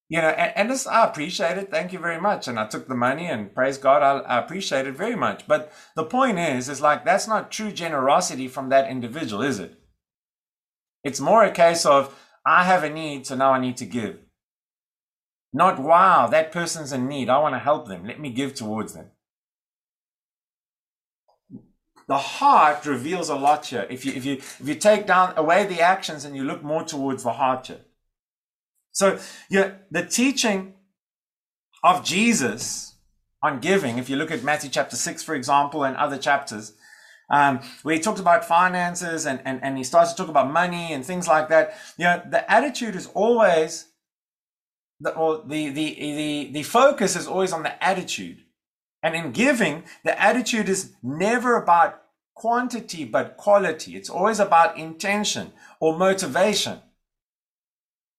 you 0.08 0.22
know, 0.22 0.30
and, 0.30 0.54
and 0.56 0.70
this, 0.70 0.86
I 0.86 1.06
appreciate 1.06 1.58
it. 1.58 1.72
Thank 1.72 1.91
you 1.91 2.00
very 2.00 2.20
much. 2.20 2.48
And 2.48 2.60
I 2.60 2.68
took 2.68 2.88
the 2.88 2.96
money 2.96 3.26
and 3.28 3.54
praise 3.54 3.78
God, 3.78 4.04
I, 4.04 4.20
I 4.20 4.39
appreciate 4.39 4.86
it 4.88 4.96
very 4.96 5.15
much. 5.15 5.48
But 5.48 5.72
the 5.96 6.04
point 6.04 6.38
is, 6.38 6.70
is 6.70 6.82
like, 6.82 7.06
that's 7.06 7.28
not 7.28 7.52
true 7.52 7.72
generosity 7.72 8.48
from 8.48 8.70
that 8.70 8.89
individual, 8.89 9.41
is 9.41 9.60
it? 9.60 9.80
It's 11.04 11.20
more 11.20 11.44
a 11.44 11.52
case 11.52 11.86
of, 11.86 12.15
I 12.46 12.63
have 12.65 12.84
a 12.84 12.89
need, 12.89 13.26
so 13.26 13.36
now 13.36 13.52
I 13.54 13.60
need 13.60 13.78
to 13.78 13.86
give. 13.86 14.20
Not, 15.52 15.80
wow, 15.80 16.28
that 16.28 16.52
person's 16.52 16.91
in 16.91 17.08
need. 17.08 17.30
I 17.30 17.39
want 17.39 17.56
to 17.56 17.60
help 17.60 17.88
them. 17.88 18.06
Let 18.06 18.20
me 18.20 18.30
give 18.30 18.54
towards 18.54 18.94
them. 18.94 19.12
The 22.08 22.18
heart 22.18 22.86
reveals 22.86 23.30
a 23.30 23.36
lot 23.36 23.65
here. 23.65 23.88
If 23.89 24.06
you, 24.06 24.13
if 24.13 24.26
you, 24.26 24.34
if 24.34 24.62
you 24.63 24.76
take 24.76 25.08
down 25.08 25.34
away 25.38 25.65
the 25.65 25.82
actions 25.82 26.26
and 26.26 26.36
you 26.36 26.44
look 26.44 26.62
more 26.63 26.84
towards 26.84 27.24
the 27.24 27.34
heart 27.34 27.68
here. 27.68 27.80
So, 28.95 29.19
yeah, 29.49 29.73
the 29.91 30.05
teaching 30.05 30.73
of 31.84 32.05
Jesus 32.05 32.95
on 33.43 33.60
giving, 33.60 33.97
if 33.97 34.10
you 34.10 34.15
look 34.15 34.31
at 34.31 34.41
Matthew 34.41 34.69
chapter 34.69 34.95
6, 34.95 35.21
for 35.21 35.36
example, 35.36 35.84
and 35.84 35.97
other 35.97 36.17
chapters, 36.17 36.71
um, 37.29 37.60
where 37.84 37.95
he 37.95 38.01
talks 38.01 38.21
about 38.21 38.45
finances 38.45 39.25
and, 39.25 39.41
and, 39.43 39.62
and 39.62 39.77
he 39.77 39.84
starts 39.84 40.13
to 40.13 40.17
talk 40.17 40.29
about 40.29 40.49
money 40.49 40.93
and 40.93 41.05
things 41.05 41.27
like 41.27 41.49
that, 41.49 41.75
you 41.97 42.05
know, 42.05 42.21
the 42.29 42.49
attitude 42.49 42.95
is 42.95 43.08
always, 43.08 43.89
the, 45.01 45.13
or 45.13 45.43
the, 45.45 45.67
the, 45.71 45.93
the, 45.95 46.49
the 46.53 46.63
focus 46.63 47.17
is 47.17 47.27
always 47.27 47.51
on 47.51 47.63
the 47.63 47.84
attitude. 47.84 48.38
And 49.03 49.13
in 49.13 49.34
giving, 49.34 49.84
the 50.05 50.19
attitude 50.19 50.69
is 50.69 50.93
never 51.03 51.58
about 51.58 52.01
quantity, 52.34 53.03
but 53.03 53.36
quality. 53.36 53.97
It's 53.97 54.10
always 54.10 54.39
about 54.39 54.77
intention 54.77 55.51
or 55.81 55.97
motivation. 55.97 56.79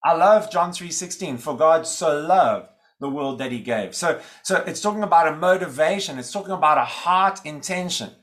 I 0.06 0.12
love 0.12 0.52
John 0.52 0.70
3:16, 0.70 1.36
for 1.38 1.56
God 1.56 1.84
so 1.84 2.20
loved 2.20 2.68
the 3.00 3.10
world 3.10 3.38
that 3.40 3.50
he 3.50 3.58
gave. 3.58 3.92
So, 3.92 4.20
so 4.44 4.62
it's 4.64 4.80
talking 4.80 5.02
about 5.02 5.26
a 5.26 5.34
motivation, 5.34 6.16
it's 6.16 6.30
talking 6.30 6.52
about 6.52 6.78
a 6.78 6.84
heart 6.84 7.40
intention. 7.44 8.14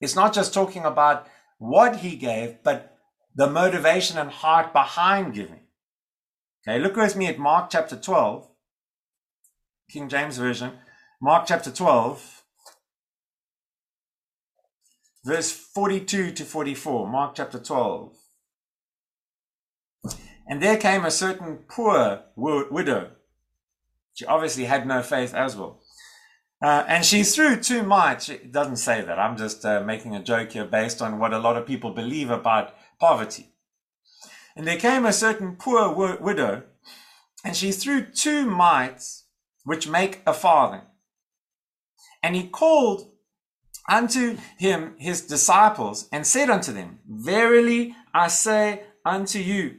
It's 0.00 0.14
not 0.14 0.32
just 0.32 0.54
talking 0.54 0.84
about 0.84 1.26
what 1.58 1.96
he 1.96 2.14
gave, 2.14 2.62
but 2.62 2.96
the 3.34 3.50
motivation 3.50 4.18
and 4.18 4.30
heart 4.30 4.72
behind 4.72 5.34
giving. 5.34 5.66
Okay, 6.62 6.78
look 6.78 6.94
with 6.94 7.16
me 7.16 7.26
at 7.26 7.40
Mark 7.40 7.70
chapter 7.70 7.96
12, 7.96 8.48
King 9.90 10.08
James 10.08 10.38
Version. 10.38 10.78
Mark 11.20 11.46
chapter 11.48 11.72
12, 11.72 12.44
verse 15.24 15.50
42 15.50 16.30
to 16.30 16.44
44. 16.44 17.08
Mark 17.08 17.34
chapter 17.34 17.58
12. 17.58 18.16
And 20.46 20.62
there 20.62 20.76
came 20.76 21.04
a 21.04 21.10
certain 21.10 21.58
poor 21.68 22.22
widow. 22.36 23.10
She 24.14 24.24
obviously 24.24 24.64
had 24.64 24.86
no 24.86 25.02
faith 25.02 25.34
as 25.34 25.56
well. 25.56 25.80
Uh, 26.62 26.84
and 26.88 27.04
she 27.04 27.22
threw 27.22 27.60
too 27.60 27.82
much. 27.82 28.30
It 28.30 28.52
doesn't 28.52 28.76
say 28.76 29.02
that. 29.02 29.18
I'm 29.18 29.36
just 29.36 29.64
uh, 29.64 29.82
making 29.82 30.14
a 30.14 30.22
joke 30.22 30.52
here 30.52 30.64
based 30.64 31.02
on 31.02 31.18
what 31.18 31.34
a 31.34 31.38
lot 31.38 31.56
of 31.56 31.66
people 31.66 31.90
believe 31.90 32.30
about 32.30 32.74
poverty. 32.98 33.50
And 34.56 34.66
there 34.66 34.78
came 34.78 35.04
a 35.04 35.12
certain 35.12 35.56
poor 35.56 35.92
widow, 35.92 36.62
and 37.44 37.54
she 37.54 37.72
threw 37.72 38.06
two 38.06 38.46
mites, 38.46 39.24
which 39.64 39.86
make 39.86 40.22
a 40.26 40.32
farthing. 40.32 40.86
And 42.22 42.34
he 42.34 42.48
called 42.48 43.12
unto 43.88 44.38
him 44.58 44.94
his 44.98 45.20
disciples 45.26 46.08
and 46.10 46.26
said 46.26 46.48
unto 46.48 46.72
them, 46.72 47.00
Verily 47.06 47.94
I 48.14 48.28
say 48.28 48.84
unto 49.04 49.38
you, 49.38 49.76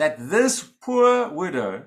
that 0.00 0.30
this 0.30 0.62
poor 0.62 1.28
widow 1.28 1.84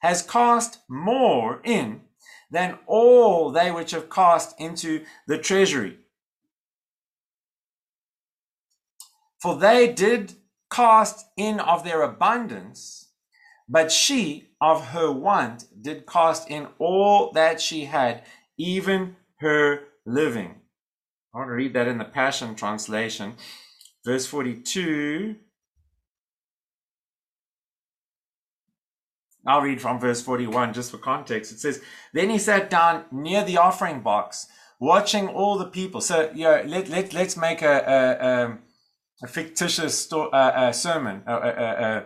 has 0.00 0.20
cast 0.20 0.80
more 0.90 1.62
in 1.64 2.02
than 2.50 2.78
all 2.86 3.50
they 3.50 3.72
which 3.72 3.92
have 3.92 4.10
cast 4.10 4.60
into 4.60 5.06
the 5.26 5.38
treasury. 5.38 5.96
For 9.40 9.56
they 9.56 9.90
did 9.90 10.34
cast 10.70 11.24
in 11.38 11.60
of 11.60 11.82
their 11.82 12.02
abundance, 12.02 13.08
but 13.66 13.90
she 13.90 14.50
of 14.60 14.88
her 14.88 15.10
want 15.10 15.64
did 15.80 16.06
cast 16.06 16.50
in 16.50 16.66
all 16.78 17.32
that 17.32 17.58
she 17.58 17.86
had, 17.86 18.22
even 18.58 19.16
her 19.36 19.84
living. 20.04 20.56
I 21.34 21.38
want 21.38 21.48
to 21.48 21.54
read 21.54 21.72
that 21.72 21.88
in 21.88 21.96
the 21.96 22.04
Passion 22.04 22.54
Translation. 22.54 23.36
Verse 24.04 24.26
42. 24.26 25.36
I'll 29.46 29.62
read 29.62 29.80
from 29.80 29.98
verse 29.98 30.20
41 30.22 30.74
just 30.74 30.90
for 30.90 30.98
context. 30.98 31.52
It 31.52 31.60
says, 31.60 31.80
Then 32.12 32.30
he 32.30 32.38
sat 32.38 32.70
down 32.70 33.04
near 33.10 33.44
the 33.44 33.56
offering 33.56 34.00
box, 34.00 34.46
watching 34.78 35.28
all 35.28 35.56
the 35.56 35.66
people. 35.66 36.00
So, 36.00 36.30
yeah, 36.34 36.62
let, 36.66 36.88
let, 36.88 37.12
let's 37.12 37.36
make 37.36 37.62
a, 37.62 37.78
a, 37.86 38.26
a, 38.26 38.58
a 39.24 39.26
fictitious 39.26 39.98
sto- 39.98 40.28
uh, 40.28 40.72
sermon, 40.72 41.22
a, 41.26 42.04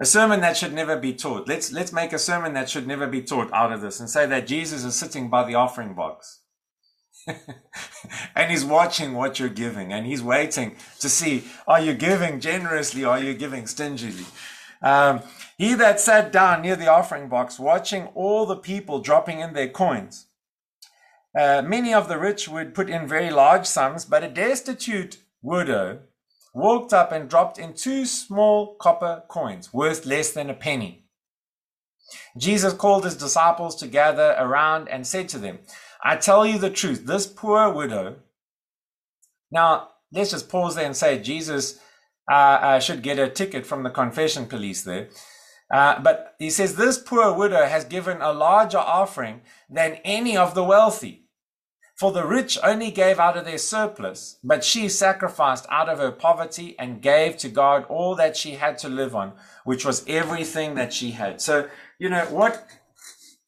a 0.00 0.04
sermon 0.04 0.40
that 0.40 0.56
should 0.56 0.74
never 0.74 0.96
be 0.96 1.14
taught. 1.14 1.48
Let's, 1.48 1.72
let's 1.72 1.92
make 1.92 2.12
a 2.12 2.18
sermon 2.18 2.52
that 2.54 2.68
should 2.68 2.86
never 2.86 3.06
be 3.06 3.22
taught 3.22 3.52
out 3.52 3.72
of 3.72 3.80
this 3.80 3.98
and 3.98 4.10
say 4.10 4.26
that 4.26 4.46
Jesus 4.46 4.84
is 4.84 4.94
sitting 4.94 5.30
by 5.30 5.44
the 5.44 5.54
offering 5.54 5.94
box. 5.94 6.42
and 8.36 8.50
he's 8.50 8.64
watching 8.64 9.14
what 9.14 9.40
you're 9.40 9.48
giving 9.48 9.92
and 9.92 10.06
he's 10.06 10.22
waiting 10.22 10.76
to 11.00 11.08
see 11.08 11.42
are 11.66 11.80
you 11.80 11.92
giving 11.92 12.38
generously 12.38 13.04
are 13.04 13.18
you 13.18 13.34
giving 13.34 13.66
stingily 13.66 14.24
um, 14.82 15.20
he 15.58 15.74
that 15.74 16.00
sat 16.00 16.32
down 16.32 16.62
near 16.62 16.76
the 16.76 16.90
offering 16.90 17.28
box 17.28 17.58
watching 17.58 18.06
all 18.14 18.46
the 18.46 18.56
people 18.56 19.00
dropping 19.00 19.40
in 19.40 19.52
their 19.52 19.68
coins 19.68 20.26
uh, 21.38 21.62
many 21.62 21.92
of 21.92 22.08
the 22.08 22.18
rich 22.18 22.48
would 22.48 22.74
put 22.74 22.90
in 22.90 23.06
very 23.06 23.30
large 23.30 23.66
sums 23.66 24.04
but 24.04 24.24
a 24.24 24.28
destitute 24.28 25.18
widow 25.42 26.00
walked 26.54 26.92
up 26.92 27.12
and 27.12 27.28
dropped 27.28 27.58
in 27.58 27.74
two 27.74 28.06
small 28.06 28.76
copper 28.76 29.22
coins 29.28 29.72
worth 29.72 30.06
less 30.06 30.32
than 30.32 30.50
a 30.50 30.54
penny 30.54 31.04
jesus 32.36 32.72
called 32.72 33.04
his 33.04 33.16
disciples 33.16 33.76
to 33.76 33.86
gather 33.86 34.34
around 34.38 34.88
and 34.88 35.06
said 35.06 35.28
to 35.28 35.38
them 35.38 35.58
I 36.06 36.14
tell 36.14 36.46
you 36.46 36.58
the 36.58 36.70
truth, 36.70 37.04
this 37.04 37.26
poor 37.26 37.68
widow. 37.68 38.16
Now, 39.50 39.88
let's 40.12 40.30
just 40.30 40.48
pause 40.48 40.76
there 40.76 40.86
and 40.86 40.96
say 40.96 41.18
Jesus 41.18 41.80
uh, 42.34 42.80
should 42.80 43.02
get 43.02 43.18
a 43.18 43.28
ticket 43.28 43.66
from 43.66 43.82
the 43.82 43.90
confession 43.90 44.46
police 44.46 44.82
there. 44.82 45.08
Uh, 45.70 46.00
but 46.00 46.34
he 46.38 46.50
says 46.50 46.76
this 46.76 46.98
poor 46.98 47.32
widow 47.32 47.66
has 47.66 47.84
given 47.84 48.20
a 48.20 48.32
larger 48.32 48.78
offering 48.78 49.40
than 49.68 49.98
any 50.04 50.36
of 50.36 50.54
the 50.54 50.64
wealthy. 50.64 51.24
For 51.96 52.12
the 52.12 52.26
rich 52.26 52.58
only 52.62 52.90
gave 52.90 53.18
out 53.18 53.38
of 53.38 53.46
their 53.46 53.56
surplus, 53.56 54.38
but 54.44 54.62
she 54.62 54.86
sacrificed 54.90 55.66
out 55.70 55.88
of 55.88 55.98
her 55.98 56.12
poverty 56.12 56.76
and 56.78 57.00
gave 57.00 57.38
to 57.38 57.48
God 57.48 57.86
all 57.88 58.14
that 58.16 58.36
she 58.36 58.52
had 58.52 58.76
to 58.78 58.90
live 58.90 59.16
on, 59.16 59.32
which 59.64 59.84
was 59.84 60.04
everything 60.06 60.74
that 60.74 60.92
she 60.92 61.12
had. 61.12 61.40
So, 61.40 61.68
you 61.98 62.10
know, 62.10 62.26
what 62.26 62.68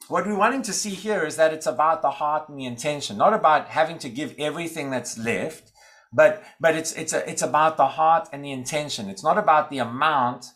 what 0.09 0.27
we're 0.27 0.39
wanting 0.39 0.63
to 0.63 0.73
see 0.73 0.91
here 0.95 1.27
is 1.27 1.37
that 1.37 1.53
it's 1.53 1.67
about 1.67 2.01
the 2.01 2.13
heart 2.13 2.49
and 2.49 2.59
the 2.59 2.65
intention, 2.65 3.19
not 3.19 3.35
about 3.35 3.69
having 3.69 3.99
to 3.99 4.09
give 4.09 4.35
everything 4.39 4.89
that's 4.89 5.19
left, 5.19 5.71
but 6.13 6.43
but 6.61 6.75
it's 6.75 6.93
it's 6.93 7.13
a, 7.13 7.29
it's 7.29 7.43
about 7.43 7.77
the 7.77 7.87
heart 7.87 8.29
and 8.33 8.45
the 8.45 8.53
intention. 8.53 9.09
It's 9.09 9.25
not 9.25 9.39
about 9.39 9.71
the 9.71 9.79
amount, 9.79 10.47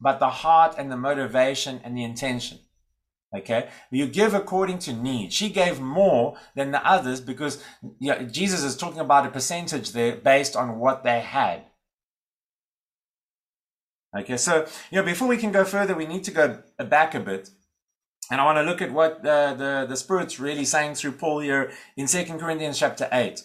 but 0.00 0.18
the 0.18 0.30
heart 0.30 0.74
and 0.78 0.90
the 0.90 0.96
motivation 0.96 1.80
and 1.84 1.96
the 1.96 2.04
intention. 2.04 2.58
Okay, 3.34 3.70
you 3.90 4.06
give 4.06 4.34
according 4.34 4.78
to 4.80 4.92
need. 4.92 5.32
She 5.32 5.48
gave 5.48 5.80
more 5.80 6.36
than 6.54 6.70
the 6.70 6.86
others 6.86 7.20
because 7.20 7.62
you 7.98 8.12
know, 8.12 8.22
Jesus 8.24 8.62
is 8.62 8.76
talking 8.76 9.00
about 9.00 9.26
a 9.26 9.30
percentage 9.30 9.92
there 9.92 10.16
based 10.16 10.54
on 10.54 10.78
what 10.78 11.02
they 11.02 11.20
had. 11.20 11.64
Okay, 14.18 14.36
so 14.36 14.66
you 14.90 14.98
know 14.98 15.04
before 15.04 15.28
we 15.28 15.38
can 15.38 15.52
go 15.52 15.64
further, 15.64 15.94
we 15.94 16.06
need 16.06 16.24
to 16.24 16.30
go 16.30 16.62
back 16.78 17.14
a 17.14 17.20
bit 17.20 17.50
and 18.30 18.40
I 18.40 18.44
want 18.44 18.56
to 18.56 18.62
look 18.62 18.80
at 18.80 18.92
what 18.92 19.22
the, 19.22 19.54
the, 19.56 19.86
the 19.88 19.96
Spirit's 19.96 20.38
really 20.38 20.64
saying 20.64 20.94
through 20.94 21.12
Paul 21.12 21.40
here 21.40 21.72
in 21.96 22.08
Second 22.08 22.38
Corinthians 22.38 22.78
chapter 22.78 23.08
8. 23.12 23.42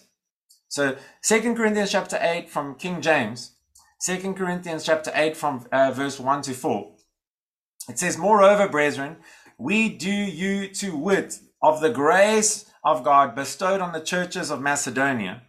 So 0.68 0.96
Second 1.22 1.56
Corinthians 1.56 1.90
chapter 1.90 2.18
8 2.20 2.50
from 2.50 2.74
King 2.74 3.00
James, 3.00 3.52
Second 3.98 4.36
Corinthians 4.36 4.84
chapter 4.84 5.10
8 5.14 5.36
from 5.36 5.66
uh, 5.72 5.92
verse 5.92 6.20
1 6.20 6.42
to 6.42 6.54
4. 6.54 6.92
It 7.88 7.98
says, 7.98 8.18
Moreover, 8.18 8.68
brethren, 8.68 9.16
we 9.56 9.88
do 9.88 10.10
you 10.10 10.68
to 10.74 10.96
wit 10.96 11.40
of 11.62 11.80
the 11.80 11.90
grace 11.90 12.66
of 12.84 13.02
God 13.02 13.34
bestowed 13.34 13.80
on 13.80 13.92
the 13.92 14.00
churches 14.00 14.50
of 14.50 14.60
Macedonia, 14.60 15.42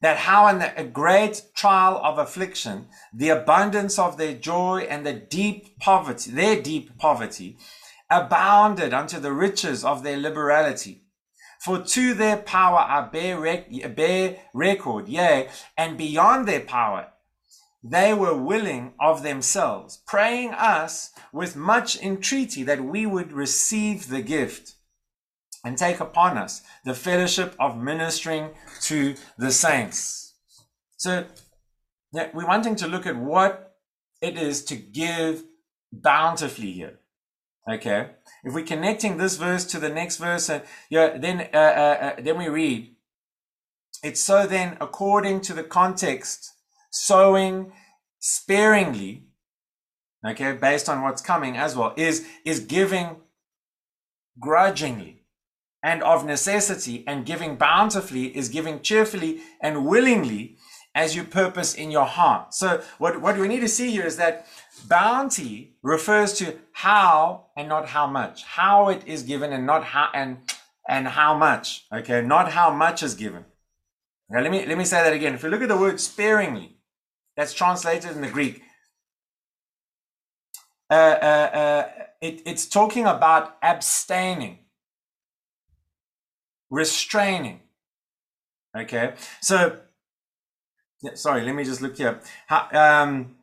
that 0.00 0.18
how 0.18 0.46
in 0.46 0.60
the 0.60 0.84
great 0.84 1.42
trial 1.54 2.00
of 2.02 2.18
affliction, 2.18 2.86
the 3.12 3.28
abundance 3.30 3.98
of 3.98 4.16
their 4.16 4.34
joy 4.34 4.86
and 4.88 5.04
the 5.04 5.12
deep 5.12 5.78
poverty, 5.80 6.30
their 6.30 6.62
deep 6.62 6.96
poverty, 6.96 7.58
abounded 8.08 8.94
unto 8.94 9.18
the 9.18 9.32
riches 9.32 9.84
of 9.84 10.04
their 10.04 10.16
liberality. 10.16 11.02
For 11.58 11.82
to 11.82 12.14
their 12.14 12.36
power 12.36 12.78
I 12.78 13.08
bear, 13.08 13.38
rec- 13.38 13.96
bear 13.96 14.36
record, 14.54 15.08
yea, 15.08 15.48
and 15.76 15.98
beyond 15.98 16.46
their 16.46 16.60
power, 16.60 17.08
they 17.82 18.12
were 18.12 18.36
willing 18.36 18.94
of 19.00 19.22
themselves, 19.22 20.02
praying 20.06 20.50
us 20.50 21.12
with 21.32 21.56
much 21.56 22.00
entreaty 22.00 22.62
that 22.64 22.84
we 22.84 23.06
would 23.06 23.32
receive 23.32 24.08
the 24.08 24.22
gift 24.22 24.74
and 25.64 25.76
take 25.76 26.00
upon 26.00 26.38
us 26.38 26.62
the 26.84 26.94
fellowship 26.94 27.54
of 27.58 27.76
ministering 27.76 28.50
to 28.82 29.14
the 29.36 29.50
saints. 29.50 30.34
So 30.96 31.26
we're 32.12 32.46
wanting 32.46 32.76
to 32.76 32.88
look 32.88 33.06
at 33.06 33.16
what 33.16 33.76
it 34.20 34.38
is 34.38 34.64
to 34.66 34.76
give 34.76 35.44
bountifully 35.92 36.72
here. 36.72 37.00
Okay. 37.70 38.10
If 38.48 38.54
we're 38.54 38.64
connecting 38.64 39.18
this 39.18 39.36
verse 39.36 39.66
to 39.66 39.78
the 39.78 39.90
next 39.90 40.16
verse, 40.16 40.48
and 40.48 40.62
yeah, 40.88 41.18
then 41.18 41.50
uh, 41.52 41.56
uh, 41.58 41.98
uh, 42.00 42.12
then 42.18 42.38
we 42.38 42.48
read, 42.48 42.96
it's 44.02 44.22
so 44.22 44.46
then 44.46 44.78
according 44.80 45.42
to 45.42 45.52
the 45.52 45.62
context, 45.62 46.54
sowing 46.90 47.72
sparingly, 48.20 49.24
okay, 50.26 50.52
based 50.52 50.88
on 50.88 51.02
what's 51.02 51.20
coming 51.20 51.58
as 51.58 51.76
well, 51.76 51.92
is 51.98 52.26
is 52.46 52.60
giving 52.60 53.16
grudgingly 54.40 55.24
and 55.82 56.02
of 56.02 56.24
necessity, 56.24 57.04
and 57.06 57.26
giving 57.26 57.56
bountifully 57.56 58.34
is 58.34 58.48
giving 58.48 58.80
cheerfully 58.80 59.42
and 59.60 59.84
willingly 59.84 60.56
as 60.94 61.14
you 61.14 61.22
purpose 61.22 61.74
in 61.74 61.90
your 61.90 62.06
heart. 62.06 62.54
So 62.54 62.82
what, 62.96 63.20
what 63.20 63.36
we 63.36 63.46
need 63.46 63.60
to 63.60 63.68
see 63.68 63.90
here 63.90 64.06
is 64.06 64.16
that 64.16 64.46
bounty 64.78 65.76
refers 65.82 66.34
to 66.34 66.58
how 66.72 67.46
and 67.56 67.68
not 67.68 67.88
how 67.88 68.06
much. 68.06 68.44
How 68.44 68.88
it 68.88 69.06
is 69.06 69.22
given 69.22 69.52
and 69.52 69.66
not 69.66 69.84
how 69.84 70.08
and 70.14 70.38
and 70.88 71.08
how 71.08 71.36
much. 71.36 71.86
Okay, 71.92 72.22
not 72.22 72.52
how 72.52 72.70
much 72.70 73.02
is 73.02 73.14
given. 73.14 73.44
Now 74.30 74.40
let 74.40 74.50
me 74.50 74.64
let 74.66 74.78
me 74.78 74.84
say 74.84 75.02
that 75.02 75.12
again. 75.12 75.34
If 75.34 75.42
you 75.42 75.48
look 75.48 75.62
at 75.62 75.68
the 75.68 75.76
word 75.76 76.00
sparingly, 76.00 76.76
that's 77.36 77.52
translated 77.52 78.12
in 78.12 78.20
the 78.20 78.28
Greek. 78.28 78.62
Uh, 80.90 80.94
uh, 80.94 81.50
uh, 81.60 81.88
it, 82.20 82.42
it's 82.46 82.66
talking 82.66 83.06
about 83.06 83.56
abstaining, 83.62 84.58
restraining. 86.70 87.60
Okay, 88.76 89.14
so 89.40 89.80
sorry, 91.14 91.42
let 91.44 91.54
me 91.54 91.64
just 91.64 91.82
look 91.82 91.96
here. 91.96 92.20
How, 92.46 92.68
um, 92.72 93.36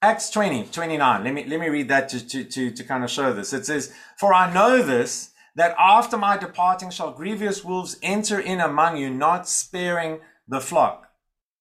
Acts 0.00 0.30
20, 0.30 0.64
29. 0.66 1.24
Let 1.24 1.34
me, 1.34 1.44
let 1.44 1.58
me 1.58 1.68
read 1.68 1.88
that 1.88 2.08
to, 2.10 2.26
to, 2.26 2.44
to, 2.44 2.70
to 2.70 2.84
kind 2.84 3.02
of 3.02 3.10
show 3.10 3.32
this. 3.32 3.52
It 3.52 3.66
says, 3.66 3.92
For 4.16 4.32
I 4.32 4.52
know 4.52 4.82
this, 4.82 5.30
that 5.56 5.74
after 5.76 6.16
my 6.16 6.36
departing 6.36 6.90
shall 6.90 7.12
grievous 7.12 7.64
wolves 7.64 7.98
enter 8.00 8.38
in 8.38 8.60
among 8.60 8.96
you, 8.96 9.10
not 9.10 9.48
sparing 9.48 10.20
the 10.46 10.60
flock. 10.60 11.08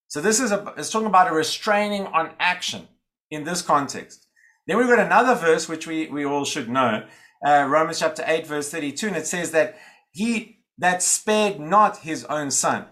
So 0.08 0.22
this 0.22 0.40
is 0.40 0.52
a, 0.52 0.74
it's 0.78 0.92
talking 0.92 1.08
about 1.08 1.30
a 1.30 1.34
restraining 1.34 2.06
on 2.08 2.32
action 2.40 2.88
in 3.32 3.44
this 3.44 3.62
context. 3.62 4.28
Then 4.68 4.78
we've 4.78 4.88
got 4.88 5.00
another 5.00 5.34
verse, 5.34 5.68
which 5.68 5.88
we, 5.88 6.08
we 6.08 6.26
all 6.26 6.46
should 6.46 6.70
know, 6.70 7.06
uh, 7.46 7.66
Romans 7.68 8.00
chapter 8.00 8.24
8, 8.26 8.46
verse 8.46 8.70
32, 8.70 9.08
and 9.08 9.16
it 9.16 9.28
says 9.28 9.52
that 9.52 9.78
he 10.12 10.60
that 10.78 11.02
spared 11.02 11.60
not 11.60 11.98
his 11.98 12.24
own 12.26 12.52
son, 12.52 12.86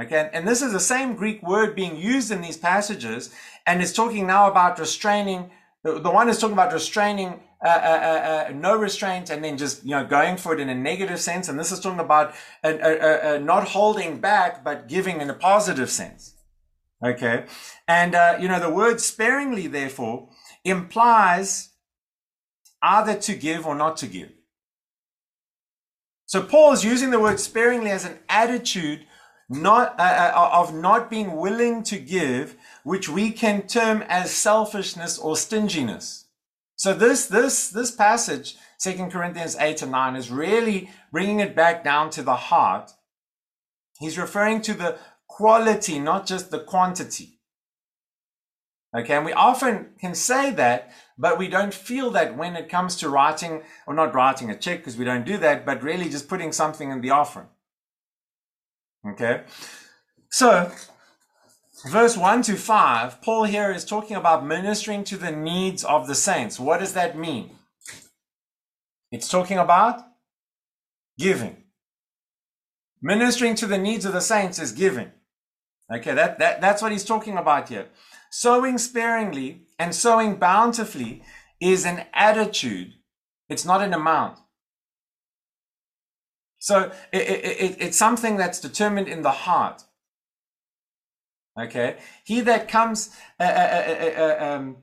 Okay, 0.00 0.28
and 0.32 0.46
this 0.46 0.60
is 0.60 0.72
the 0.72 0.80
same 0.80 1.14
Greek 1.14 1.40
word 1.42 1.76
being 1.76 1.96
used 1.96 2.32
in 2.32 2.40
these 2.40 2.56
passages, 2.56 3.32
and 3.64 3.80
it's 3.80 3.92
talking 3.92 4.26
now 4.26 4.50
about 4.50 4.78
restraining. 4.80 5.50
The, 5.84 6.00
one 6.00 6.28
is 6.28 6.38
talking 6.38 6.54
about 6.54 6.72
restraining, 6.72 7.40
uh, 7.64 7.68
uh, 7.68 8.46
uh, 8.48 8.52
no 8.52 8.76
restraint, 8.76 9.30
and 9.30 9.44
then 9.44 9.56
just 9.56 9.84
you 9.84 9.90
know 9.90 10.04
going 10.04 10.36
for 10.36 10.52
it 10.52 10.58
in 10.58 10.68
a 10.68 10.74
negative 10.74 11.20
sense. 11.20 11.48
And 11.48 11.58
this 11.60 11.70
is 11.70 11.78
talking 11.78 12.00
about 12.00 12.34
not 12.64 13.68
holding 13.68 14.20
back, 14.20 14.64
but 14.64 14.88
giving 14.88 15.20
in 15.20 15.30
a 15.30 15.34
positive 15.34 15.90
sense. 15.90 16.34
Okay, 17.04 17.44
and 17.86 18.42
you 18.42 18.48
know 18.48 18.58
the 18.58 18.70
word 18.70 19.00
sparingly, 19.00 19.68
therefore, 19.68 20.28
implies 20.64 21.70
either 22.82 23.14
to 23.14 23.34
give 23.36 23.64
or 23.64 23.76
not 23.76 23.96
to 23.98 24.08
give. 24.08 24.32
So 26.26 26.42
Paul 26.42 26.72
is 26.72 26.84
using 26.84 27.10
the 27.10 27.20
word 27.20 27.38
sparingly 27.38 27.92
as 27.92 28.04
an 28.04 28.18
attitude 28.28 29.06
not 29.48 29.98
uh, 29.98 30.32
uh, 30.34 30.50
of 30.52 30.74
not 30.74 31.10
being 31.10 31.36
willing 31.36 31.82
to 31.84 31.98
give, 31.98 32.56
which 32.82 33.08
we 33.08 33.30
can 33.30 33.66
term 33.66 34.02
as 34.08 34.30
selfishness 34.30 35.18
or 35.18 35.36
stinginess. 35.36 36.26
So 36.76 36.94
this 36.94 37.26
this 37.26 37.68
this 37.70 37.90
passage, 37.90 38.56
Second 38.78 39.12
Corinthians 39.12 39.56
eight 39.60 39.82
and 39.82 39.92
nine, 39.92 40.16
is 40.16 40.30
really 40.30 40.90
bringing 41.12 41.40
it 41.40 41.54
back 41.54 41.84
down 41.84 42.10
to 42.10 42.22
the 42.22 42.36
heart. 42.36 42.92
He's 44.00 44.18
referring 44.18 44.60
to 44.62 44.74
the 44.74 44.98
quality, 45.28 45.98
not 45.98 46.26
just 46.26 46.50
the 46.50 46.58
quantity. 46.58 47.38
Okay, 48.96 49.14
and 49.14 49.24
we 49.24 49.32
often 49.32 49.88
can 50.00 50.14
say 50.14 50.52
that, 50.52 50.92
but 51.18 51.36
we 51.36 51.48
don't 51.48 51.74
feel 51.74 52.10
that 52.10 52.36
when 52.36 52.54
it 52.54 52.68
comes 52.68 52.94
to 52.96 53.08
writing, 53.08 53.62
or 53.86 53.94
not 53.94 54.14
writing 54.14 54.50
a 54.50 54.56
check 54.56 54.78
because 54.78 54.96
we 54.96 55.04
don't 55.04 55.26
do 55.26 55.36
that, 55.38 55.66
but 55.66 55.82
really 55.82 56.08
just 56.08 56.28
putting 56.28 56.52
something 56.52 56.90
in 56.90 57.00
the 57.00 57.10
offering. 57.10 57.48
Okay. 59.06 59.42
So, 60.30 60.72
verse 61.88 62.16
1 62.16 62.42
to 62.42 62.56
5, 62.56 63.20
Paul 63.20 63.44
here 63.44 63.70
is 63.70 63.84
talking 63.84 64.16
about 64.16 64.46
ministering 64.46 65.04
to 65.04 65.16
the 65.16 65.30
needs 65.30 65.84
of 65.84 66.06
the 66.06 66.14
saints. 66.14 66.58
What 66.58 66.80
does 66.80 66.94
that 66.94 67.16
mean? 67.16 67.50
It's 69.10 69.28
talking 69.28 69.58
about 69.58 70.00
giving. 71.18 71.64
Ministering 73.02 73.54
to 73.56 73.66
the 73.66 73.78
needs 73.78 74.04
of 74.04 74.12
the 74.12 74.20
saints 74.20 74.58
is 74.58 74.72
giving. 74.72 75.12
Okay, 75.92 76.14
that, 76.14 76.38
that, 76.38 76.60
that's 76.60 76.80
what 76.80 76.92
he's 76.92 77.04
talking 77.04 77.36
about 77.36 77.68
here. 77.68 77.88
Sowing 78.30 78.78
sparingly 78.78 79.66
and 79.78 79.94
sowing 79.94 80.36
bountifully 80.36 81.22
is 81.60 81.84
an 81.84 82.06
attitude, 82.14 82.94
it's 83.48 83.64
not 83.64 83.82
an 83.82 83.92
amount. 83.92 84.38
So 86.64 86.90
it, 87.12 87.18
it, 87.20 87.76
it's 87.78 87.98
something 87.98 88.38
that's 88.38 88.58
determined 88.58 89.06
in 89.06 89.20
the 89.20 89.30
heart. 89.30 89.82
Okay. 91.60 91.98
He 92.24 92.40
that 92.40 92.68
comes, 92.68 93.14
uh, 93.38 93.42
uh, 93.42 93.46
uh, 93.46 93.92
uh, 93.92 94.22
uh 94.22 94.44
um, 94.44 94.76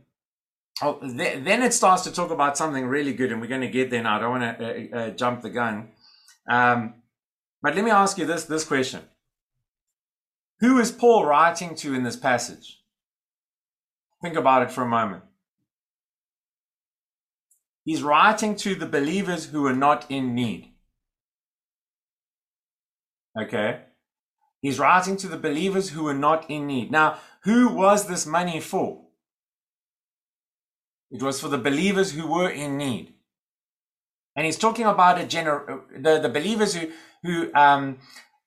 oh, 0.84 1.00
th- 1.00 1.44
then 1.44 1.64
it 1.64 1.74
starts 1.74 2.04
to 2.04 2.12
talk 2.12 2.30
about 2.30 2.56
something 2.56 2.86
really 2.86 3.14
good, 3.14 3.32
and 3.32 3.42
we're 3.42 3.48
going 3.48 3.62
to 3.62 3.68
get 3.68 3.90
there 3.90 4.04
now. 4.04 4.18
I 4.18 4.20
don't 4.20 4.30
want 4.30 4.60
to 4.60 4.92
uh, 4.96 5.10
jump 5.10 5.42
the 5.42 5.50
gun. 5.50 5.90
Um, 6.48 6.94
but 7.64 7.76
let 7.76 7.84
me 7.84 7.90
ask 7.90 8.16
you 8.20 8.28
this, 8.28 8.46
this 8.46 8.64
question. 8.64 9.02
Who 10.60 10.78
is 10.78 10.92
Paul 10.92 11.26
writing 11.26 11.74
to 11.78 11.96
in 11.96 12.04
this 12.04 12.16
passage? 12.16 12.80
Think 14.22 14.36
about 14.36 14.62
it 14.62 14.72
for 14.72 14.84
a 14.84 14.88
moment. 14.88 15.24
He's 17.84 18.04
writing 18.04 18.56
to 18.58 18.76
the 18.76 18.86
believers 18.86 19.46
who 19.48 19.66
are 19.66 19.76
not 19.76 20.06
in 20.12 20.36
need. 20.36 20.71
Okay. 23.40 23.82
He's 24.62 24.80
writing 24.80 25.18
to 25.18 25.28
the 25.28 25.38
believers 25.38 25.90
who 25.90 26.04
were 26.04 26.14
not 26.14 26.50
in 26.50 26.68
need. 26.68 26.92
Now, 26.92 27.18
who 27.44 27.70
was 27.70 28.08
this 28.08 28.26
money 28.26 28.60
for? 28.60 29.06
It 31.10 31.22
was 31.22 31.42
for 31.42 31.48
the 31.48 31.58
believers 31.58 32.12
who 32.12 32.28
were 32.28 32.50
in 32.50 32.78
need. 32.78 33.16
And 34.36 34.46
he's 34.46 34.58
talking 34.58 34.86
about 34.86 35.20
a 35.20 35.26
gener- 35.26 35.82
the, 36.02 36.20
the 36.20 36.30
believers 36.30 36.76
who, 36.76 36.90
who 37.24 37.54
um, 37.54 37.98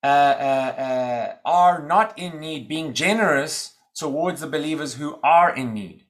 uh, 0.02 0.06
uh, 0.06 0.74
uh, 0.78 1.36
are 1.44 1.86
not 1.86 2.18
in 2.18 2.40
need, 2.40 2.68
being 2.68 2.94
generous 2.94 3.74
towards 3.96 4.40
the 4.40 4.46
believers 4.46 4.94
who 4.94 5.18
are 5.22 5.54
in 5.54 5.74
need. 5.74 6.04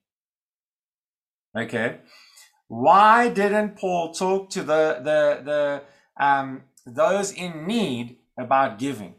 Okay. 1.56 1.98
Why 2.68 3.28
didn't 3.28 3.76
Paul 3.76 4.12
talk 4.12 4.50
to 4.50 4.60
the, 4.60 5.00
the, 5.02 5.42
the, 5.44 5.82
um, 6.22 6.62
those 6.86 7.32
in 7.32 7.66
need 7.66 8.18
about 8.38 8.78
giving 8.78 9.14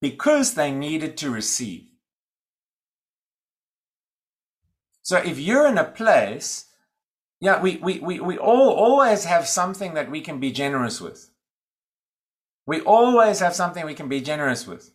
because 0.00 0.54
they 0.54 0.70
needed 0.70 1.16
to 1.16 1.30
receive. 1.30 1.86
So 5.02 5.18
if 5.18 5.38
you're 5.38 5.66
in 5.66 5.78
a 5.78 5.84
place, 5.84 6.66
yeah, 7.40 7.60
we, 7.60 7.76
we, 7.76 8.00
we, 8.00 8.20
we 8.20 8.38
all 8.38 8.70
always 8.70 9.24
have 9.24 9.46
something 9.46 9.94
that 9.94 10.10
we 10.10 10.20
can 10.20 10.40
be 10.40 10.50
generous 10.50 11.00
with. 11.00 11.30
We 12.66 12.80
always 12.80 13.38
have 13.40 13.54
something 13.54 13.86
we 13.86 13.94
can 13.94 14.08
be 14.08 14.20
generous 14.20 14.66
with. 14.66 14.92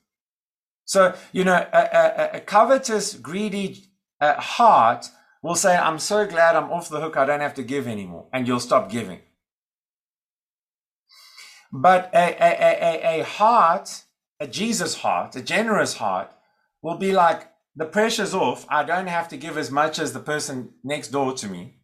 So, 0.86 1.16
you 1.32 1.46
know, 1.46 1.66
a, 1.74 1.90
a, 1.94 2.30
a 2.38 2.40
covetous, 2.42 3.14
greedy 3.14 3.86
uh, 4.20 4.36
heart 4.42 5.08
will 5.42 5.56
say, 5.56 5.78
I'm 5.78 6.00
so 6.00 6.28
glad 6.28 6.56
I'm 6.56 6.72
off 6.72 6.90
the 6.90 7.00
hook. 7.00 7.16
I 7.16 7.26
don't 7.26 7.40
have 7.40 7.54
to 7.56 7.64
give 7.64 7.88
anymore. 7.88 8.28
And 8.34 8.48
you'll 8.48 8.60
stop 8.60 8.92
giving. 8.92 9.20
But 11.72 12.10
a, 12.14 12.36
a, 12.42 13.20
a, 13.20 13.22
a 13.22 13.24
heart, 13.24 14.04
a 14.40 14.48
Jesus 14.48 14.96
heart, 14.96 15.36
a 15.36 15.42
generous 15.42 15.96
heart, 15.96 16.32
will 16.82 16.98
be 16.98 17.14
like, 17.14 17.48
the 17.76 17.86
pressure's 17.86 18.34
off. 18.34 18.66
I 18.70 18.84
don't 18.84 19.08
have 19.08 19.30
to 19.30 19.38
give 19.38 19.58
as 19.58 19.72
much 19.72 19.98
as 19.98 20.12
the 20.12 20.20
person 20.20 20.72
next 20.84 21.10
door 21.10 21.34
to 21.34 21.48
me. 21.48 21.76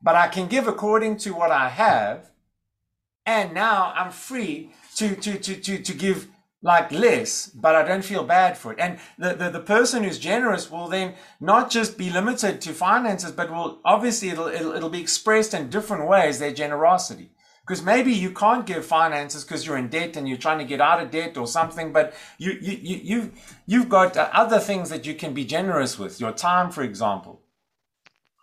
But 0.00 0.14
I 0.14 0.28
can 0.28 0.46
give 0.46 0.68
according 0.68 1.16
to 1.18 1.34
what 1.34 1.50
I 1.50 1.68
have. 1.68 2.30
And 3.26 3.54
now 3.54 3.92
I'm 3.96 4.12
free 4.12 4.72
to, 4.96 5.16
to, 5.16 5.38
to, 5.38 5.56
to, 5.56 5.82
to 5.82 5.94
give 5.94 6.28
like 6.62 6.90
less, 6.92 7.48
but 7.48 7.74
I 7.74 7.86
don't 7.86 8.04
feel 8.04 8.24
bad 8.24 8.56
for 8.56 8.72
it. 8.72 8.78
And 8.78 8.98
the, 9.18 9.34
the, 9.34 9.50
the, 9.50 9.60
person 9.60 10.02
who's 10.02 10.18
generous 10.18 10.70
will 10.70 10.88
then 10.88 11.14
not 11.38 11.70
just 11.70 11.98
be 11.98 12.08
limited 12.08 12.62
to 12.62 12.72
finances, 12.72 13.32
but 13.32 13.50
will 13.50 13.80
obviously 13.84 14.30
it'll, 14.30 14.48
it'll, 14.48 14.72
it'll 14.72 14.88
be 14.88 15.00
expressed 15.00 15.52
in 15.52 15.68
different 15.68 16.08
ways, 16.08 16.38
their 16.38 16.54
generosity. 16.54 17.30
Because 17.66 17.82
maybe 17.82 18.12
you 18.12 18.30
can't 18.30 18.66
give 18.66 18.84
finances 18.84 19.42
because 19.42 19.66
you're 19.66 19.78
in 19.78 19.88
debt 19.88 20.16
and 20.16 20.28
you're 20.28 20.36
trying 20.36 20.58
to 20.58 20.64
get 20.64 20.82
out 20.82 21.02
of 21.02 21.10
debt 21.10 21.38
or 21.38 21.46
something, 21.46 21.92
but 21.92 22.12
you, 22.36 22.52
you, 22.60 22.78
you, 22.82 23.00
you, 23.02 23.32
you've 23.66 23.88
got 23.88 24.18
uh, 24.18 24.28
other 24.34 24.58
things 24.58 24.90
that 24.90 25.06
you 25.06 25.14
can 25.14 25.32
be 25.32 25.46
generous 25.46 25.98
with, 25.98 26.20
your 26.20 26.32
time, 26.32 26.70
for 26.70 26.82
example, 26.82 27.40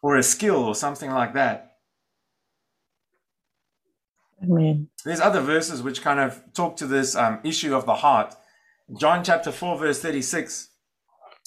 or 0.01 0.15
a 0.15 0.23
skill 0.23 0.63
or 0.63 0.73
something 0.73 1.11
like 1.11 1.35
that. 1.35 1.77
Amen. 4.43 4.89
There's 5.05 5.21
other 5.21 5.41
verses 5.41 5.83
which 5.83 6.01
kind 6.01 6.19
of 6.19 6.41
talk 6.53 6.75
to 6.77 6.87
this 6.87 7.15
um, 7.15 7.39
issue 7.43 7.75
of 7.75 7.85
the 7.85 7.95
heart. 7.95 8.35
John 8.99 9.23
chapter 9.23 9.51
4, 9.51 9.77
verse 9.77 10.01
36, 10.01 10.69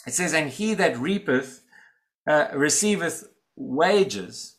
it 0.07 0.15
says, 0.15 0.33
And 0.33 0.49
he 0.49 0.75
that 0.75 0.97
reapeth 0.97 1.65
uh, 2.27 2.49
receiveth 2.55 3.29
wages 3.57 4.54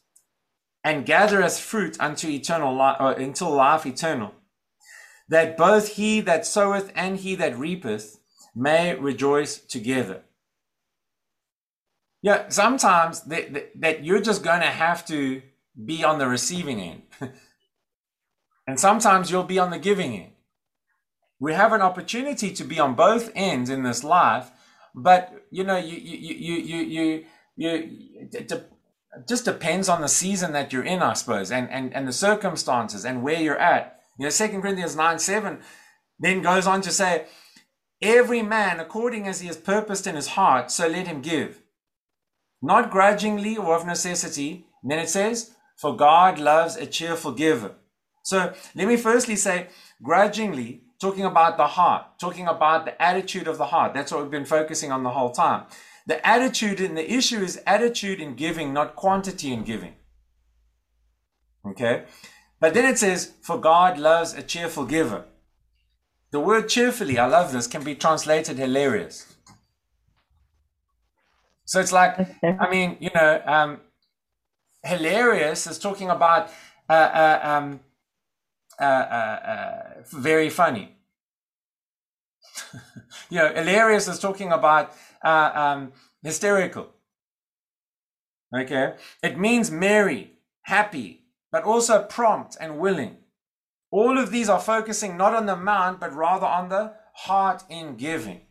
and 0.85 1.03
gathereth 1.03 1.59
fruit 1.59 1.97
unto 1.99 2.27
eternal 2.27 2.73
life, 2.75 2.97
uh, 2.99 3.15
until 3.17 3.49
life 3.49 3.87
eternal, 3.87 4.31
that 5.27 5.57
both 5.57 5.93
he 5.93 6.21
that 6.21 6.45
soweth 6.45 6.91
and 6.95 7.17
he 7.17 7.33
that 7.33 7.57
reapeth 7.57 8.19
may 8.55 8.93
rejoice 8.93 9.57
together. 9.57 10.21
Yeah, 12.21 12.49
sometimes 12.49 13.21
that, 13.21 13.51
that, 13.53 13.71
that 13.81 14.05
you're 14.05 14.21
just 14.21 14.43
going 14.43 14.61
to 14.61 14.67
have 14.67 15.03
to 15.07 15.41
be 15.83 16.03
on 16.03 16.19
the 16.19 16.27
receiving 16.27 16.79
end. 16.79 17.01
and 18.67 18.79
sometimes 18.79 19.31
you'll 19.31 19.43
be 19.43 19.59
on 19.59 19.71
the 19.71 19.79
giving 19.79 20.15
end. 20.15 20.31
We 21.39 21.53
have 21.53 21.73
an 21.73 21.81
opportunity 21.81 22.51
to 22.53 22.63
be 22.63 22.79
on 22.79 22.93
both 22.93 23.31
ends 23.33 23.71
in 23.71 23.81
this 23.81 24.03
life, 24.03 24.51
but 24.93 25.47
you 25.49 25.63
know, 25.63 25.77
you 25.77 25.97
you 25.97 26.35
you 26.35 26.77
you 26.77 27.25
you, 27.55 27.89
you 28.29 28.29
it 29.17 29.27
just 29.27 29.45
depends 29.45 29.89
on 29.89 30.01
the 30.01 30.07
season 30.07 30.53
that 30.53 30.73
you're 30.73 30.83
in, 30.83 31.01
I 31.01 31.13
suppose, 31.13 31.51
and, 31.51 31.69
and, 31.69 31.93
and 31.93 32.07
the 32.07 32.13
circumstances 32.13 33.05
and 33.05 33.23
where 33.23 33.39
you're 33.39 33.57
at. 33.57 33.99
You 34.17 34.25
know, 34.25 34.29
Second 34.29 34.61
Corinthians 34.61 34.95
9 34.95 35.19
7 35.19 35.59
then 36.19 36.41
goes 36.41 36.67
on 36.67 36.81
to 36.81 36.91
say, 36.91 37.25
Every 38.01 38.41
man 38.41 38.79
according 38.79 39.27
as 39.27 39.41
he 39.41 39.47
has 39.47 39.57
purposed 39.57 40.05
in 40.07 40.15
his 40.15 40.27
heart, 40.27 40.71
so 40.71 40.87
let 40.87 41.07
him 41.07 41.21
give. 41.21 41.61
Not 42.61 42.91
grudgingly 42.91 43.57
or 43.57 43.75
of 43.75 43.85
necessity. 43.85 44.65
And 44.81 44.91
then 44.91 44.99
it 44.99 45.09
says, 45.09 45.51
For 45.77 45.95
God 45.95 46.39
loves 46.39 46.75
a 46.75 46.85
cheerful 46.85 47.31
giver. 47.31 47.75
So 48.23 48.53
let 48.73 48.87
me 48.87 48.97
firstly 48.97 49.35
say, 49.35 49.67
grudgingly, 50.01 50.81
talking 50.99 51.25
about 51.25 51.57
the 51.57 51.67
heart, 51.67 52.19
talking 52.19 52.47
about 52.47 52.85
the 52.85 53.01
attitude 53.01 53.47
of 53.47 53.57
the 53.57 53.65
heart. 53.65 53.93
That's 53.93 54.11
what 54.11 54.21
we've 54.21 54.31
been 54.31 54.45
focusing 54.45 54.91
on 54.91 55.03
the 55.03 55.11
whole 55.11 55.31
time. 55.31 55.65
The 56.05 56.25
attitude 56.25 56.79
and 56.79 56.95
the 56.95 57.11
issue 57.11 57.39
is 57.39 57.61
attitude 57.65 58.19
in 58.19 58.35
giving, 58.35 58.73
not 58.73 58.95
quantity 58.95 59.51
in 59.51 59.63
giving. 59.63 59.95
Okay? 61.65 62.03
But 62.59 62.73
then 62.73 62.85
it 62.85 62.97
says, 62.97 63.33
For 63.41 63.59
God 63.59 63.97
loves 63.97 64.33
a 64.33 64.43
cheerful 64.43 64.85
giver. 64.85 65.25
The 66.31 66.39
word 66.39 66.69
cheerfully, 66.69 67.17
I 67.17 67.25
love 67.27 67.51
this, 67.51 67.67
can 67.67 67.83
be 67.83 67.95
translated 67.95 68.57
hilarious. 68.57 69.35
So 71.65 71.79
it's 71.79 71.91
like, 71.91 72.19
I 72.43 72.69
mean, 72.69 72.97
you 72.99 73.09
know, 73.15 73.41
um, 73.45 73.79
hilarious 74.83 75.65
is 75.65 75.79
talking 75.79 76.09
about 76.09 76.49
uh, 76.89 76.93
uh, 76.93 77.39
um, 77.43 77.79
uh, 78.79 78.83
uh, 78.83 78.85
uh 78.85 80.03
very 80.11 80.49
funny. 80.49 80.95
you 83.29 83.39
know, 83.39 83.51
hilarious 83.53 84.07
is 84.07 84.19
talking 84.19 84.51
about 84.51 84.93
uh, 85.25 85.51
um, 85.53 85.91
hysterical. 86.23 86.87
Okay, 88.55 88.93
it 89.21 89.37
means 89.37 89.69
merry, 89.69 90.33
happy, 90.61 91.25
but 91.51 91.63
also 91.63 92.03
prompt 92.03 92.55
and 92.59 92.79
willing. 92.79 93.17
All 93.91 94.17
of 94.17 94.31
these 94.31 94.49
are 94.49 94.59
focusing 94.59 95.17
not 95.17 95.33
on 95.33 95.45
the 95.45 95.53
amount, 95.53 95.99
but 95.99 96.13
rather 96.13 96.45
on 96.45 96.69
the 96.69 96.93
heart 97.13 97.63
in 97.69 97.95
giving. 97.97 98.41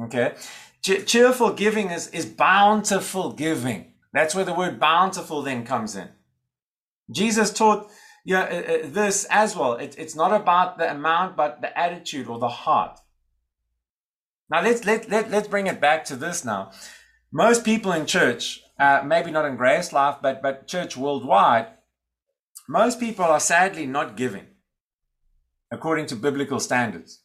Okay, 0.00 0.34
cheerful 0.82 1.52
giving 1.52 1.90
is, 1.90 2.08
is 2.08 2.24
bountiful 2.26 3.32
giving. 3.32 3.92
That's 4.12 4.34
where 4.34 4.44
the 4.44 4.54
word 4.54 4.78
bountiful 4.80 5.42
then 5.42 5.66
comes 5.66 5.96
in. 5.96 6.08
Jesus 7.10 7.52
taught 7.52 7.90
uh, 8.30 8.34
uh, 8.36 8.78
this 8.84 9.26
as 9.30 9.56
well. 9.56 9.74
It, 9.74 9.96
it's 9.98 10.14
not 10.14 10.32
about 10.32 10.78
the 10.78 10.90
amount, 10.90 11.36
but 11.36 11.60
the 11.60 11.76
attitude 11.78 12.28
or 12.28 12.38
the 12.38 12.48
heart. 12.48 12.98
Now 14.50 14.62
let's 14.62 14.84
let, 14.84 15.08
let 15.10 15.30
let's 15.30 15.48
bring 15.48 15.66
it 15.66 15.80
back 15.80 16.04
to 16.06 16.16
this 16.16 16.44
now. 16.44 16.72
Most 17.32 17.64
people 17.64 17.92
in 17.92 18.06
church, 18.06 18.62
uh, 18.80 19.02
maybe 19.04 19.30
not 19.30 19.44
in 19.44 19.56
Grace 19.56 19.92
Life, 19.92 20.16
but 20.22 20.42
but 20.42 20.66
church 20.66 20.96
worldwide, 20.96 21.66
most 22.68 22.98
people 22.98 23.24
are 23.24 23.40
sadly 23.40 23.86
not 23.86 24.16
giving 24.16 24.46
according 25.70 26.06
to 26.06 26.16
biblical 26.16 26.60
standards. 26.60 27.22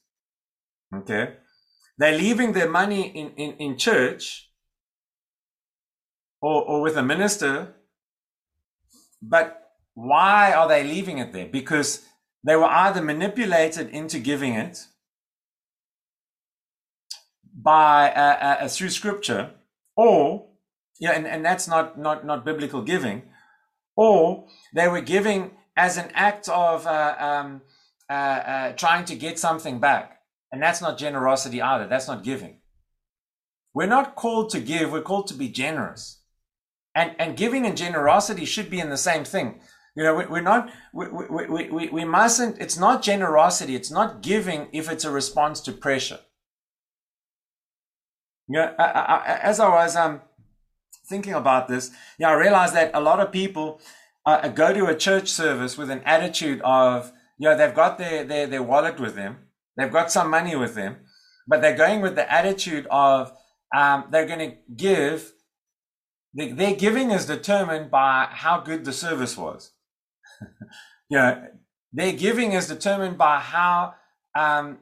Okay, 0.93 1.35
they're 1.97 2.17
leaving 2.17 2.51
their 2.51 2.69
money 2.69 3.07
in 3.07 3.31
in, 3.37 3.53
in 3.57 3.77
church 3.77 4.49
or 6.41 6.63
or 6.63 6.81
with 6.81 6.97
a 6.97 7.03
minister, 7.03 7.75
but 9.21 9.71
why 9.93 10.51
are 10.53 10.67
they 10.67 10.83
leaving 10.83 11.19
it 11.19 11.31
there? 11.31 11.47
Because 11.47 12.05
they 12.43 12.57
were 12.57 12.65
either 12.65 13.01
manipulated 13.01 13.87
into 13.89 14.19
giving 14.19 14.55
it 14.55 14.87
by 17.63 18.11
uh, 18.11 18.63
uh, 18.63 18.67
through 18.67 18.89
scripture 18.89 19.51
or 19.95 20.47
yeah 20.99 21.11
and, 21.11 21.25
and 21.25 21.45
that's 21.45 21.67
not 21.67 21.97
not 21.97 22.25
not 22.25 22.43
biblical 22.43 22.81
giving 22.81 23.23
or 23.95 24.47
they 24.73 24.87
were 24.87 25.01
giving 25.01 25.51
as 25.75 25.97
an 25.97 26.09
act 26.13 26.49
of 26.49 26.85
uh, 26.87 27.15
um, 27.19 27.61
uh, 28.09 28.13
uh, 28.13 28.71
trying 28.73 29.05
to 29.05 29.15
get 29.15 29.39
something 29.39 29.79
back. 29.79 30.19
And 30.51 30.61
that's 30.61 30.81
not 30.81 30.97
generosity 30.97 31.61
either. 31.61 31.87
That's 31.87 32.07
not 32.07 32.23
giving. 32.23 32.59
We're 33.73 33.87
not 33.87 34.15
called 34.15 34.51
to 34.51 34.59
give. 34.59 34.91
We're 34.91 35.01
called 35.01 35.27
to 35.27 35.33
be 35.33 35.49
generous. 35.49 36.21
And 36.95 37.15
and 37.17 37.35
giving 37.35 37.65
and 37.65 37.75
generosity 37.75 38.45
should 38.45 38.69
be 38.69 38.79
in 38.79 38.91
the 38.91 38.97
same 38.97 39.23
thing. 39.23 39.61
You 39.95 40.03
know, 40.03 40.15
we, 40.15 40.39
are 40.39 40.41
not, 40.41 40.69
we, 40.91 41.07
we, 41.07 41.69
we, 41.69 41.89
we 41.89 42.03
mustn't, 42.03 42.59
it's 42.59 42.79
not 42.79 43.03
generosity, 43.03 43.75
it's 43.75 43.91
not 43.91 44.23
giving 44.23 44.67
if 44.71 44.89
it's 44.89 45.05
a 45.05 45.11
response 45.11 45.61
to 45.61 45.71
pressure. 45.71 46.19
Yeah, 48.47 48.73
I, 48.77 48.83
I, 48.83 49.39
as 49.41 49.59
I 49.59 49.69
was 49.69 49.95
um, 49.95 50.21
thinking 51.07 51.33
about 51.33 51.67
this, 51.67 51.91
yeah, 52.17 52.29
I 52.29 52.33
realized 52.33 52.75
that 52.75 52.91
a 52.93 52.99
lot 52.99 53.19
of 53.19 53.31
people 53.31 53.79
uh, 54.25 54.47
go 54.49 54.73
to 54.73 54.87
a 54.87 54.95
church 54.95 55.29
service 55.29 55.77
with 55.77 55.89
an 55.89 56.01
attitude 56.05 56.61
of, 56.61 57.11
you 57.37 57.49
know, 57.49 57.57
they've 57.57 57.73
got 57.73 57.97
their, 57.97 58.23
their, 58.23 58.47
their 58.47 58.63
wallet 58.63 58.99
with 58.99 59.15
them, 59.15 59.37
they've 59.77 59.91
got 59.91 60.11
some 60.11 60.29
money 60.29 60.55
with 60.55 60.75
them, 60.75 60.97
but 61.47 61.61
they're 61.61 61.75
going 61.75 62.01
with 62.01 62.15
the 62.15 62.31
attitude 62.31 62.87
of 62.91 63.33
um, 63.75 64.05
they're 64.11 64.27
going 64.27 64.51
to 64.51 64.57
give. 64.75 65.33
their 66.33 66.75
giving 66.75 67.11
is 67.11 67.25
determined 67.25 67.89
by 67.89 68.27
how 68.29 68.59
good 68.59 68.85
the 68.85 68.93
service 68.93 69.37
was. 69.37 69.71
you 71.09 71.17
know, 71.17 71.47
their 71.91 72.13
giving 72.13 72.53
is 72.53 72.67
determined 72.67 73.17
by 73.17 73.39
how 73.39 73.95
um, 74.35 74.79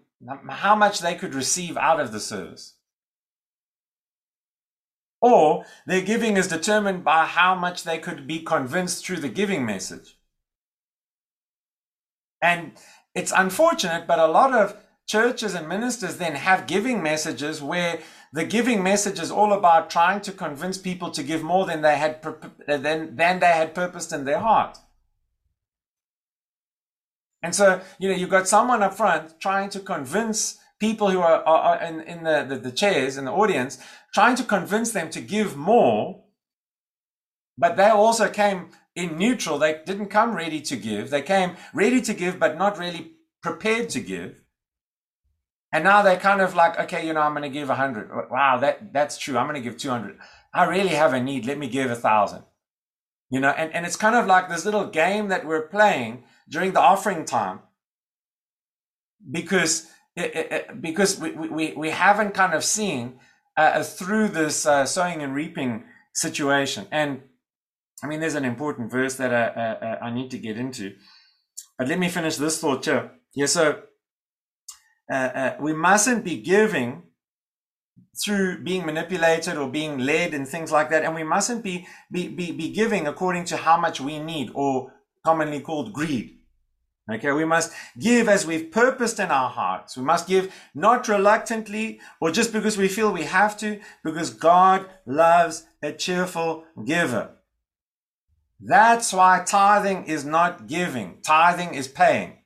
how 0.50 0.76
much 0.76 1.00
they 1.00 1.16
could 1.16 1.34
receive 1.34 1.78
out 1.78 2.00
of 2.00 2.12
the 2.12 2.20
service. 2.20 2.76
Or 5.22 5.66
their 5.86 6.02
giving 6.02 6.36
is 6.36 6.48
determined 6.48 7.04
by 7.04 7.26
how 7.26 7.54
much 7.54 7.84
they 7.84 8.00
could 8.00 8.26
be 8.26 8.40
convinced 8.40 9.06
through 9.06 9.18
the 9.18 9.30
giving 9.30 9.66
message. 9.66 10.18
And 12.42 12.72
it's 13.14 13.32
unfortunate, 13.36 14.08
but 14.08 14.18
a 14.18 14.26
lot 14.26 14.54
of 14.54 14.76
churches 15.06 15.54
and 15.54 15.68
ministers 15.68 16.18
then 16.18 16.36
have 16.36 16.66
giving 16.66 17.04
messages 17.04 17.62
where 17.62 18.00
the 18.34 18.46
giving 18.46 18.82
message 18.82 19.20
is 19.20 19.30
all 19.30 19.54
about 19.54 19.90
trying 19.90 20.22
to 20.22 20.32
convince 20.32 20.78
people 20.78 21.12
to 21.12 21.22
give 21.22 21.44
more 21.44 21.66
than 21.66 21.82
they 21.82 21.98
had 21.98 22.22
than, 22.68 23.16
than 23.16 23.40
they 23.40 23.48
had 23.48 23.76
purposed 23.76 24.14
in 24.14 24.26
their 24.26 24.40
heart. 24.40 24.78
And 27.44 27.54
so, 27.54 27.82
you 28.00 28.10
know, 28.10 28.16
you've 28.16 28.30
got 28.30 28.48
someone 28.48 28.84
up 28.84 28.94
front 28.94 29.40
trying 29.40 29.70
to 29.72 29.80
convince 29.80 30.60
people 30.80 31.12
who 31.12 31.20
are, 31.20 31.44
are, 31.44 31.82
in, 31.82 32.02
in 32.02 32.24
the, 32.24 32.46
the, 32.48 32.56
the 32.56 32.72
chairs 32.72 33.18
in 33.18 33.26
the 33.26 33.32
audience, 33.32 33.80
trying 34.14 34.36
to 34.36 34.44
convince 34.44 34.92
them 34.92 35.10
to 35.12 35.22
give 35.22 35.56
more. 35.56 36.24
But 37.58 37.78
they 37.78 37.90
also 37.90 38.30
came 38.30 38.70
in 38.96 39.18
neutral. 39.18 39.58
They 39.58 39.82
didn't 39.86 40.08
come 40.08 40.36
ready 40.36 40.62
to 40.62 40.76
give. 40.76 41.10
They 41.10 41.22
came 41.22 41.56
ready 41.74 42.02
to 42.02 42.14
give, 42.14 42.40
but 42.40 42.58
not 42.58 42.78
really 42.78 43.14
prepared 43.42 43.90
to 43.92 44.00
give. 44.00 44.42
And 45.74 45.84
now 45.84 46.02
they're 46.02 46.18
kind 46.18 46.42
of 46.42 46.54
like, 46.54 46.78
okay, 46.80 47.06
you 47.06 47.14
know, 47.14 47.22
I'm 47.22 47.34
going 47.34 47.44
to 47.44 47.50
give 47.50 47.70
a 47.70 47.76
hundred. 47.76 48.10
Wow, 48.30 48.58
that, 48.58 48.92
that's 48.92 49.18
true. 49.18 49.38
I'm 49.38 49.48
going 49.48 49.62
to 49.62 49.62
give 49.62 49.78
200. 49.78 50.18
I 50.54 50.66
really 50.66 50.90
have 50.90 51.14
a 51.14 51.22
need. 51.22 51.46
Let 51.46 51.58
me 51.58 51.70
give 51.70 51.90
a 51.90 51.96
thousand. 51.96 52.44
You 53.30 53.40
know, 53.40 53.50
and, 53.50 53.74
and 53.74 53.86
it's 53.86 53.96
kind 53.96 54.16
of 54.16 54.28
like 54.28 54.50
this 54.50 54.66
little 54.66 54.88
game 54.88 55.30
that 55.30 55.46
we're 55.46 55.68
playing 55.68 56.24
during 56.50 56.74
the 56.74 56.82
offering 56.82 57.24
time 57.24 57.60
because 59.30 59.88
it, 60.18 60.36
it, 60.36 60.82
because 60.82 61.18
we, 61.18 61.32
we, 61.32 61.72
we 61.72 61.90
haven't 61.92 62.34
kind 62.34 62.54
of 62.54 62.66
seen 62.66 63.20
uh, 63.58 63.84
through 63.84 64.30
this 64.30 64.66
uh, 64.66 64.86
sowing 64.86 65.22
and 65.22 65.36
reaping 65.36 65.84
situation. 66.14 66.88
And 66.92 67.22
I 68.04 68.08
mean, 68.08 68.20
there's 68.20 68.36
an 68.36 68.46
important 68.46 68.92
verse 68.92 69.16
that 69.16 69.34
I, 69.34 69.74
I, 69.86 70.08
I 70.08 70.14
need 70.14 70.32
to 70.32 70.38
get 70.38 70.58
into. 70.58 70.96
But 71.78 71.88
let 71.88 72.00
me 72.00 72.10
finish 72.10 72.38
this 72.38 72.60
thought 72.60 72.84
too. 72.84 73.10
Yeah, 73.36 73.46
so 73.46 73.84
uh, 75.12 75.16
uh, 75.16 75.56
we 75.60 75.74
mustn't 75.74 76.24
be 76.24 76.42
giving 76.42 77.04
through 78.24 78.64
being 78.64 78.86
manipulated 78.86 79.58
or 79.58 79.70
being 79.70 80.00
led 80.00 80.34
and 80.34 80.48
things 80.48 80.72
like 80.72 80.90
that. 80.90 81.04
And 81.04 81.16
we 81.16 81.24
mustn't 81.24 81.64
be, 81.64 81.88
be, 82.12 82.28
be, 82.28 82.52
be 82.52 82.72
giving 82.72 83.08
according 83.08 83.46
to 83.46 83.58
how 83.58 83.80
much 83.80 84.02
we 84.02 84.20
need 84.20 84.52
or 84.54 84.94
commonly 85.26 85.62
called 85.62 85.94
greed. 85.94 86.41
Okay, 87.12 87.32
we 87.32 87.46
must 87.46 87.74
give 88.00 88.30
as 88.30 88.46
we've 88.46 88.72
purposed 88.72 89.20
in 89.20 89.32
our 89.32 89.50
hearts. 89.50 89.98
We 89.98 90.04
must 90.04 90.28
give 90.28 90.54
not 90.74 91.08
reluctantly 91.08 92.00
or 92.22 92.32
just 92.32 92.54
because 92.54 92.78
we 92.78 92.88
feel 92.88 93.12
we 93.12 93.24
have 93.24 93.58
to, 93.58 93.80
because 94.04 94.30
God 94.30 94.86
loves 95.06 95.66
a 95.82 95.92
cheerful 95.92 96.64
giver. 96.86 97.32
That's 98.62 99.12
why 99.12 99.44
tithing 99.46 100.06
is 100.06 100.24
not 100.24 100.68
giving. 100.68 101.18
Tithing 101.22 101.74
is 101.74 101.88
paying. 101.88 102.38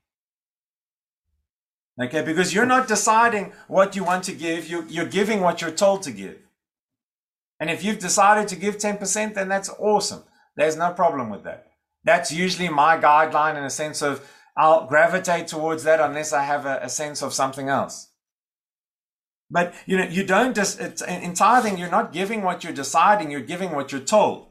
Okay, 2.02 2.24
because 2.24 2.54
you're 2.54 2.66
not 2.66 2.88
deciding 2.88 3.54
what 3.68 3.96
you 3.96 4.04
want 4.04 4.24
to 4.26 4.34
give, 4.34 4.68
you, 4.68 4.86
you're 4.90 5.06
giving 5.06 5.42
what 5.42 5.62
you're 5.62 5.72
told 5.72 6.04
to 6.04 6.12
give. 6.12 6.38
And 7.60 7.70
if 7.70 7.84
you've 7.84 8.00
decided 8.00 8.48
to 8.50 8.56
give 8.56 8.78
10%, 8.78 9.34
then 9.34 9.48
that's 9.48 9.70
awesome. 9.80 10.24
There's 10.58 10.76
no 10.76 10.92
problem 10.92 11.30
with 11.30 11.44
that. 11.44 11.68
That's 12.04 12.32
usually 12.32 12.70
my 12.70 12.98
guideline 12.98 13.58
in 13.58 13.64
a 13.64 13.70
sense 13.70 14.02
of 14.02 14.30
I'll 14.58 14.88
gravitate 14.88 15.48
towards 15.48 15.84
that 15.84 16.00
unless 16.00 16.32
I 16.32 16.44
have 16.44 16.66
a, 16.66 16.80
a 16.82 16.90
sense 16.90 17.22
of 17.22 17.34
something 17.34 17.70
else. 17.70 18.10
But 19.50 19.74
you 19.86 19.98
know, 19.98 20.06
you 20.06 20.26
don't 20.26 20.56
just 20.56 20.80
it's, 20.80 21.02
in 21.02 21.34
tithing. 21.34 21.78
You're 21.78 21.92
not 21.92 22.14
giving 22.14 22.42
what 22.42 22.64
you're 22.64 22.74
deciding. 22.74 23.32
You're 23.32 23.42
giving 23.42 23.72
what 23.72 23.92
you're 23.92 24.02
told. 24.02 24.48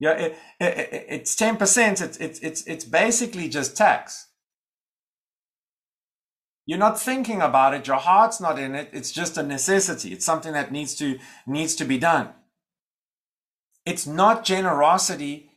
Yeah, 0.00 0.12
it, 0.12 0.38
it, 0.60 1.06
it's 1.08 1.36
ten 1.36 1.56
percent. 1.56 2.00
It's 2.00 2.16
it's 2.18 2.38
it's 2.40 2.62
it's 2.66 2.84
basically 2.84 3.48
just 3.48 3.76
tax. 3.76 4.28
You're 6.64 6.78
not 6.78 7.00
thinking 7.00 7.40
about 7.40 7.74
it. 7.74 7.86
Your 7.86 7.96
heart's 7.96 8.40
not 8.40 8.58
in 8.58 8.74
it. 8.74 8.90
It's 8.92 9.10
just 9.10 9.38
a 9.38 9.42
necessity. 9.42 10.12
It's 10.12 10.24
something 10.24 10.52
that 10.52 10.70
needs 10.70 10.94
to 10.96 11.18
needs 11.46 11.74
to 11.76 11.84
be 11.84 11.98
done. 11.98 12.28
It's 13.84 14.06
not 14.06 14.44
generosity 14.44 15.50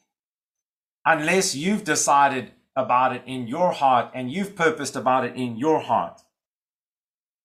unless 1.06 1.54
you've 1.54 1.84
decided 1.84 2.52
about 2.76 3.16
it 3.16 3.24
in 3.26 3.48
your 3.48 3.72
heart 3.72 4.12
and 4.14 4.32
you've 4.32 4.56
purposed 4.56 4.96
about 4.96 5.26
it 5.26 5.36
in 5.36 5.58
your 5.58 5.80
heart. 5.80 6.22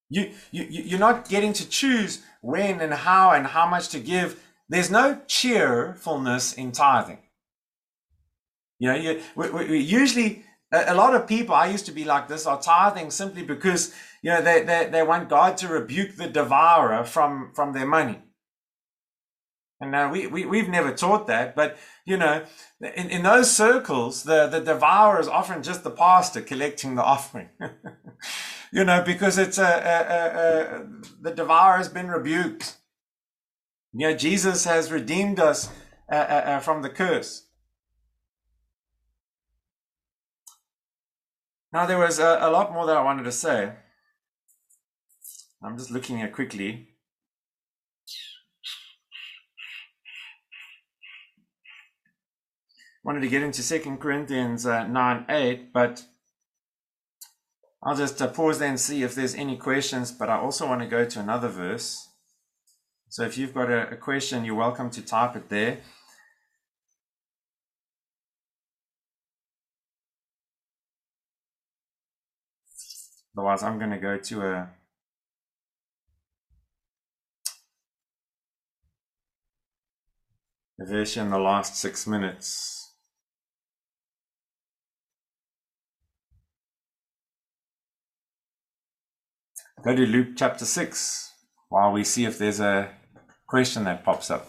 You, 0.08 0.30
you, 0.50 0.64
you're 0.64 0.98
not 0.98 1.28
getting 1.28 1.52
to 1.54 1.68
choose 1.68 2.22
when 2.40 2.80
and 2.80 2.94
how 2.94 3.32
and 3.32 3.46
how 3.46 3.68
much 3.68 3.88
to 3.88 4.00
give. 4.00 4.42
There's 4.68 4.90
no 4.90 5.20
cheerfulness 5.26 6.52
in 6.52 6.72
tithing. 6.72 7.18
You 8.78 8.88
know, 8.88 8.98
you, 8.98 9.22
we, 9.34 9.50
we, 9.50 9.78
usually 9.80 10.44
A, 10.72 10.92
a 10.92 10.94
lot 10.94 11.14
of 11.14 11.26
people, 11.26 11.54
I 11.54 11.66
used 11.68 11.86
to 11.86 11.92
be 11.92 12.04
like 12.04 12.28
this, 12.28 12.46
are 12.46 12.60
tithing 12.60 13.10
simply 13.10 13.42
because, 13.42 13.94
you 14.22 14.30
know, 14.30 14.42
they, 14.42 14.62
they, 14.64 14.88
they 14.90 15.02
want 15.02 15.28
God 15.28 15.56
to 15.58 15.68
rebuke 15.68 16.16
the 16.16 16.28
devourer 16.28 17.04
from, 17.04 17.52
from 17.54 17.72
their 17.72 17.86
money. 17.86 18.18
And 19.80 19.90
now 19.90 20.10
we, 20.10 20.26
we, 20.26 20.46
we've 20.46 20.68
never 20.68 20.92
taught 20.92 21.26
that, 21.26 21.54
but 21.54 21.76
you 22.06 22.16
know, 22.16 22.44
in, 22.80 23.10
in 23.10 23.22
those 23.22 23.54
circles, 23.54 24.22
the, 24.22 24.46
the 24.46 24.60
devourer 24.60 25.20
is 25.20 25.28
often 25.28 25.62
just 25.62 25.84
the 25.84 25.90
pastor 25.90 26.40
collecting 26.40 26.94
the 26.94 27.04
offering. 27.04 27.50
you 28.72 28.84
know, 28.84 29.02
because 29.04 29.36
it's 29.36 29.58
a, 29.58 29.62
a, 29.62 29.66
a, 29.66 30.80
a, 30.80 30.86
the 31.20 31.30
devourer 31.30 31.76
has 31.76 31.90
been 31.90 32.08
rebuked. 32.08 32.76
You 33.92 34.08
know, 34.08 34.16
Jesus 34.16 34.64
has 34.64 34.90
redeemed 34.90 35.40
us 35.40 35.68
uh, 36.10 36.14
uh, 36.14 36.18
uh, 36.18 36.60
from 36.60 36.82
the 36.82 36.90
curse. 36.90 37.46
Now, 41.72 41.84
there 41.84 41.98
was 41.98 42.18
a, 42.18 42.38
a 42.40 42.50
lot 42.50 42.72
more 42.72 42.86
that 42.86 42.96
I 42.96 43.02
wanted 43.02 43.24
to 43.24 43.32
say. 43.32 43.74
I'm 45.62 45.76
just 45.76 45.90
looking 45.90 46.16
here 46.16 46.30
quickly. 46.30 46.95
Wanted 53.06 53.20
to 53.20 53.28
get 53.28 53.42
into 53.44 53.62
Second 53.62 53.98
Corinthians 53.98 54.66
uh, 54.66 54.84
9 54.84 55.26
8, 55.28 55.72
but 55.72 56.02
I'll 57.80 57.96
just 57.96 58.20
uh, 58.20 58.26
pause 58.26 58.58
there 58.58 58.68
and 58.68 58.80
see 58.80 59.04
if 59.04 59.14
there's 59.14 59.36
any 59.36 59.56
questions. 59.56 60.10
But 60.10 60.28
I 60.28 60.38
also 60.38 60.66
want 60.66 60.82
to 60.82 60.88
go 60.88 61.04
to 61.04 61.20
another 61.20 61.48
verse. 61.48 62.08
So 63.08 63.22
if 63.22 63.38
you've 63.38 63.54
got 63.54 63.70
a, 63.70 63.90
a 63.90 63.96
question, 63.96 64.44
you're 64.44 64.56
welcome 64.56 64.90
to 64.90 65.02
type 65.02 65.36
it 65.36 65.48
there. 65.48 65.78
Otherwise, 73.38 73.62
I'm 73.62 73.78
going 73.78 73.92
to 73.92 73.98
go 73.98 74.18
to 74.18 74.42
a 74.42 74.70
verse 80.80 81.16
in 81.16 81.30
the 81.30 81.38
last 81.38 81.76
six 81.76 82.04
minutes. 82.08 82.75
Go 89.86 89.94
to 89.94 90.04
Luke 90.04 90.30
chapter 90.34 90.64
6 90.64 91.32
while 91.68 91.92
we 91.92 92.02
see 92.02 92.24
if 92.24 92.38
there's 92.38 92.58
a 92.58 92.90
question 93.46 93.84
that 93.84 94.04
pops 94.04 94.32
up. 94.32 94.48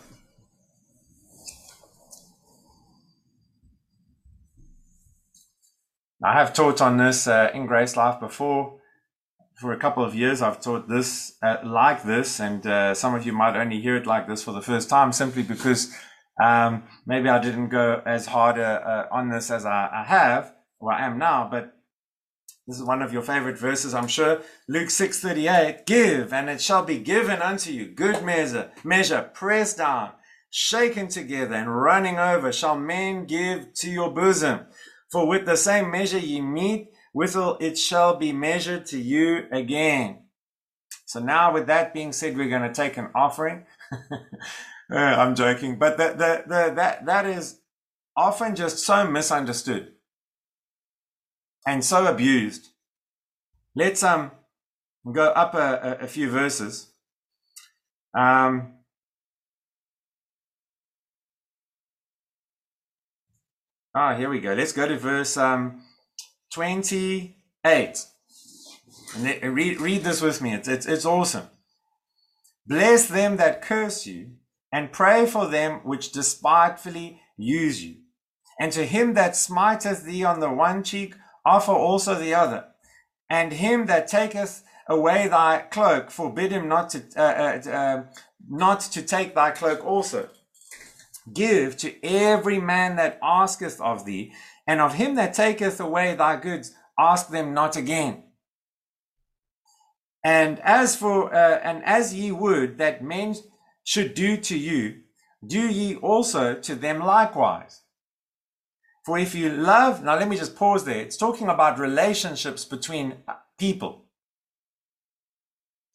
I 6.24 6.34
have 6.34 6.56
taught 6.56 6.82
on 6.82 6.98
this 6.98 7.28
uh, 7.28 7.52
in 7.54 7.68
Grace 7.68 7.96
Life 7.96 8.20
before. 8.20 8.80
For 9.62 9.72
a 9.74 9.78
couple 9.78 10.04
of 10.04 10.16
years, 10.16 10.42
I've 10.42 10.60
taught 10.60 10.90
this 10.90 11.38
uh, 11.44 11.58
like 11.64 12.02
this, 12.02 12.40
and 12.40 12.66
uh, 12.66 12.96
some 12.96 13.14
of 13.14 13.24
you 13.24 13.32
might 13.32 13.56
only 13.56 13.80
hear 13.80 13.96
it 13.96 14.08
like 14.08 14.28
this 14.28 14.42
for 14.42 14.54
the 14.54 14.62
first 14.64 14.90
time 14.90 15.12
simply 15.12 15.44
because 15.44 15.94
um, 16.44 16.82
maybe 17.06 17.30
I 17.30 17.40
didn't 17.40 17.70
go 17.70 18.02
as 18.08 18.26
hard 18.26 18.58
uh, 18.58 18.64
uh, 18.64 19.08
on 19.12 19.30
this 19.30 19.52
as 19.52 19.68
I, 19.68 19.88
I 19.94 20.04
have, 20.04 20.52
or 20.80 20.94
I 20.94 21.06
am 21.06 21.20
now. 21.20 21.48
But 21.52 21.77
this 22.68 22.78
is 22.78 22.84
one 22.84 23.02
of 23.02 23.14
your 23.14 23.22
favorite 23.22 23.58
verses, 23.58 23.94
I'm 23.94 24.10
sure. 24.10 24.42
Luke 24.68 24.90
6:38, 24.90 25.86
give 25.86 26.34
and 26.34 26.50
it 26.50 26.62
shall 26.62 26.84
be 26.84 27.00
given 27.00 27.42
unto 27.42 27.72
you. 27.72 27.86
Good 27.86 28.24
measure, 28.26 28.72
measure, 28.84 29.32
pressed 29.34 29.78
down, 29.78 30.12
shaken 30.50 31.08
together 31.08 31.56
and 31.56 31.82
running 31.82 32.20
over 32.20 32.52
shall 32.52 32.78
men 32.78 33.26
give 33.26 33.74
to 33.76 33.90
your 33.90 34.12
bosom. 34.12 34.66
For 35.10 35.26
with 35.26 35.46
the 35.46 35.56
same 35.56 35.90
measure 35.90 36.20
ye 36.20 36.42
meet, 36.42 36.90
withal 37.14 37.58
it 37.62 37.78
shall 37.78 38.18
be 38.18 38.34
measured 38.34 38.86
to 38.88 39.00
you 39.00 39.46
again. 39.50 40.24
So 41.06 41.22
now 41.22 41.54
with 41.54 41.68
that 41.68 41.94
being 41.94 42.12
said, 42.12 42.36
we're 42.36 42.50
going 42.50 42.70
to 42.70 42.74
take 42.74 42.98
an 42.98 43.12
offering. 43.16 43.66
uh, 44.92 44.96
I'm 44.96 45.36
joking, 45.36 45.80
but 45.80 45.96
the, 45.96 46.44
the, 46.48 46.74
that, 46.76 47.06
that 47.06 47.26
is 47.26 47.62
often 48.18 48.58
just 48.58 48.80
so 48.80 49.10
misunderstood 49.10 49.94
and 51.68 51.84
so 51.84 52.08
abused. 52.08 52.70
Let's 53.76 54.02
um 54.02 54.32
go 55.14 55.26
up 55.26 55.54
a, 55.54 55.98
a 56.02 56.08
few 56.08 56.30
verses. 56.30 56.88
Um, 58.18 58.74
ah, 63.94 64.16
here 64.16 64.30
we 64.30 64.40
go. 64.40 64.54
Let's 64.54 64.72
go 64.72 64.88
to 64.88 64.98
verse 64.98 65.38
um, 65.38 65.84
28. 66.54 67.34
And 69.16 69.56
read, 69.56 69.80
read 69.80 70.04
this 70.04 70.22
with 70.22 70.42
me. 70.42 70.54
It's, 70.54 70.68
it's, 70.68 70.86
it's 70.86 71.06
awesome. 71.06 71.48
Bless 72.66 73.08
them 73.08 73.38
that 73.38 73.62
curse 73.62 74.06
you, 74.06 74.32
and 74.74 74.92
pray 74.92 75.26
for 75.26 75.48
them 75.48 75.80
which 75.84 76.12
despitefully 76.12 77.22
use 77.38 77.84
you. 77.84 77.96
And 78.60 78.72
to 78.74 78.86
him 78.86 79.14
that 79.14 79.36
smiteth 79.36 80.04
thee 80.04 80.26
on 80.26 80.40
the 80.40 80.52
one 80.52 80.84
cheek, 80.84 81.16
offer 81.48 81.72
also 81.72 82.14
the 82.16 82.34
other. 82.34 82.66
And 83.30 83.54
him 83.54 83.86
that 83.88 84.08
taketh 84.08 84.64
away 84.88 85.28
thy 85.28 85.60
cloak, 85.72 86.12
forbid 86.12 86.52
him 86.52 86.68
not 86.68 86.90
to, 86.92 87.04
uh, 87.16 87.22
uh, 87.22 87.70
uh, 87.70 88.04
not 88.50 88.80
to 88.82 89.02
take 89.02 89.34
thy 89.34 89.52
cloak 89.52 89.86
also. 89.86 90.30
Give 91.34 91.76
to 91.78 91.90
every 92.06 92.60
man 92.60 92.96
that 92.98 93.20
asketh 93.22 93.82
of 93.82 94.06
thee, 94.06 94.34
and 94.66 94.80
of 94.82 94.96
him 94.96 95.16
that 95.16 95.34
taketh 95.34 95.80
away 95.80 96.16
thy 96.16 96.36
goods, 96.38 96.74
ask 96.98 97.30
them 97.30 97.54
not 97.54 97.76
again. 97.76 98.24
And 100.24 100.60
as 100.60 100.96
for, 100.96 101.34
uh, 101.34 101.60
and 101.64 101.84
as 101.86 102.14
ye 102.14 102.32
would 102.32 102.78
that 102.78 103.04
men 103.04 103.36
should 103.84 104.14
do 104.14 104.38
to 104.38 104.58
you, 104.58 105.02
do 105.46 105.62
ye 105.70 105.96
also 105.96 106.56
to 106.56 106.76
them 106.76 107.00
likewise. 107.00 107.82
For 109.08 109.18
if 109.18 109.34
you 109.34 109.50
love, 109.50 110.04
now 110.04 110.18
let 110.18 110.28
me 110.28 110.36
just 110.36 110.58
pause 110.58 110.84
there. 110.84 111.00
It's 111.00 111.16
talking 111.16 111.48
about 111.48 111.80
relationships 111.80 112.66
between 112.66 113.14
people. 113.58 114.04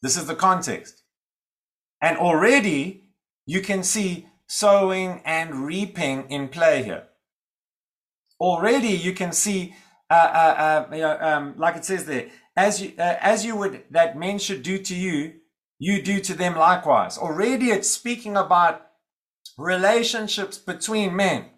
This 0.00 0.16
is 0.16 0.24
the 0.24 0.34
context. 0.34 1.02
And 2.00 2.16
already 2.16 3.10
you 3.44 3.60
can 3.60 3.82
see 3.82 4.28
sowing 4.46 5.20
and 5.26 5.66
reaping 5.66 6.30
in 6.30 6.48
play 6.48 6.84
here. 6.84 7.08
Already 8.40 8.94
you 8.94 9.12
can 9.12 9.32
see, 9.32 9.74
uh, 10.08 10.14
uh, 10.14 10.86
uh, 10.90 10.94
you 10.94 11.02
know, 11.02 11.18
um, 11.20 11.54
like 11.58 11.76
it 11.76 11.84
says 11.84 12.06
there, 12.06 12.30
as 12.56 12.80
you, 12.80 12.94
uh, 12.98 13.18
as 13.20 13.44
you 13.44 13.56
would, 13.56 13.84
that 13.90 14.18
men 14.18 14.38
should 14.38 14.62
do 14.62 14.78
to 14.78 14.94
you, 14.94 15.34
you 15.78 16.00
do 16.00 16.18
to 16.20 16.32
them 16.32 16.56
likewise. 16.56 17.18
Already 17.18 17.72
it's 17.72 17.90
speaking 17.90 18.38
about 18.38 18.86
relationships 19.58 20.56
between 20.56 21.14
men 21.14 21.50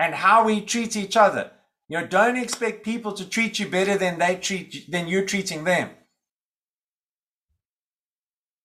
and 0.00 0.14
how 0.14 0.44
we 0.44 0.62
treat 0.62 0.96
each 0.96 1.14
other. 1.14 1.50
You 1.86 2.00
know, 2.00 2.06
don't 2.06 2.38
expect 2.38 2.84
people 2.84 3.12
to 3.12 3.28
treat 3.28 3.58
you 3.58 3.68
better 3.68 3.98
than 3.98 4.18
they 4.18 4.36
treat 4.36 4.90
than 4.90 5.08
you're 5.08 5.26
treating 5.26 5.64
them. 5.64 5.90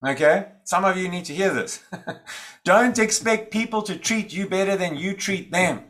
Okay? 0.06 0.46
Some 0.64 0.86
of 0.86 0.96
you 0.96 1.08
need 1.08 1.26
to 1.26 1.34
hear 1.34 1.52
this. 1.52 1.82
don't 2.64 2.98
expect 2.98 3.50
people 3.50 3.82
to 3.82 3.98
treat 3.98 4.32
you 4.32 4.48
better 4.48 4.76
than 4.76 4.96
you 4.96 5.14
treat 5.14 5.52
them. 5.52 5.84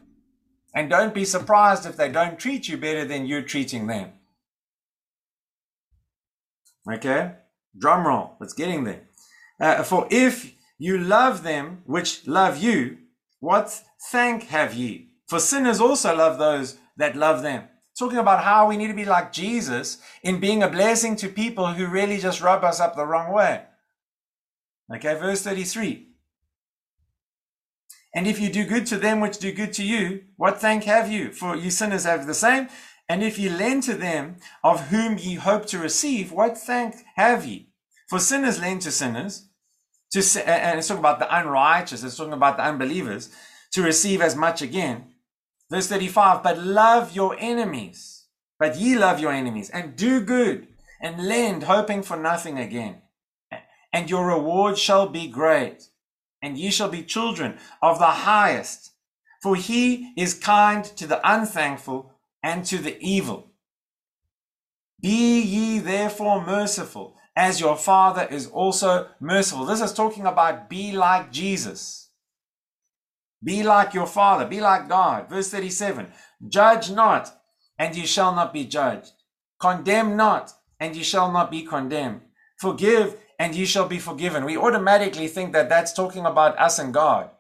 And 0.75 0.91
don't 0.91 1.15
be 1.15 1.25
surprised 1.25 1.87
if 1.87 1.97
they 1.97 2.11
don't 2.11 2.41
treat 2.41 2.69
you 2.69 2.77
better 2.77 3.05
than 3.05 3.27
you're 3.27 3.43
treating 3.43 3.87
them. 3.87 4.13
Okay? 6.93 7.35
Drum 7.79 8.07
roll. 8.07 8.37
It's 8.41 8.53
getting 8.53 8.83
there. 8.83 9.03
Uh, 9.61 9.85
for 9.85 10.09
if 10.11 10.55
you 10.77 10.99
love 10.99 11.45
them 11.45 11.83
which 11.87 12.27
love 12.27 12.59
you, 12.59 12.99
what 13.39 13.83
thank 14.11 14.45
have 14.45 14.75
ye? 14.75 15.06
For 15.29 15.41
sinners 15.41 15.81
also 15.81 16.14
love 16.16 16.39
those 16.39 16.79
that 16.97 17.16
love 17.16 17.43
them. 17.43 17.68
Talking 17.99 18.18
about 18.18 18.45
how 18.45 18.68
we 18.68 18.77
need 18.77 18.89
to 18.89 18.95
be 18.95 19.05
like 19.05 19.33
Jesus 19.33 19.99
in 20.22 20.39
being 20.39 20.62
a 20.62 20.68
blessing 20.68 21.16
to 21.16 21.29
people 21.29 21.68
who 21.68 21.87
really 21.87 22.18
just 22.18 22.43
rub 22.43 22.62
us 22.62 22.79
up 22.79 22.95
the 22.95 23.07
wrong 23.07 23.33
way. 23.33 23.62
Okay, 24.95 25.14
verse 25.14 25.43
33. 25.43 26.07
And 28.14 28.27
if 28.27 28.39
you 28.41 28.51
do 28.51 28.64
good 28.64 28.87
to 28.87 28.97
them 28.97 29.20
which 29.20 29.39
do 29.39 29.53
good 29.53 29.72
to 29.74 29.85
you, 29.85 30.24
what 30.37 30.61
thank 30.61 30.85
have 30.85 31.11
you? 31.11 31.33
For 31.33 31.57
you 31.57 31.70
sinners 31.70 32.05
have 32.05 32.27
the 32.27 32.35
same. 32.35 32.68
And 33.09 33.22
if 33.22 33.39
you 33.39 33.51
lend 33.51 33.83
to 33.85 33.95
them 33.95 34.37
of 34.64 34.89
whom 34.89 35.18
ye 35.18 35.35
hope 35.35 35.66
to 35.66 35.79
receive, 35.79 36.33
what 36.33 36.57
thank 36.57 36.97
have 37.16 37.45
ye? 37.45 37.68
For 38.09 38.18
sinners 38.18 38.61
lend 38.61 38.83
to 38.83 38.91
sinners. 38.91 39.49
To, 40.12 40.20
and 40.49 40.79
it's 40.79 40.89
talking 40.89 41.01
about 41.01 41.18
the 41.18 41.37
unrighteous, 41.37 42.05
it's 42.05 42.16
talking 42.16 42.33
about 42.33 42.57
the 42.57 42.64
unbelievers, 42.64 43.35
to 43.72 43.83
receive 43.83 44.22
as 44.22 44.37
much 44.37 44.62
again. 44.62 45.12
Verse 45.71 45.89
35, 45.89 46.43
but 46.43 46.59
love 46.59 47.14
your 47.14 47.37
enemies, 47.39 48.27
but 48.59 48.77
ye 48.77 48.97
love 48.97 49.19
your 49.19 49.33
enemies, 49.33 49.69
and 49.71 49.97
do 49.97 50.21
good, 50.21 50.69
and 51.03 51.27
lend, 51.27 51.64
hoping 51.64 52.03
for 52.03 52.17
nothing 52.17 52.59
again. 52.59 53.03
And 53.93 54.09
your 54.09 54.27
reward 54.27 54.79
shall 54.79 55.09
be 55.09 55.27
great, 55.27 55.89
and 56.41 56.57
ye 56.57 56.71
shall 56.71 56.89
be 56.89 57.03
children 57.03 57.59
of 57.83 57.99
the 57.99 58.05
highest. 58.07 58.93
For 59.43 59.57
he 59.57 60.12
is 60.17 60.35
kind 60.35 60.85
to 60.85 61.07
the 61.07 61.21
unthankful 61.29 62.12
and 62.43 62.64
to 62.67 62.79
the 62.79 62.97
evil. 63.01 63.51
Be 65.01 65.41
ye 65.41 65.79
therefore 65.79 66.45
merciful, 66.45 67.17
as 67.37 67.61
your 67.61 67.77
Father 67.77 68.27
is 68.31 68.47
also 68.47 69.09
merciful. 69.21 69.67
This 69.67 69.83
is 69.83 69.93
talking 69.93 70.27
about 70.27 70.71
be 70.71 70.93
like 70.93 71.31
Jesus. 71.31 72.06
Be 73.43 73.62
like 73.62 73.95
your 73.95 74.07
Father, 74.07 74.47
be 74.47 74.61
like 74.61 74.89
God. 74.89 75.28
Verse 75.28 75.51
37 75.51 76.12
Judge 76.49 76.91
not, 76.91 77.32
and 77.78 77.95
you 77.95 78.07
shall 78.07 78.34
not 78.34 78.53
be 78.53 78.64
judged. 78.64 79.12
Condemn 79.61 80.16
not, 80.16 80.53
and 80.80 80.97
you 80.97 81.05
shall 81.05 81.30
not 81.32 81.51
be 81.51 81.62
condemned. 81.62 82.20
Forgive, 82.59 83.16
and 83.39 83.55
you 83.55 83.66
shall 83.66 83.87
be 83.87 83.99
forgiven. 83.99 84.45
We 84.45 84.57
automatically 84.57 85.28
think 85.28 85.53
that 85.53 85.68
that's 85.68 85.93
talking 85.93 86.26
about 86.26 86.59
us 86.59 86.78
and 86.78 86.93
God. 86.93 87.30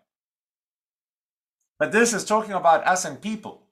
But 1.78 1.92
this 1.92 2.12
is 2.14 2.24
talking 2.24 2.52
about 2.52 2.86
us 2.86 3.04
and 3.04 3.20
people. 3.20 3.66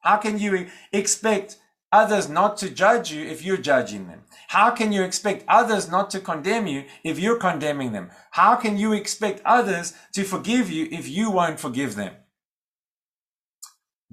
How 0.00 0.16
can 0.16 0.38
you 0.38 0.68
expect 0.92 1.58
others 1.92 2.28
not 2.28 2.56
to 2.58 2.70
judge 2.70 3.12
you 3.12 3.24
if 3.24 3.44
you're 3.44 3.56
judging 3.56 4.08
them? 4.08 4.22
How 4.48 4.70
can 4.70 4.92
you 4.92 5.02
expect 5.02 5.44
others 5.46 5.90
not 5.90 6.10
to 6.10 6.20
condemn 6.20 6.66
you 6.66 6.84
if 7.04 7.18
you're 7.18 7.38
condemning 7.38 7.92
them? 7.92 8.10
How 8.32 8.56
can 8.56 8.76
you 8.76 8.92
expect 8.92 9.40
others 9.44 9.94
to 10.14 10.24
forgive 10.24 10.70
you 10.70 10.88
if 10.90 11.08
you 11.08 11.30
won't 11.30 11.60
forgive 11.60 11.94
them? 11.94 12.14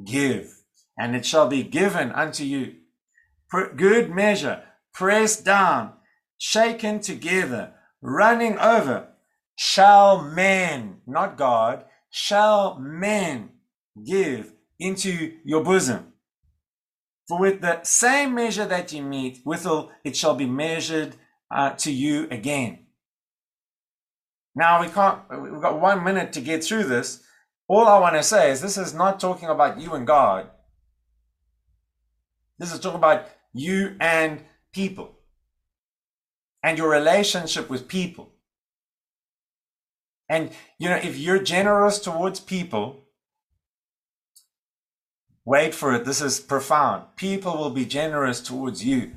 Give, 0.04 0.54
and 0.98 1.16
it 1.16 1.26
shall 1.26 1.48
be 1.48 1.64
given 1.64 2.12
unto 2.12 2.44
you. 2.44 2.76
Good 3.76 4.10
measure, 4.12 4.64
pressed 4.94 5.44
down, 5.44 5.94
shaken 6.38 7.00
together, 7.00 7.74
running 8.02 8.58
over, 8.60 9.08
shall 9.56 10.24
men, 10.24 11.02
not 11.06 11.38
God, 11.38 11.84
shall 12.10 12.80
men 12.80 13.50
give 14.06 14.54
into 14.80 15.38
your 15.44 15.64
bosom. 15.64 16.14
For 17.30 17.40
with 17.40 17.62
the 17.62 17.84
same 17.84 18.34
measure 18.34 18.66
that 18.66 18.92
you 18.92 19.04
meet, 19.04 19.42
withal 19.46 19.92
it 20.04 20.18
shall 20.18 20.34
be 20.34 20.48
measured 20.48 21.16
uh, 21.52 21.70
to 21.76 21.92
you 21.92 22.28
again. 22.32 22.88
Now 24.56 24.82
we 24.82 24.88
can't, 24.88 25.22
we've 25.40 25.62
got 25.62 25.80
one 25.80 26.04
minute 26.04 26.34
to 26.34 26.42
get 26.42 26.64
through 26.64 26.86
this. 26.86 27.24
All 27.68 27.86
I 27.88 28.00
want 28.00 28.16
to 28.16 28.24
say 28.24 28.50
is 28.50 28.62
this 28.62 28.80
is 28.80 28.96
not 28.96 29.20
talking 29.20 29.48
about 29.48 29.80
you 29.80 29.94
and 29.94 30.08
God. 30.08 30.50
This 32.58 32.74
is 32.74 32.80
talking 32.80 32.98
about 32.98 33.28
you 33.54 33.96
and 34.02 34.44
people 34.74 35.20
and 36.64 36.80
your 36.80 36.90
relationship 36.90 37.70
with 37.70 37.88
people. 37.88 38.32
And, 40.28 40.50
you 40.80 40.90
know, 40.90 40.96
if 40.98 41.16
you're 41.16 41.44
generous 41.44 42.00
towards 42.00 42.40
people, 42.40 43.06
wait 45.54 45.74
for 45.74 45.94
it. 45.94 46.06
This 46.06 46.22
is 46.22 46.40
profound. 46.40 47.00
People 47.16 47.58
will 47.58 47.70
be 47.82 47.86
generous 47.86 48.40
towards 48.40 48.86
you. 48.86 49.12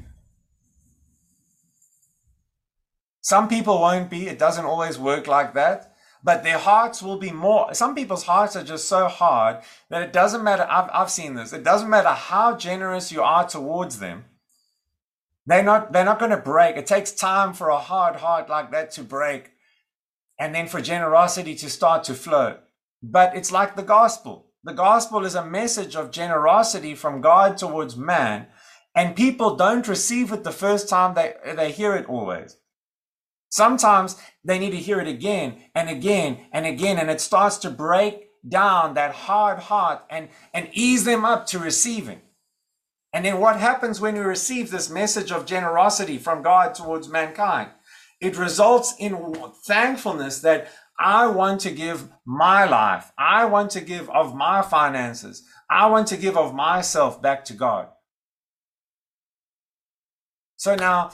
Some 3.21 3.49
people 3.49 3.81
won't 3.81 4.11
be. 4.11 4.29
It 4.29 4.39
doesn't 4.39 4.65
always 4.65 4.99
work 4.99 5.27
like 5.27 5.55
that. 5.55 5.95
But 6.25 6.43
their 6.43 6.59
hearts 6.59 7.03
will 7.03 7.19
be 7.19 7.33
more. 7.33 7.75
Some 7.75 7.95
people's 7.95 8.25
hearts 8.25 8.55
are 8.57 8.65
just 8.65 8.89
so 8.89 9.09
hard 9.09 9.63
that 9.91 10.03
it 10.03 10.13
doesn't 10.13 10.45
matter. 10.45 10.67
I've, 10.69 10.91
I've 10.93 11.11
seen 11.11 11.35
this. 11.35 11.53
It 11.53 11.65
doesn't 11.65 11.91
matter 11.91 12.15
how 12.33 12.57
generous 12.57 13.13
you 13.13 13.23
are 13.23 13.47
towards 13.47 13.99
them 13.99 14.25
they're 15.47 15.63
not, 15.63 15.93
they're 15.93 16.05
not 16.05 16.19
going 16.19 16.31
to 16.31 16.37
break. 16.37 16.77
It 16.77 16.87
takes 16.87 17.13
time 17.13 17.53
for 17.53 17.69
a 17.69 17.79
hard 17.79 18.17
heart 18.17 18.49
like 18.49 18.71
that 18.71 18.93
to 18.93 19.03
break 19.03 19.53
and 20.39 20.55
then 20.55 20.69
for 20.69 20.81
generosity 20.81 21.55
to 21.57 21.71
start 21.71 22.05
to 22.05 22.15
flow. 22.15 22.59
But 23.03 23.37
it's 23.37 23.51
like 23.51 23.75
the 23.75 23.83
gospel. 23.83 24.52
The 24.65 24.73
gospel 24.73 25.25
is 25.25 25.35
a 25.35 25.45
message 25.45 25.97
of 25.97 26.13
generosity 26.13 26.95
from 26.95 27.21
God 27.21 27.59
towards 27.59 27.97
man, 27.97 28.47
and 28.95 29.17
people 29.17 29.57
don't 29.57 29.89
receive 29.89 30.33
it 30.33 30.45
the 30.45 30.53
first 30.53 30.89
time 30.89 31.15
they, 31.15 31.35
they 31.57 31.73
hear 31.73 31.97
it 31.97 32.09
always. 32.09 32.59
Sometimes 33.49 34.17
they 34.45 34.61
need 34.61 34.71
to 34.71 34.77
hear 34.77 35.01
it 35.01 35.09
again 35.09 35.65
and 35.75 35.91
again 35.91 36.47
and 36.53 36.65
again, 36.65 36.99
and 36.99 37.11
it 37.11 37.21
starts 37.21 37.59
to 37.59 37.71
break 37.71 38.29
down 38.49 38.95
that 38.95 39.13
hard 39.13 39.59
heart 39.59 40.05
and, 40.09 40.29
and 40.55 40.69
ease 40.73 41.05
them 41.05 41.25
up 41.25 41.47
to 41.47 41.59
receiving. 41.59 42.21
And 43.13 43.25
then 43.25 43.41
what 43.41 43.59
happens 43.59 44.01
when 44.01 44.15
we 44.15 44.21
receive 44.21 44.71
this 44.71 44.89
message 44.89 45.33
of 45.33 45.45
generosity 45.45 46.19
from 46.19 46.43
God 46.43 46.75
towards 46.75 47.09
mankind? 47.09 47.71
It 48.21 48.39
results 48.39 48.95
in 49.01 49.35
thankfulness 49.67 50.41
that 50.41 50.69
I 51.03 51.27
want 51.27 51.61
to 51.63 51.73
give 51.73 52.09
my 52.25 52.65
life. 52.65 53.11
I 53.19 53.47
want 53.47 53.73
to 53.73 53.81
give 53.81 54.09
of 54.11 54.37
my 54.37 54.63
finances. 54.63 55.43
I 55.69 55.87
want 55.87 56.07
to 56.09 56.17
give 56.17 56.37
of 56.37 56.55
myself 56.55 57.21
back 57.21 57.45
to 57.47 57.55
God. 57.55 57.89
So 60.57 60.77
now 60.77 61.11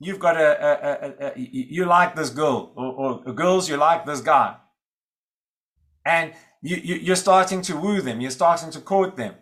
you've 0.00 0.18
got 0.18 0.36
a, 0.36 0.50
a, 0.68 1.26
a, 1.26 1.26
a 1.28 1.32
you 1.36 1.86
like 1.86 2.16
this 2.16 2.30
girl 2.30 2.72
or, 2.76 3.22
or, 3.24 3.32
girls, 3.32 3.68
you 3.68 3.76
like 3.76 4.04
this 4.04 4.20
guy. 4.20 4.56
And 6.04 6.32
you, 6.60 6.76
you, 6.76 6.94
you're 6.96 7.16
starting 7.16 7.62
to 7.62 7.76
woo 7.76 8.00
them. 8.00 8.20
You're 8.20 8.32
starting 8.32 8.72
to 8.72 8.80
court 8.80 9.16
them. 9.16 9.34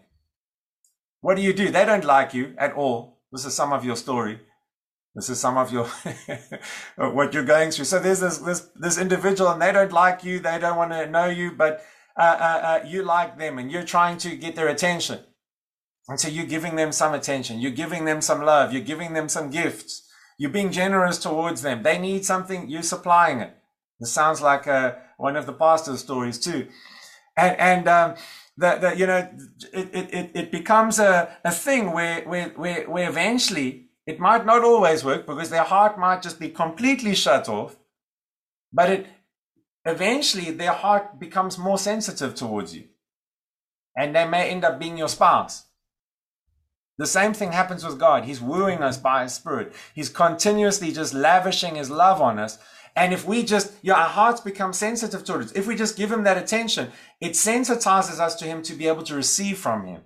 What 1.22 1.36
do 1.36 1.42
you 1.42 1.54
do? 1.54 1.70
They 1.70 1.86
don't 1.86 2.04
like 2.04 2.34
you 2.34 2.54
at 2.58 2.74
all. 2.74 3.22
This 3.32 3.46
is 3.46 3.54
some 3.54 3.72
of 3.72 3.86
your 3.86 3.96
story. 3.96 4.40
This 5.16 5.30
is 5.30 5.40
some 5.40 5.56
of 5.56 5.72
your 5.72 5.86
what 6.96 7.32
you're 7.32 7.42
going 7.42 7.70
through. 7.70 7.86
So 7.86 7.98
there's 7.98 8.20
this 8.20 8.36
this 8.36 8.68
this 8.76 8.98
individual, 8.98 9.50
and 9.50 9.62
they 9.62 9.72
don't 9.72 9.90
like 9.90 10.22
you. 10.22 10.38
They 10.38 10.58
don't 10.58 10.76
want 10.76 10.92
to 10.92 11.06
know 11.06 11.24
you, 11.24 11.52
but 11.52 11.82
uh, 12.18 12.36
uh, 12.38 12.60
uh, 12.62 12.86
you 12.86 13.02
like 13.02 13.38
them, 13.38 13.58
and 13.58 13.72
you're 13.72 13.82
trying 13.82 14.18
to 14.18 14.36
get 14.36 14.56
their 14.56 14.68
attention. 14.68 15.20
And 16.08 16.20
so 16.20 16.28
you're 16.28 16.46
giving 16.46 16.76
them 16.76 16.92
some 16.92 17.14
attention. 17.14 17.60
You're 17.60 17.72
giving 17.72 18.04
them 18.04 18.20
some 18.20 18.42
love. 18.42 18.74
You're 18.74 18.82
giving 18.82 19.14
them 19.14 19.30
some 19.30 19.48
gifts. 19.50 20.06
You're 20.38 20.50
being 20.50 20.70
generous 20.70 21.18
towards 21.18 21.62
them. 21.62 21.82
They 21.82 21.98
need 21.98 22.26
something. 22.26 22.68
You're 22.68 22.82
supplying 22.82 23.40
it. 23.40 23.56
This 23.98 24.12
sounds 24.12 24.42
like 24.42 24.68
uh, 24.68 24.96
one 25.16 25.36
of 25.36 25.46
the 25.46 25.54
pastor's 25.54 26.00
stories 26.00 26.38
too. 26.38 26.68
And 27.38 27.58
and 27.58 27.88
um, 27.88 28.14
that, 28.58 28.82
that 28.82 28.98
you 28.98 29.06
know, 29.06 29.28
it, 29.72 29.88
it, 29.94 30.30
it 30.34 30.52
becomes 30.52 30.98
a, 30.98 31.34
a 31.44 31.50
thing 31.50 31.92
where, 31.92 32.22
where, 32.22 32.48
where, 32.50 32.88
where 32.88 33.08
eventually 33.08 33.85
it 34.06 34.20
might 34.20 34.46
not 34.46 34.64
always 34.64 35.04
work 35.04 35.26
because 35.26 35.50
their 35.50 35.64
heart 35.64 35.98
might 35.98 36.22
just 36.22 36.38
be 36.38 36.48
completely 36.48 37.14
shut 37.14 37.48
off, 37.48 37.76
but 38.72 38.90
it 38.90 39.06
eventually 39.84 40.50
their 40.50 40.72
heart 40.72 41.18
becomes 41.18 41.58
more 41.58 41.78
sensitive 41.78 42.34
towards 42.34 42.74
you. 42.74 42.84
And 43.96 44.14
they 44.14 44.26
may 44.26 44.50
end 44.50 44.64
up 44.64 44.78
being 44.78 44.98
your 44.98 45.08
spouse. 45.08 45.64
The 46.98 47.06
same 47.06 47.34
thing 47.34 47.52
happens 47.52 47.84
with 47.84 47.98
God. 47.98 48.24
He's 48.24 48.40
wooing 48.40 48.82
us 48.82 48.96
by 48.96 49.22
His 49.24 49.34
Spirit. 49.34 49.74
He's 49.94 50.08
continuously 50.08 50.92
just 50.92 51.12
lavishing 51.12 51.74
His 51.74 51.90
love 51.90 52.22
on 52.22 52.38
us 52.38 52.58
and 52.96 53.12
if 53.12 53.26
we 53.26 53.42
just, 53.42 53.74
yeah, 53.82 53.94
our 53.94 54.08
hearts 54.08 54.40
become 54.40 54.72
sensitive 54.72 55.22
towards 55.22 55.52
it. 55.52 55.58
If 55.58 55.66
we 55.66 55.76
just 55.76 55.98
give 55.98 56.10
him 56.10 56.24
that 56.24 56.38
attention, 56.38 56.90
it 57.20 57.32
sensitizes 57.32 58.18
us 58.18 58.34
to 58.36 58.46
him 58.46 58.62
to 58.62 58.72
be 58.72 58.88
able 58.88 59.02
to 59.02 59.14
receive 59.14 59.58
from 59.58 59.84
him. 59.84 60.00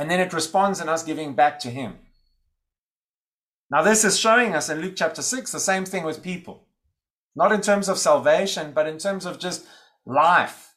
And 0.00 0.10
then 0.10 0.18
it 0.18 0.32
responds 0.32 0.80
in 0.80 0.88
us 0.88 1.04
giving 1.04 1.34
back 1.34 1.60
to 1.60 1.70
him. 1.70 1.98
Now, 3.74 3.82
this 3.82 4.04
is 4.04 4.16
showing 4.16 4.54
us 4.54 4.68
in 4.68 4.80
Luke 4.80 4.94
chapter 4.94 5.20
6 5.20 5.50
the 5.50 5.58
same 5.58 5.84
thing 5.84 6.04
with 6.04 6.22
people. 6.22 6.68
Not 7.34 7.50
in 7.50 7.60
terms 7.60 7.88
of 7.88 7.98
salvation, 7.98 8.70
but 8.72 8.86
in 8.86 8.98
terms 8.98 9.26
of 9.26 9.40
just 9.40 9.66
life. 10.06 10.76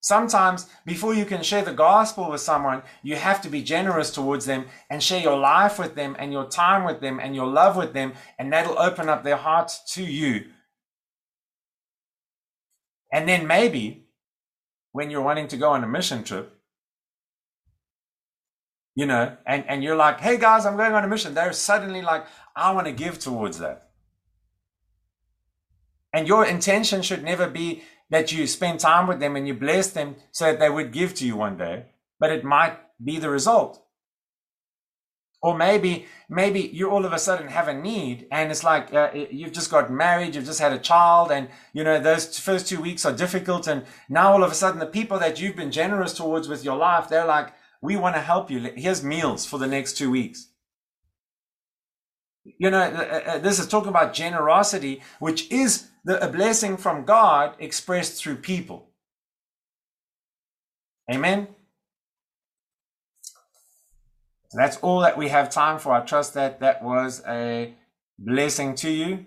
Sometimes, 0.00 0.66
before 0.86 1.12
you 1.12 1.26
can 1.26 1.42
share 1.42 1.62
the 1.62 1.74
gospel 1.74 2.30
with 2.30 2.40
someone, 2.40 2.84
you 3.02 3.16
have 3.16 3.42
to 3.42 3.50
be 3.50 3.62
generous 3.62 4.10
towards 4.10 4.46
them 4.46 4.64
and 4.88 5.02
share 5.02 5.20
your 5.20 5.36
life 5.36 5.78
with 5.78 5.94
them 5.94 6.16
and 6.18 6.32
your 6.32 6.48
time 6.48 6.84
with 6.84 7.02
them 7.02 7.20
and 7.20 7.34
your 7.34 7.48
love 7.48 7.76
with 7.76 7.92
them, 7.92 8.14
and 8.38 8.50
that'll 8.50 8.78
open 8.78 9.10
up 9.10 9.22
their 9.22 9.36
heart 9.36 9.70
to 9.88 10.02
you. 10.02 10.46
And 13.12 13.28
then 13.28 13.46
maybe 13.46 14.06
when 14.92 15.10
you're 15.10 15.20
wanting 15.20 15.48
to 15.48 15.58
go 15.58 15.72
on 15.72 15.84
a 15.84 15.86
mission 15.86 16.24
trip, 16.24 16.58
you 18.94 19.06
know, 19.06 19.36
and, 19.46 19.64
and 19.68 19.82
you're 19.82 19.96
like, 19.96 20.20
hey 20.20 20.38
guys, 20.38 20.64
I'm 20.66 20.76
going 20.76 20.92
on 20.92 21.04
a 21.04 21.08
mission. 21.08 21.34
They're 21.34 21.52
suddenly 21.52 22.02
like, 22.02 22.26
I 22.54 22.72
want 22.72 22.86
to 22.86 22.92
give 22.92 23.18
towards 23.18 23.58
that. 23.58 23.90
And 26.12 26.28
your 26.28 26.46
intention 26.46 27.02
should 27.02 27.24
never 27.24 27.48
be 27.48 27.82
that 28.10 28.30
you 28.30 28.46
spend 28.46 28.78
time 28.78 29.08
with 29.08 29.18
them 29.18 29.34
and 29.34 29.48
you 29.48 29.54
bless 29.54 29.90
them 29.90 30.14
so 30.30 30.44
that 30.44 30.60
they 30.60 30.70
would 30.70 30.92
give 30.92 31.14
to 31.14 31.26
you 31.26 31.36
one 31.36 31.56
day, 31.56 31.86
but 32.20 32.30
it 32.30 32.44
might 32.44 32.78
be 33.02 33.18
the 33.18 33.30
result. 33.30 33.80
Or 35.42 35.56
maybe, 35.56 36.06
maybe 36.28 36.60
you 36.60 36.88
all 36.90 37.04
of 37.04 37.12
a 37.12 37.18
sudden 37.18 37.48
have 37.48 37.66
a 37.66 37.74
need 37.74 38.28
and 38.30 38.50
it's 38.52 38.62
like 38.62 38.94
uh, 38.94 39.10
you've 39.12 39.52
just 39.52 39.70
got 39.70 39.92
married, 39.92 40.36
you've 40.36 40.46
just 40.46 40.60
had 40.60 40.72
a 40.72 40.78
child, 40.78 41.32
and 41.32 41.48
you 41.72 41.82
know, 41.84 42.00
those 42.00 42.38
first 42.38 42.68
two 42.68 42.80
weeks 42.80 43.04
are 43.04 43.12
difficult. 43.12 43.66
And 43.66 43.84
now 44.08 44.32
all 44.32 44.44
of 44.44 44.52
a 44.52 44.54
sudden, 44.54 44.78
the 44.78 44.86
people 44.86 45.18
that 45.18 45.40
you've 45.40 45.56
been 45.56 45.72
generous 45.72 46.14
towards 46.14 46.48
with 46.48 46.64
your 46.64 46.76
life, 46.76 47.08
they're 47.08 47.26
like, 47.26 47.52
we 47.84 47.96
want 47.96 48.14
to 48.14 48.22
help 48.22 48.50
you. 48.50 48.60
Here's 48.76 49.04
meals 49.04 49.44
for 49.44 49.58
the 49.58 49.66
next 49.66 49.98
two 49.98 50.10
weeks. 50.10 50.48
You 52.44 52.70
know, 52.70 52.78
uh, 52.78 52.82
uh, 52.82 53.30
uh, 53.32 53.38
this 53.40 53.58
is 53.58 53.68
talking 53.68 53.90
about 53.90 54.14
generosity, 54.14 55.02
which 55.18 55.50
is 55.50 55.88
the, 56.02 56.14
a 56.26 56.32
blessing 56.32 56.78
from 56.78 57.04
God 57.04 57.54
expressed 57.58 58.22
through 58.22 58.36
people. 58.36 58.88
Amen. 61.12 61.48
So 64.48 64.56
that's 64.56 64.78
all 64.78 65.00
that 65.00 65.18
we 65.18 65.28
have 65.28 65.50
time 65.50 65.78
for. 65.78 65.92
I 65.92 66.00
trust 66.00 66.32
that 66.32 66.60
that 66.60 66.82
was 66.82 67.22
a 67.28 67.74
blessing 68.18 68.76
to 68.76 68.90
you. 68.90 69.26